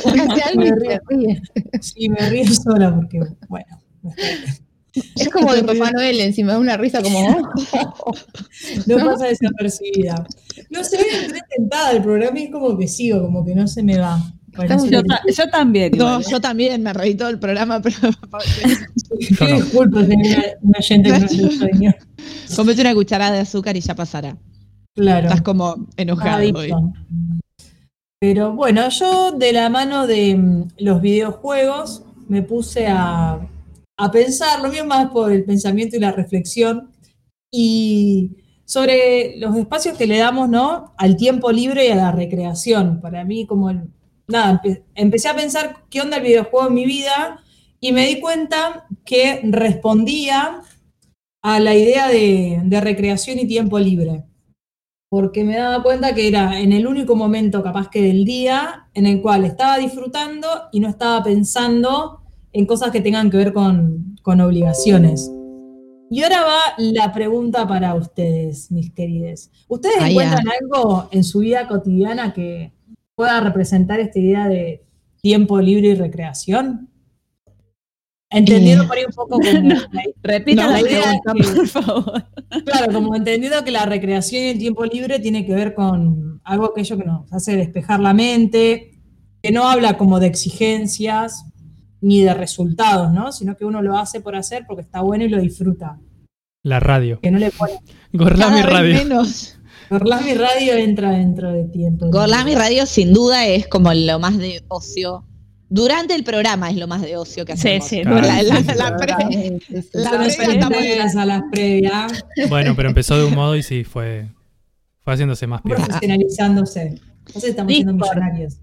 [0.05, 1.43] Se ríe.
[1.81, 3.81] Sí, me río sola porque, bueno.
[5.17, 7.21] Es como de Papá Noel encima, una risa como.
[7.73, 8.13] oh.
[8.87, 10.27] No pasa desapercibida.
[10.71, 13.83] No sé, entré tentada el programa y es como que sigo, como que no se
[13.83, 14.21] me va.
[14.55, 15.93] Yo, que- ta- yo también.
[15.93, 16.25] No, igual, ¿eh?
[16.31, 17.97] yo también me reí todo el programa, pero
[19.41, 19.57] no.
[19.57, 21.95] Disculpas, tenía una gente que no se sueño.
[22.55, 24.37] comete una cucharada de azúcar y ya pasará.
[24.95, 25.27] Claro.
[25.29, 26.71] Estás como enojado hoy.
[28.21, 33.41] Pero bueno, yo de la mano de mm, los videojuegos me puse a,
[33.99, 36.91] a pensar, lo mío más por el pensamiento y la reflexión,
[37.51, 38.31] y
[38.65, 40.95] sobre los espacios que le damos ¿no?
[40.99, 43.01] al tiempo libre y a la recreación.
[43.01, 43.89] Para mí, como el-
[44.33, 47.41] nada, empe- empecé a pensar qué onda el videojuego en mi vida
[47.79, 50.63] y me di cuenta que respondía
[51.43, 54.25] a la idea de, de recreación y tiempo libre
[55.11, 59.05] porque me daba cuenta que era en el único momento capaz que del día en
[59.05, 62.23] el cual estaba disfrutando y no estaba pensando
[62.55, 65.31] en cosas que tengan que ver con, con obligaciones.
[66.11, 69.51] Y ahora va la pregunta para ustedes, mis queridos.
[69.69, 72.73] ¿Ustedes encuentran algo en su vida cotidiana que
[73.23, 74.85] pueda representar esta idea de
[75.21, 76.89] tiempo libre y recreación?
[78.31, 79.89] Entendiendo Eh, por ahí un poco como la-
[80.23, 82.25] Repita No, la idea pregunta, es que- por favor.
[82.65, 86.67] Claro, como entendido que la recreación y el tiempo libre tiene que ver con algo
[86.67, 89.01] aquello que nos hace despejar la mente,
[89.43, 91.45] que no habla como de exigencias
[92.01, 93.33] ni de resultados, ¿no?
[93.33, 95.99] Sino que uno lo hace por hacer porque está bueno y lo disfruta.
[96.65, 97.21] La radio.
[97.21, 97.75] Que no le pone.
[98.13, 98.95] Gorlami Radio.
[98.95, 99.59] menos.
[99.93, 102.07] Gorlami Radio entra dentro de tiempo.
[102.11, 105.25] Gorlami Radio sin duda es como lo más de ocio.
[105.69, 107.89] Durante el programa es lo más de ocio que Sí, hacemos.
[107.89, 108.21] sí, Claro.
[108.27, 109.89] La, la- Sí, la sí, pre- sí, sí, sí.
[109.95, 114.29] la no previa previas, Bueno, pero empezó de un modo y sí, fue,
[115.03, 115.85] fue haciéndose más piola.
[115.87, 117.01] profesionalizándose.
[117.27, 118.57] Entonces estamos siendo millonarios.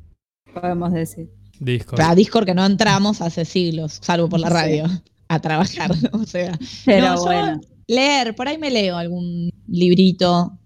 [0.53, 1.29] Podemos decir.
[1.59, 1.99] Discord.
[2.01, 4.85] A Discord que no entramos hace siglos, salvo por la radio,
[5.27, 5.91] a trabajar.
[6.13, 7.61] O sea, Pero No, bueno.
[7.87, 10.58] leer, por ahí me leo algún librito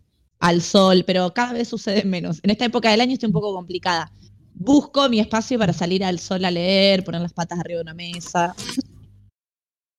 [0.44, 2.42] al sol, pero cada vez sucede menos.
[2.44, 4.12] En esta época del año estoy un poco complicada.
[4.54, 7.94] Busco mi espacio para salir al sol a leer, poner las patas arriba de una
[7.94, 8.54] mesa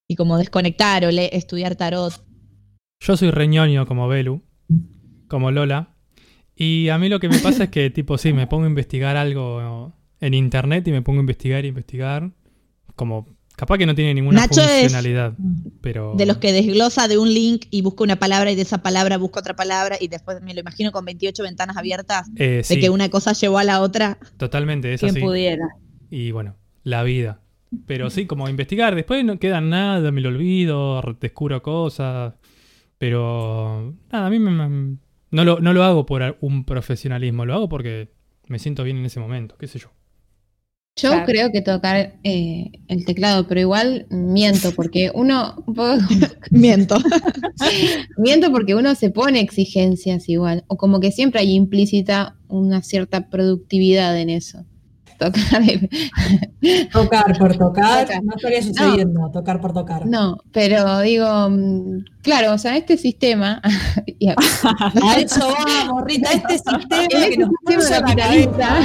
[0.07, 2.13] y como desconectar o le- estudiar tarot.
[3.01, 4.43] Yo soy reñoño como Belu,
[5.29, 5.97] como Lola.
[6.55, 9.17] Y a mí lo que me pasa es que, tipo, sí, me pongo a investigar
[9.17, 12.31] algo en internet y me pongo a investigar y investigar.
[12.97, 15.35] Como, capaz que no tiene ninguna Nacho es funcionalidad,
[15.81, 16.15] pero...
[16.17, 19.17] De los que desglosa de un link y busca una palabra y de esa palabra
[19.19, 22.91] busca otra palabra y después me lo imagino con 28 ventanas abiertas Eh, de que
[22.91, 24.19] una cosa llevó a la otra.
[24.37, 25.21] totalmente, es Quien así.
[25.21, 25.69] pudiera.
[26.11, 27.41] Y bueno, la vida.
[27.87, 32.35] Pero sí, como investigar, después no queda nada, me lo olvido, descubro cosas.
[32.99, 34.97] Pero nada, a mí me- me-
[35.31, 38.13] no, lo, no lo hago por un profesionalismo, lo hago porque
[38.47, 39.91] me siento bien en ese momento, qué sé yo.
[40.97, 41.27] Yo Claro.
[41.27, 45.65] creo que tocar eh, el teclado, pero igual miento, porque uno,
[46.51, 46.99] Miento.
[48.17, 53.29] miento porque uno se pone exigencias igual, o como que siempre hay implícita una cierta
[53.29, 54.65] productividad en eso.
[55.19, 58.25] Tocar el- Tocar por tocar, Tocar.
[58.25, 60.07] no estaría sucediendo, tocar por tocar.
[60.07, 67.07] No, pero digo, mm, claro, o sea, este sistema, a- eso vamos, Rita, este sistema
[67.09, 68.79] que este nos sistema la capitalista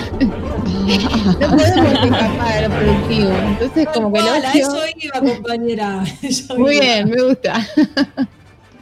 [1.39, 3.31] no podemos escapar de lo productivo.
[3.47, 4.49] Entonces, como que a ocio...
[4.67, 6.03] eso iba, compañera.
[6.21, 6.83] Yo Muy iba.
[6.85, 7.67] bien, me gusta.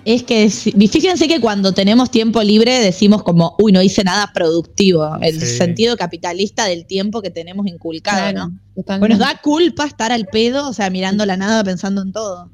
[0.07, 5.17] Es que fíjense que cuando tenemos tiempo libre decimos como, uy, no hice nada productivo.
[5.19, 5.57] El Sí.
[5.57, 8.59] sentido capitalista del tiempo que tenemos inculcado, Claro, ¿no?
[8.99, 12.49] Pues nos da culpa estar al pedo, o sea, mirando la nada, pensando en todo.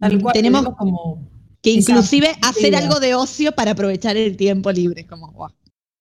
[0.00, 1.26] Tal cual, tenemos tenemos como.
[1.62, 5.06] que inclusive hacer algo de ocio para aprovechar el tiempo libre.
[5.06, 5.50] Como, guau.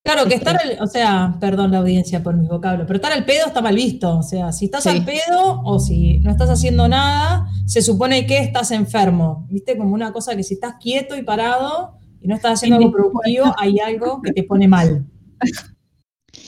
[0.03, 3.23] Claro, que estar, al- o sea, perdón la audiencia por mis vocablos, pero estar al
[3.23, 4.17] pedo está mal visto.
[4.17, 4.89] O sea, si estás Sí.
[4.89, 9.45] al pedo o si no estás haciendo nada, se supone que estás enfermo.
[9.51, 9.77] ¿Viste?
[9.77, 13.53] Como una cosa que si estás quieto y parado y no estás haciendo algo productivo,
[13.59, 15.05] hay algo que te pone mal.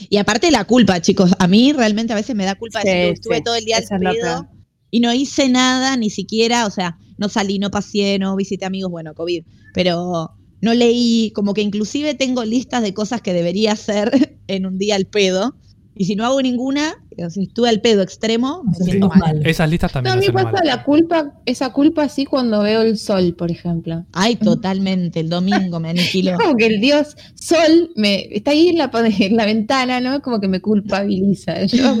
[0.08, 1.32] Y aparte la culpa, chicos.
[1.38, 3.78] A mí realmente a veces me da culpa Sí, decir, estuve sí, todo el día
[3.88, 4.48] al pedo
[4.90, 8.90] y no hice nada, ni siquiera, o sea, no salí, no paseé, no visité amigos,
[8.90, 10.32] bueno, COVID, pero
[10.64, 14.96] no leí, como que inclusive tengo listas de cosas que debería hacer en un día
[14.96, 15.54] al pedo.
[15.96, 19.46] Y si no hago ninguna, o si estuve al pedo extremo, me siento mal.
[19.46, 20.66] Esas listas No, también a mí hacen pasa mal.
[20.66, 24.04] la culpa, esa culpa así cuando veo el sol, por ejemplo.
[24.12, 26.36] Ay, totalmente, el domingo me aniquiló.
[26.42, 30.20] Como que el dios sol me está ahí en la, en la ventana, ¿no?
[30.20, 31.64] Como que me culpabiliza.
[31.66, 31.96] Yo,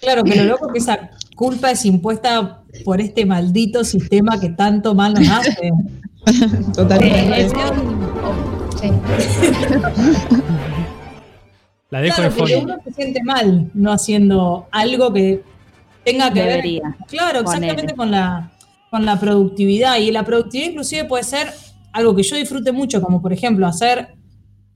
[0.00, 4.94] Claro, pero lo loco que esa culpa es impuesta por este maldito sistema que tanto
[4.94, 5.70] mal nos hace.
[6.74, 7.40] Totalmente.
[7.42, 7.48] Eh,
[8.80, 8.90] sí.
[11.90, 12.74] La dejo Claro, de porque fondo.
[12.74, 15.42] uno se siente mal no haciendo algo que
[16.04, 16.96] tenga que ver Debería.
[17.06, 17.66] Claro, Ponele.
[17.66, 18.50] exactamente con la,
[18.90, 19.96] con la productividad.
[19.98, 21.48] Y la productividad inclusive puede ser
[21.92, 24.08] algo que yo disfrute mucho, como por ejemplo hacer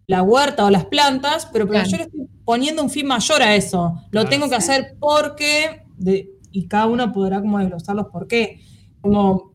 [0.06, 1.90] la huerta o las plantas, pero, pero Claro.
[1.90, 3.94] yo le estoy poniendo un fin mayor a eso.
[4.06, 4.28] Lo Claro.
[4.30, 8.60] tengo que hacer porque, de- y cada uno podrá como desglosar los por qué.
[9.02, 9.51] Como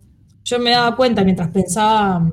[0.47, 2.31] yo me daba cuenta mientras pensaba mm,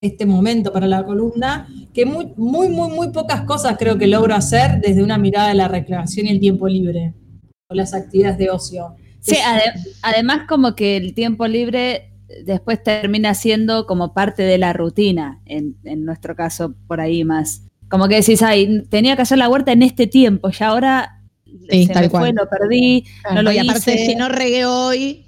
[0.00, 4.34] este momento para la columna, que muy, muy, muy, muy pocas cosas creo que logro
[4.34, 7.14] hacer desde una mirada de la recreación y el tiempo libre,
[7.68, 8.96] o las actividades de ocio.
[9.20, 9.72] Sí, ade-
[10.02, 12.10] además como que el tiempo libre
[12.44, 17.62] después termina siendo como parte de la rutina, en, en nuestro caso por ahí más.
[17.88, 21.18] Como que decís, ay, tenía que hacer la huerta en este tiempo, ya ahora
[21.70, 23.04] Sí, se tal me fue, lo perdí,
[23.34, 24.06] no lo y aparte, hice.
[24.06, 25.24] si no regué hoy,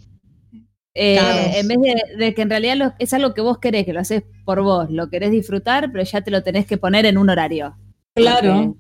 [0.97, 1.19] Eh,
[1.59, 4.01] en vez de, de que en realidad lo- es algo que vos querés, que lo
[4.01, 7.29] haces por vos, lo querés disfrutar, pero ya te lo tenés que poner en un
[7.31, 7.77] horario.
[8.15, 8.77] Claro.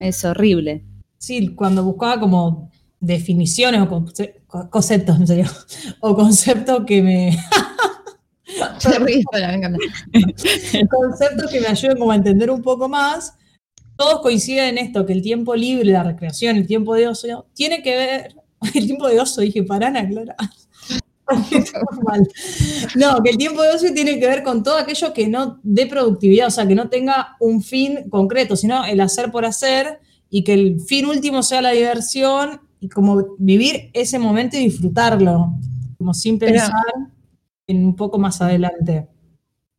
[0.00, 0.84] Es horrible.
[1.18, 5.46] Sí, cuando buscaba como definiciones o conce- co- conceptos, en serio,
[6.00, 7.38] o conceptos que me
[10.90, 13.34] conceptos que me ayuden como a entender un poco más.
[13.96, 17.80] Todos coinciden en esto, que el tiempo libre, la recreación, el tiempo de ocio, tiene
[17.82, 18.34] que ver,
[18.74, 20.34] el tiempo de ocio, dije, parana, Clara.
[22.96, 25.86] No, que el tiempo de ocio tiene que ver con todo aquello que no dé
[25.86, 30.44] productividad, o sea, que no tenga un fin concreto, sino el hacer por hacer y
[30.44, 35.54] que el fin último sea la diversión y como vivir ese momento y disfrutarlo,
[35.98, 36.72] como sin Pero- pensar
[37.66, 39.08] en un poco más adelante.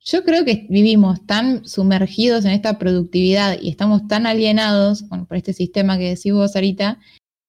[0.07, 5.35] Yo creo que vivimos tan sumergidos en esta productividad y estamos tan alienados bueno, por
[5.35, 6.99] este sistema que decís vos, Sarita,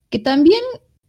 [0.09, 0.60] que también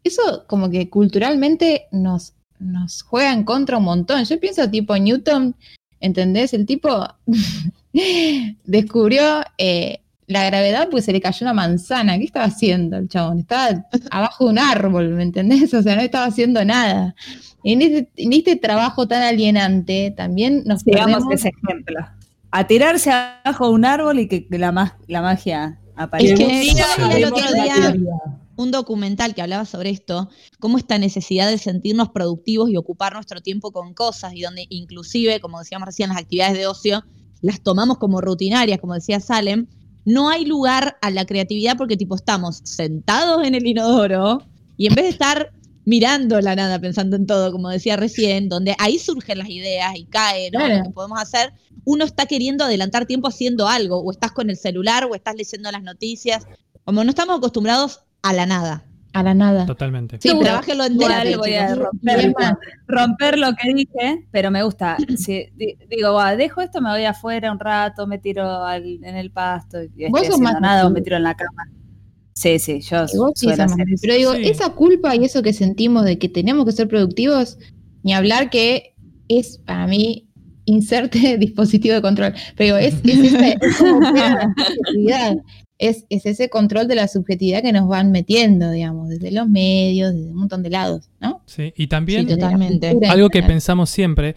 [0.03, 4.23] eso como que culturalmente nos, nos juega en contra un montón.
[4.25, 5.55] Yo pienso tipo Newton,
[5.99, 6.53] ¿entendés?
[6.53, 7.07] El tipo
[8.65, 12.17] descubrió eh, la gravedad pues se le cayó una manzana.
[12.17, 13.39] ¿Qué estaba haciendo el chabón?
[13.39, 15.73] Estaba abajo de un árbol, ¿me entendés?
[15.73, 17.15] O sea, no estaba haciendo nada.
[17.63, 21.99] En este, en este trabajo tan alienante también nos Sigamos perdemos- ese ejemplo.
[22.51, 26.37] A tirarse abajo de un árbol y que, que la, ma- la magia Es aparezca.
[26.37, 28.11] que el otro día teoría.
[28.57, 30.29] Un documental que hablaba sobre esto,
[30.59, 35.39] cómo esta necesidad de sentirnos productivos y ocupar nuestro tiempo con cosas y donde inclusive,
[35.39, 37.03] como decíamos recién, las actividades de ocio
[37.41, 39.67] las tomamos como rutinarias, como decía Salem,
[40.05, 44.41] no hay lugar a la creatividad porque tipo estamos sentados en el inodoro
[44.75, 45.51] y en vez de estar
[45.85, 50.05] mirando la nada, pensando en todo, como decía recién, donde ahí surgen las ideas y
[50.05, 50.59] cae ¿no?
[50.59, 50.77] Claro.
[50.79, 51.53] lo que podemos hacer,
[51.85, 55.71] uno está queriendo adelantar tiempo haciendo algo, o estás con el celular, o estás leyendo
[55.71, 56.45] las noticias,
[56.83, 58.83] como no estamos acostumbrados a la nada.
[59.13, 59.65] a la nada.
[59.65, 60.17] Totalmente.
[60.19, 61.75] Sí, pero Trabájenlo en Igual terapia, voy a
[62.87, 64.95] romper, es lo que dije, pero me gusta.
[65.17, 69.15] Si, di- digo, va, dejo esto, me voy afuera un rato, me tiro al- en
[69.15, 71.63] el pasto y estoy Vos sos haciendo más nada o me tiro en la cama.
[72.33, 74.01] Sí, sí, yo vos sí hacer más- eso.
[74.01, 74.49] Pero digo, Sí.
[74.49, 77.57] esa culpa y eso que sentimos de que tenemos que ser productivos,
[78.03, 78.93] ni hablar que
[79.27, 80.29] es para mí
[80.65, 82.33] inserte dispositivo de control.
[82.55, 85.35] Pero digo, es, es, esa- es como fuera la subjetividad.
[85.79, 90.13] Es, es ese control de la subjetividad que nos van metiendo, digamos, desde los medios,
[90.13, 91.41] desde un montón de lados, ¿no?
[91.45, 92.97] Sí, y también Sí, totalmente.
[93.07, 94.35] Algo que pensamos siempre,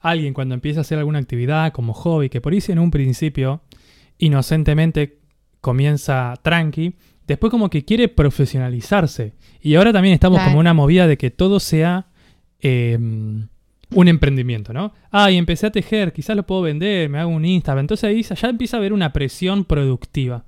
[0.00, 3.60] alguien cuando empieza a hacer alguna actividad como hobby, que por ahí en un principio
[4.18, 5.18] inocentemente
[5.60, 6.94] comienza tranqui,
[7.26, 9.34] después como que quiere profesionalizarse.
[9.60, 10.50] Y ahora también estamos Claro.
[10.52, 12.06] como una movida de que todo sea
[12.62, 14.92] eh, un emprendimiento, ¿no?
[15.10, 17.82] Ah, y empecé a tejer, quizás lo puedo vender, me hago un Instagram.
[17.84, 20.44] Entonces ahí ya empieza a haber una presión productiva.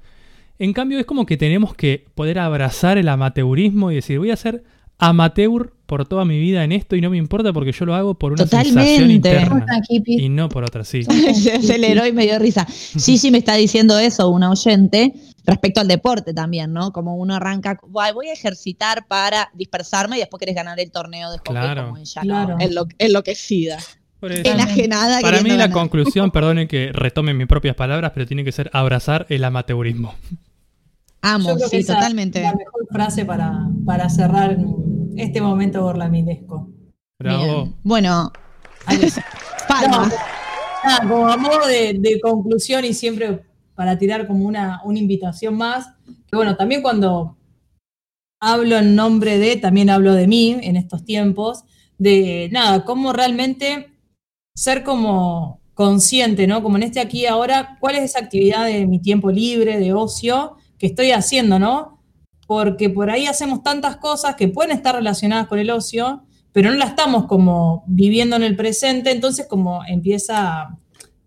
[0.58, 4.36] En cambio es como que tenemos que poder abrazar el amateurismo y decir, voy a
[4.36, 4.62] ser
[4.98, 8.14] amateur por toda mi vida en esto y no me importa porque yo lo hago
[8.14, 9.12] por una sensación Totalmente.
[9.14, 10.22] interna ¿Cómo están, hippies?
[10.22, 11.02] y no por otra, sí.
[11.34, 12.64] Se aceleró y me dio risa.
[12.66, 15.12] Gigi me está diciendo eso, una oyente,
[15.44, 16.92] respecto al deporte también, ¿no?
[16.92, 21.32] Como uno arranca, "Guay, voy a ejercitar para dispersarme y después querés ganar el torneo
[21.32, 21.84] de hockey Claro.
[21.86, 22.56] como ella, Claro.
[22.58, 22.64] ¿no?
[22.64, 23.78] Enlo- enloquecida.
[24.22, 25.20] Enajenada.
[25.20, 25.70] Para mí la ganar.
[25.72, 30.14] conclusión, perdonen que retome mis propias palabras, pero tiene que ser abrazar el amateurismo.
[31.22, 32.38] Amo, Yo creo que sí, esa totalmente.
[32.40, 34.56] es la mejor frase para, para cerrar
[35.16, 36.68] este momento borlaminesco.
[37.18, 37.64] Bravo.
[37.64, 37.76] Bien.
[37.82, 38.32] Bueno,
[39.68, 40.08] palmas.
[40.08, 43.42] No, nada, como a modo de, de conclusión y siempre
[43.74, 45.88] para tirar como una, una invitación más,
[46.28, 47.36] que bueno, también cuando
[48.40, 51.64] hablo en nombre de, también hablo de mí en estos tiempos,
[51.98, 53.91] de nada, cómo realmente
[54.54, 56.62] ser como consciente, ¿no?
[56.62, 60.56] Como en este aquí ahora, cuál es esa actividad de mi tiempo libre, de ocio,
[60.78, 62.02] que estoy haciendo, ¿no?
[62.46, 66.76] Porque por ahí hacemos tantas cosas que pueden estar relacionadas con el ocio, pero no
[66.76, 70.78] la estamos como viviendo en el presente, entonces como empieza a,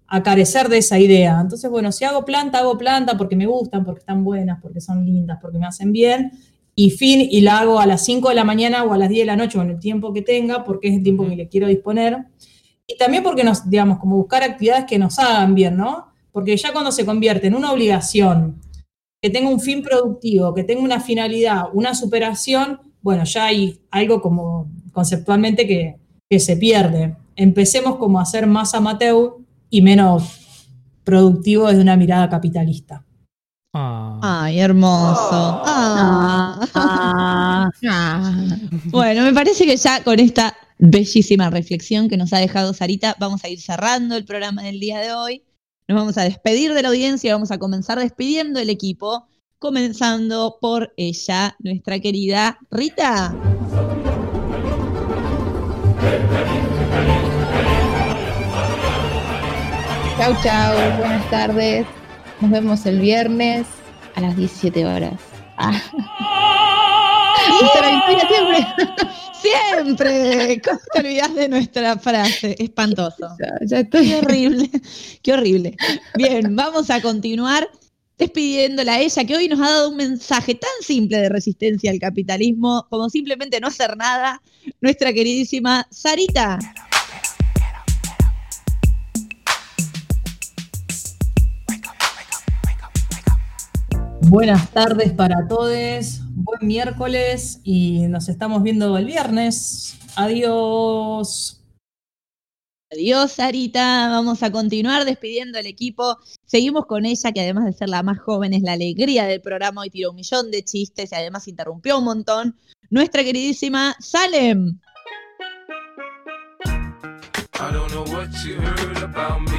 [0.08, 1.40] a carecer de esa idea.
[1.42, 5.04] Entonces, bueno, si hago planta, hago planta porque me gustan, porque están buenas, porque son
[5.04, 6.32] lindas, porque me hacen bien,
[6.76, 9.22] y fin, y la hago a las 5 de la mañana o a las 10
[9.22, 11.68] de la noche, con el tiempo que tenga, porque es el tiempo que le quiero
[11.68, 12.26] disponer.
[12.88, 16.07] Y también porque nos, digamos, como buscar actividades que nos hagan bien, ¿no?
[16.32, 18.62] Porque ya cuando se convierte en una obligación,
[19.22, 24.22] que tenga un fin productivo, que tenga una finalidad, una superación, bueno, ya hay algo
[24.22, 25.95] como conceptualmente que,
[26.30, 27.16] que se pierde.
[27.36, 29.38] Empecemos como a ser más amateur
[29.70, 30.41] y menos
[31.03, 33.03] productivo desde una mirada capitalista.
[33.74, 34.20] Ah.
[34.22, 35.64] Ay, hermoso.
[35.66, 36.60] Ah.
[36.74, 38.32] Ah, Ah,
[38.86, 43.44] Bueno, me parece que ya con esta bellísima reflexión que nos ha dejado Sarita, vamos
[43.44, 45.44] a ir cerrando el programa del día de hoy.
[45.88, 49.28] Nos vamos a despedir de la audiencia y vamos a comenzar despidiendo el equipo,
[49.60, 53.36] comenzando por ella, nuestra querida Rita.
[60.18, 61.86] Chau, chau, buenas tardes.
[62.42, 63.68] Nos vemos el viernes
[64.16, 65.20] a las 17 horas.
[65.58, 65.82] Ah.
[67.62, 68.68] Victoria siempre.
[69.45, 70.62] Siempre.
[70.64, 72.56] ¿Cómo te olvidas de nuestra frase?
[72.57, 73.28] Espantoso.
[73.40, 74.07] Ya, ya estoy.
[74.07, 74.70] Qué horrible,
[75.22, 75.78] qué horrible.
[76.16, 77.70] Bien, vamos a continuar
[78.18, 81.99] despidiéndola a ella, que hoy nos ha dado un mensaje tan simple de resistencia al
[81.99, 84.41] capitalismo como simplemente no hacer nada.
[84.82, 86.57] Nuestra queridísima Sarita.
[94.22, 99.98] Buenas tardes para todos, buen miércoles y nos estamos viendo el viernes.
[100.16, 101.62] Adiós.
[102.92, 104.10] Adiós, Sarita.
[104.10, 106.18] Vamos a continuar despidiendo al equipo.
[106.46, 109.82] Seguimos con ella, que además de ser la más joven, es la alegría del programa.
[109.82, 112.58] Hoy tiró un millón de chistes y además interrumpió un montón.
[112.90, 114.80] Nuestra queridísima Salem.
[117.58, 119.58] I don't know what you heard about me,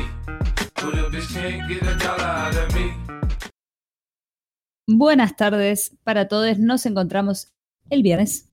[0.75, 3.07] but a bitch can't get a dollar out of me.
[4.87, 6.59] Buenas tardes para todos.
[6.59, 7.49] Nos encontramos
[7.91, 8.51] el viernes.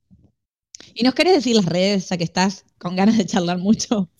[0.94, 4.10] ¿Y nos querés decir las redes, ya que estás con ganas de charlar mucho?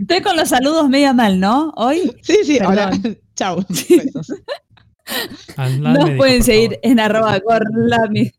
[0.00, 1.72] Estoy con los saludos media mal, ¿no?
[1.76, 2.72] Hoy Sí, sí, Perdón.
[2.72, 3.00] hola.
[3.34, 3.64] Chau.
[5.56, 6.80] Al nos médico, pueden seguir favor.
[6.82, 8.30] en arroba gorlami.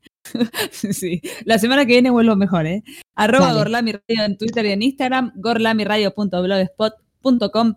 [0.71, 2.83] sí, la semana que viene vuelvo mejor, ¿eh?
[3.15, 3.57] Arroba Dale.
[3.57, 7.08] Gorlami Radio en Twitter y en Instagram, gorlamiradio.blogspot.com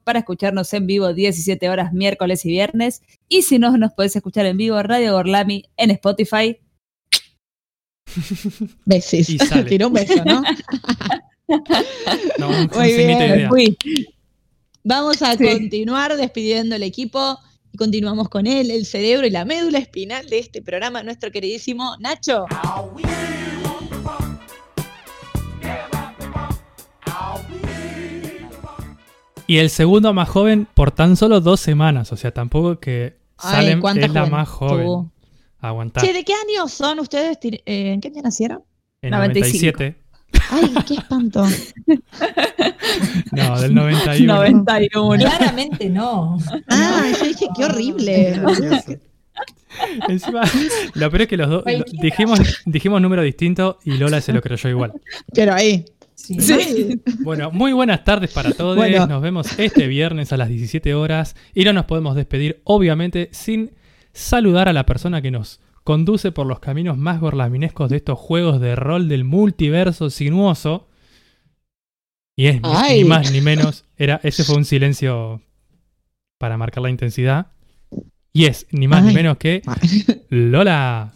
[0.04, 3.02] para escucharnos en vivo 17 horas miércoles y viernes.
[3.28, 6.58] Y si no nos podés escuchar en vivo, Radio Gorlami en Spotify.
[8.84, 9.38] Besis.
[9.68, 10.42] Tiró un beso, ¿no?
[12.38, 13.48] No, Muy bien.
[13.48, 13.76] Fui.
[14.84, 15.44] Vamos a Sí.
[15.44, 17.38] continuar despidiendo el equipo
[17.72, 21.94] y continuamos con él, el cerebro y la médula espinal de este programa, nuestro queridísimo
[21.98, 22.46] Nacho.
[29.52, 32.10] Y el segundo más joven por tan solo dos semanas.
[32.10, 35.12] O sea, tampoco que Ay, Salem cuánta es la más joven.
[35.58, 36.02] Aguantar.
[36.02, 37.36] Che, ¿de qué año son ustedes?
[37.42, 38.62] Eh, ¿En qué año nacieron?
[39.02, 39.76] En 95.
[39.78, 39.96] 97.
[40.50, 41.44] Ay, qué espanto.
[43.32, 44.34] No, del 91.
[44.34, 45.22] 91.
[45.22, 46.38] Claramente no.
[46.68, 48.40] Ah, yo dije, qué horrible.
[50.08, 50.42] Encima,
[50.94, 51.64] lo peor es que los dos
[52.00, 54.92] dijimos, dijimos número distinto y Lola se lo creyó igual.
[55.34, 55.84] Pero ahí.
[56.22, 56.40] Sí.
[56.40, 57.00] Sí.
[57.24, 58.76] Bueno, muy buenas tardes para todos.
[58.76, 59.06] Bueno.
[59.06, 63.72] Nos vemos este viernes a las 17 horas y no nos podemos despedir, obviamente, sin
[64.12, 68.60] saludar a la persona que nos conduce por los caminos más gorlaminescos de estos juegos
[68.60, 70.88] de rol del multiverso sinuoso.
[72.36, 73.02] Y es ni- Ay.
[73.02, 75.42] ni más ni menos, era, ese fue un silencio
[76.38, 77.48] para marcar la intensidad.
[78.32, 79.60] Y es ni más ni menos que
[80.30, 81.12] Lola.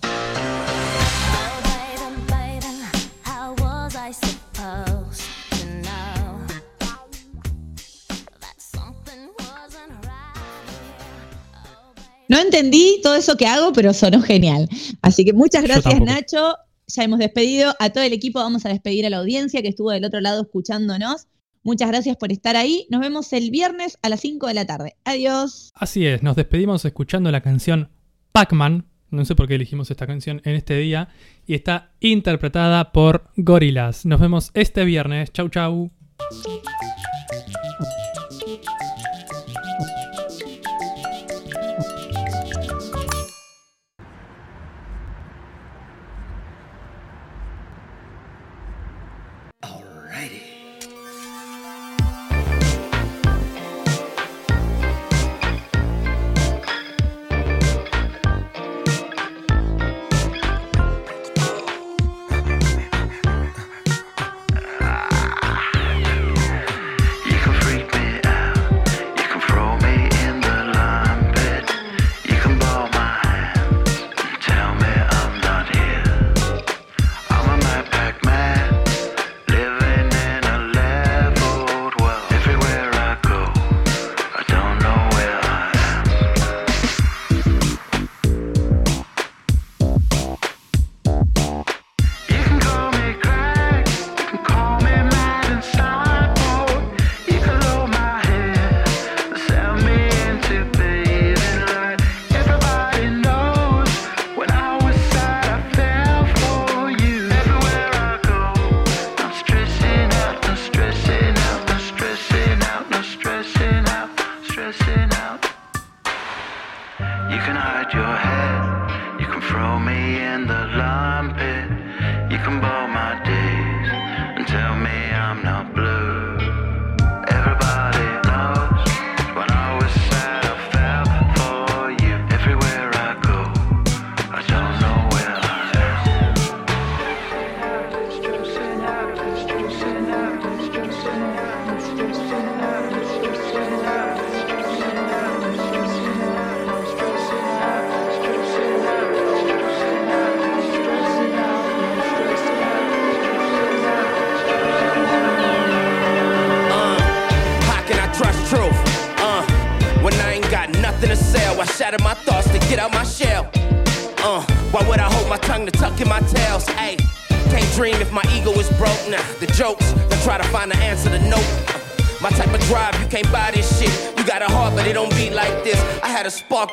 [12.28, 14.68] No entendí todo eso que hago, pero sonó genial.
[15.02, 16.00] Así que muchas gracias.
[16.00, 16.56] Nacho.
[16.88, 18.38] Ya hemos despedido a todo el equipo.
[18.38, 21.26] Vamos a despedir a la audiencia que estuvo del otro lado escuchándonos.
[21.64, 22.86] Muchas gracias por estar ahí.
[22.90, 24.94] Nos vemos el viernes a las 5 de la tarde.
[25.04, 25.72] Adiós.
[25.74, 27.90] Así es, nos despedimos escuchando la canción
[28.30, 28.86] Pac-Man.
[29.10, 31.08] No sé por qué elegimos esta canción en este día.
[31.44, 34.06] Y está interpretada por Gorillaz.
[34.06, 35.32] Nos vemos este viernes.
[35.32, 35.90] Chau, chau.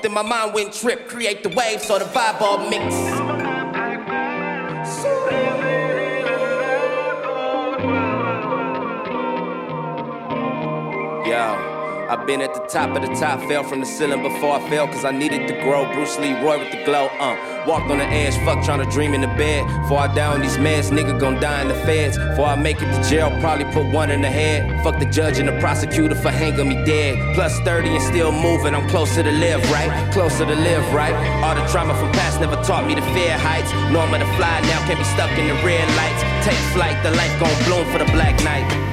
[0.03, 1.07] Then my mind went trip.
[1.07, 2.93] Create the wave, so the vibe all mix.
[11.25, 14.69] Yo, I've been at the top of the top, fell from the ceiling before I
[14.69, 15.91] fell, cause I needed to grow.
[15.93, 17.52] Bruce Lee Roy with the glow, uh.
[17.65, 19.65] Walked on the edge, fuck trying to dream in the bed.
[19.83, 22.17] Before I die on these meds, nigga gon' die in the feds.
[22.17, 24.83] Before I make it to jail, probably put one in the head.
[24.83, 27.35] Fuck the judge and the prosecutor for hanging me dead.
[27.35, 30.11] Plus 30 and still moving, I'm closer to live, right?
[30.11, 31.15] Closer to live, right?
[31.41, 33.71] All the trauma from past never taught me to fear heights.
[33.71, 36.21] I'm to fly now, can't be stuck in the red lights.
[36.45, 38.92] Take flight, the light gon' bloom for the black night.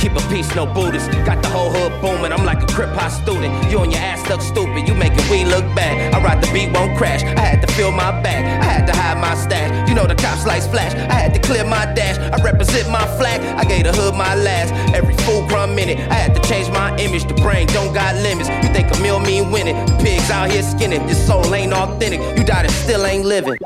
[0.00, 1.10] Keep a peace, no Buddhist.
[1.26, 2.32] Got the whole hood booming.
[2.32, 3.52] I'm like a crip hop student.
[3.70, 4.86] You on your ass stuck stupid.
[4.86, 6.14] You making we look bad.
[6.14, 7.22] I ride the beat, won't crash.
[7.24, 8.44] I had to fill my bag.
[8.44, 9.88] I had to hide my stash.
[9.88, 10.94] You know the cops lights flash.
[10.94, 12.16] I had to clear my dash.
[12.18, 13.40] I represent my flag.
[13.58, 14.72] I gave the hood my last.
[14.94, 15.98] Every fool crumb in it.
[15.98, 17.24] I had to change my image.
[17.24, 18.48] The brain don't got limits.
[18.62, 19.74] You think a meal mean winning?
[19.86, 21.02] The pigs out here skinning.
[21.08, 22.20] Your soul ain't authentic.
[22.38, 23.58] You died and still ain't living.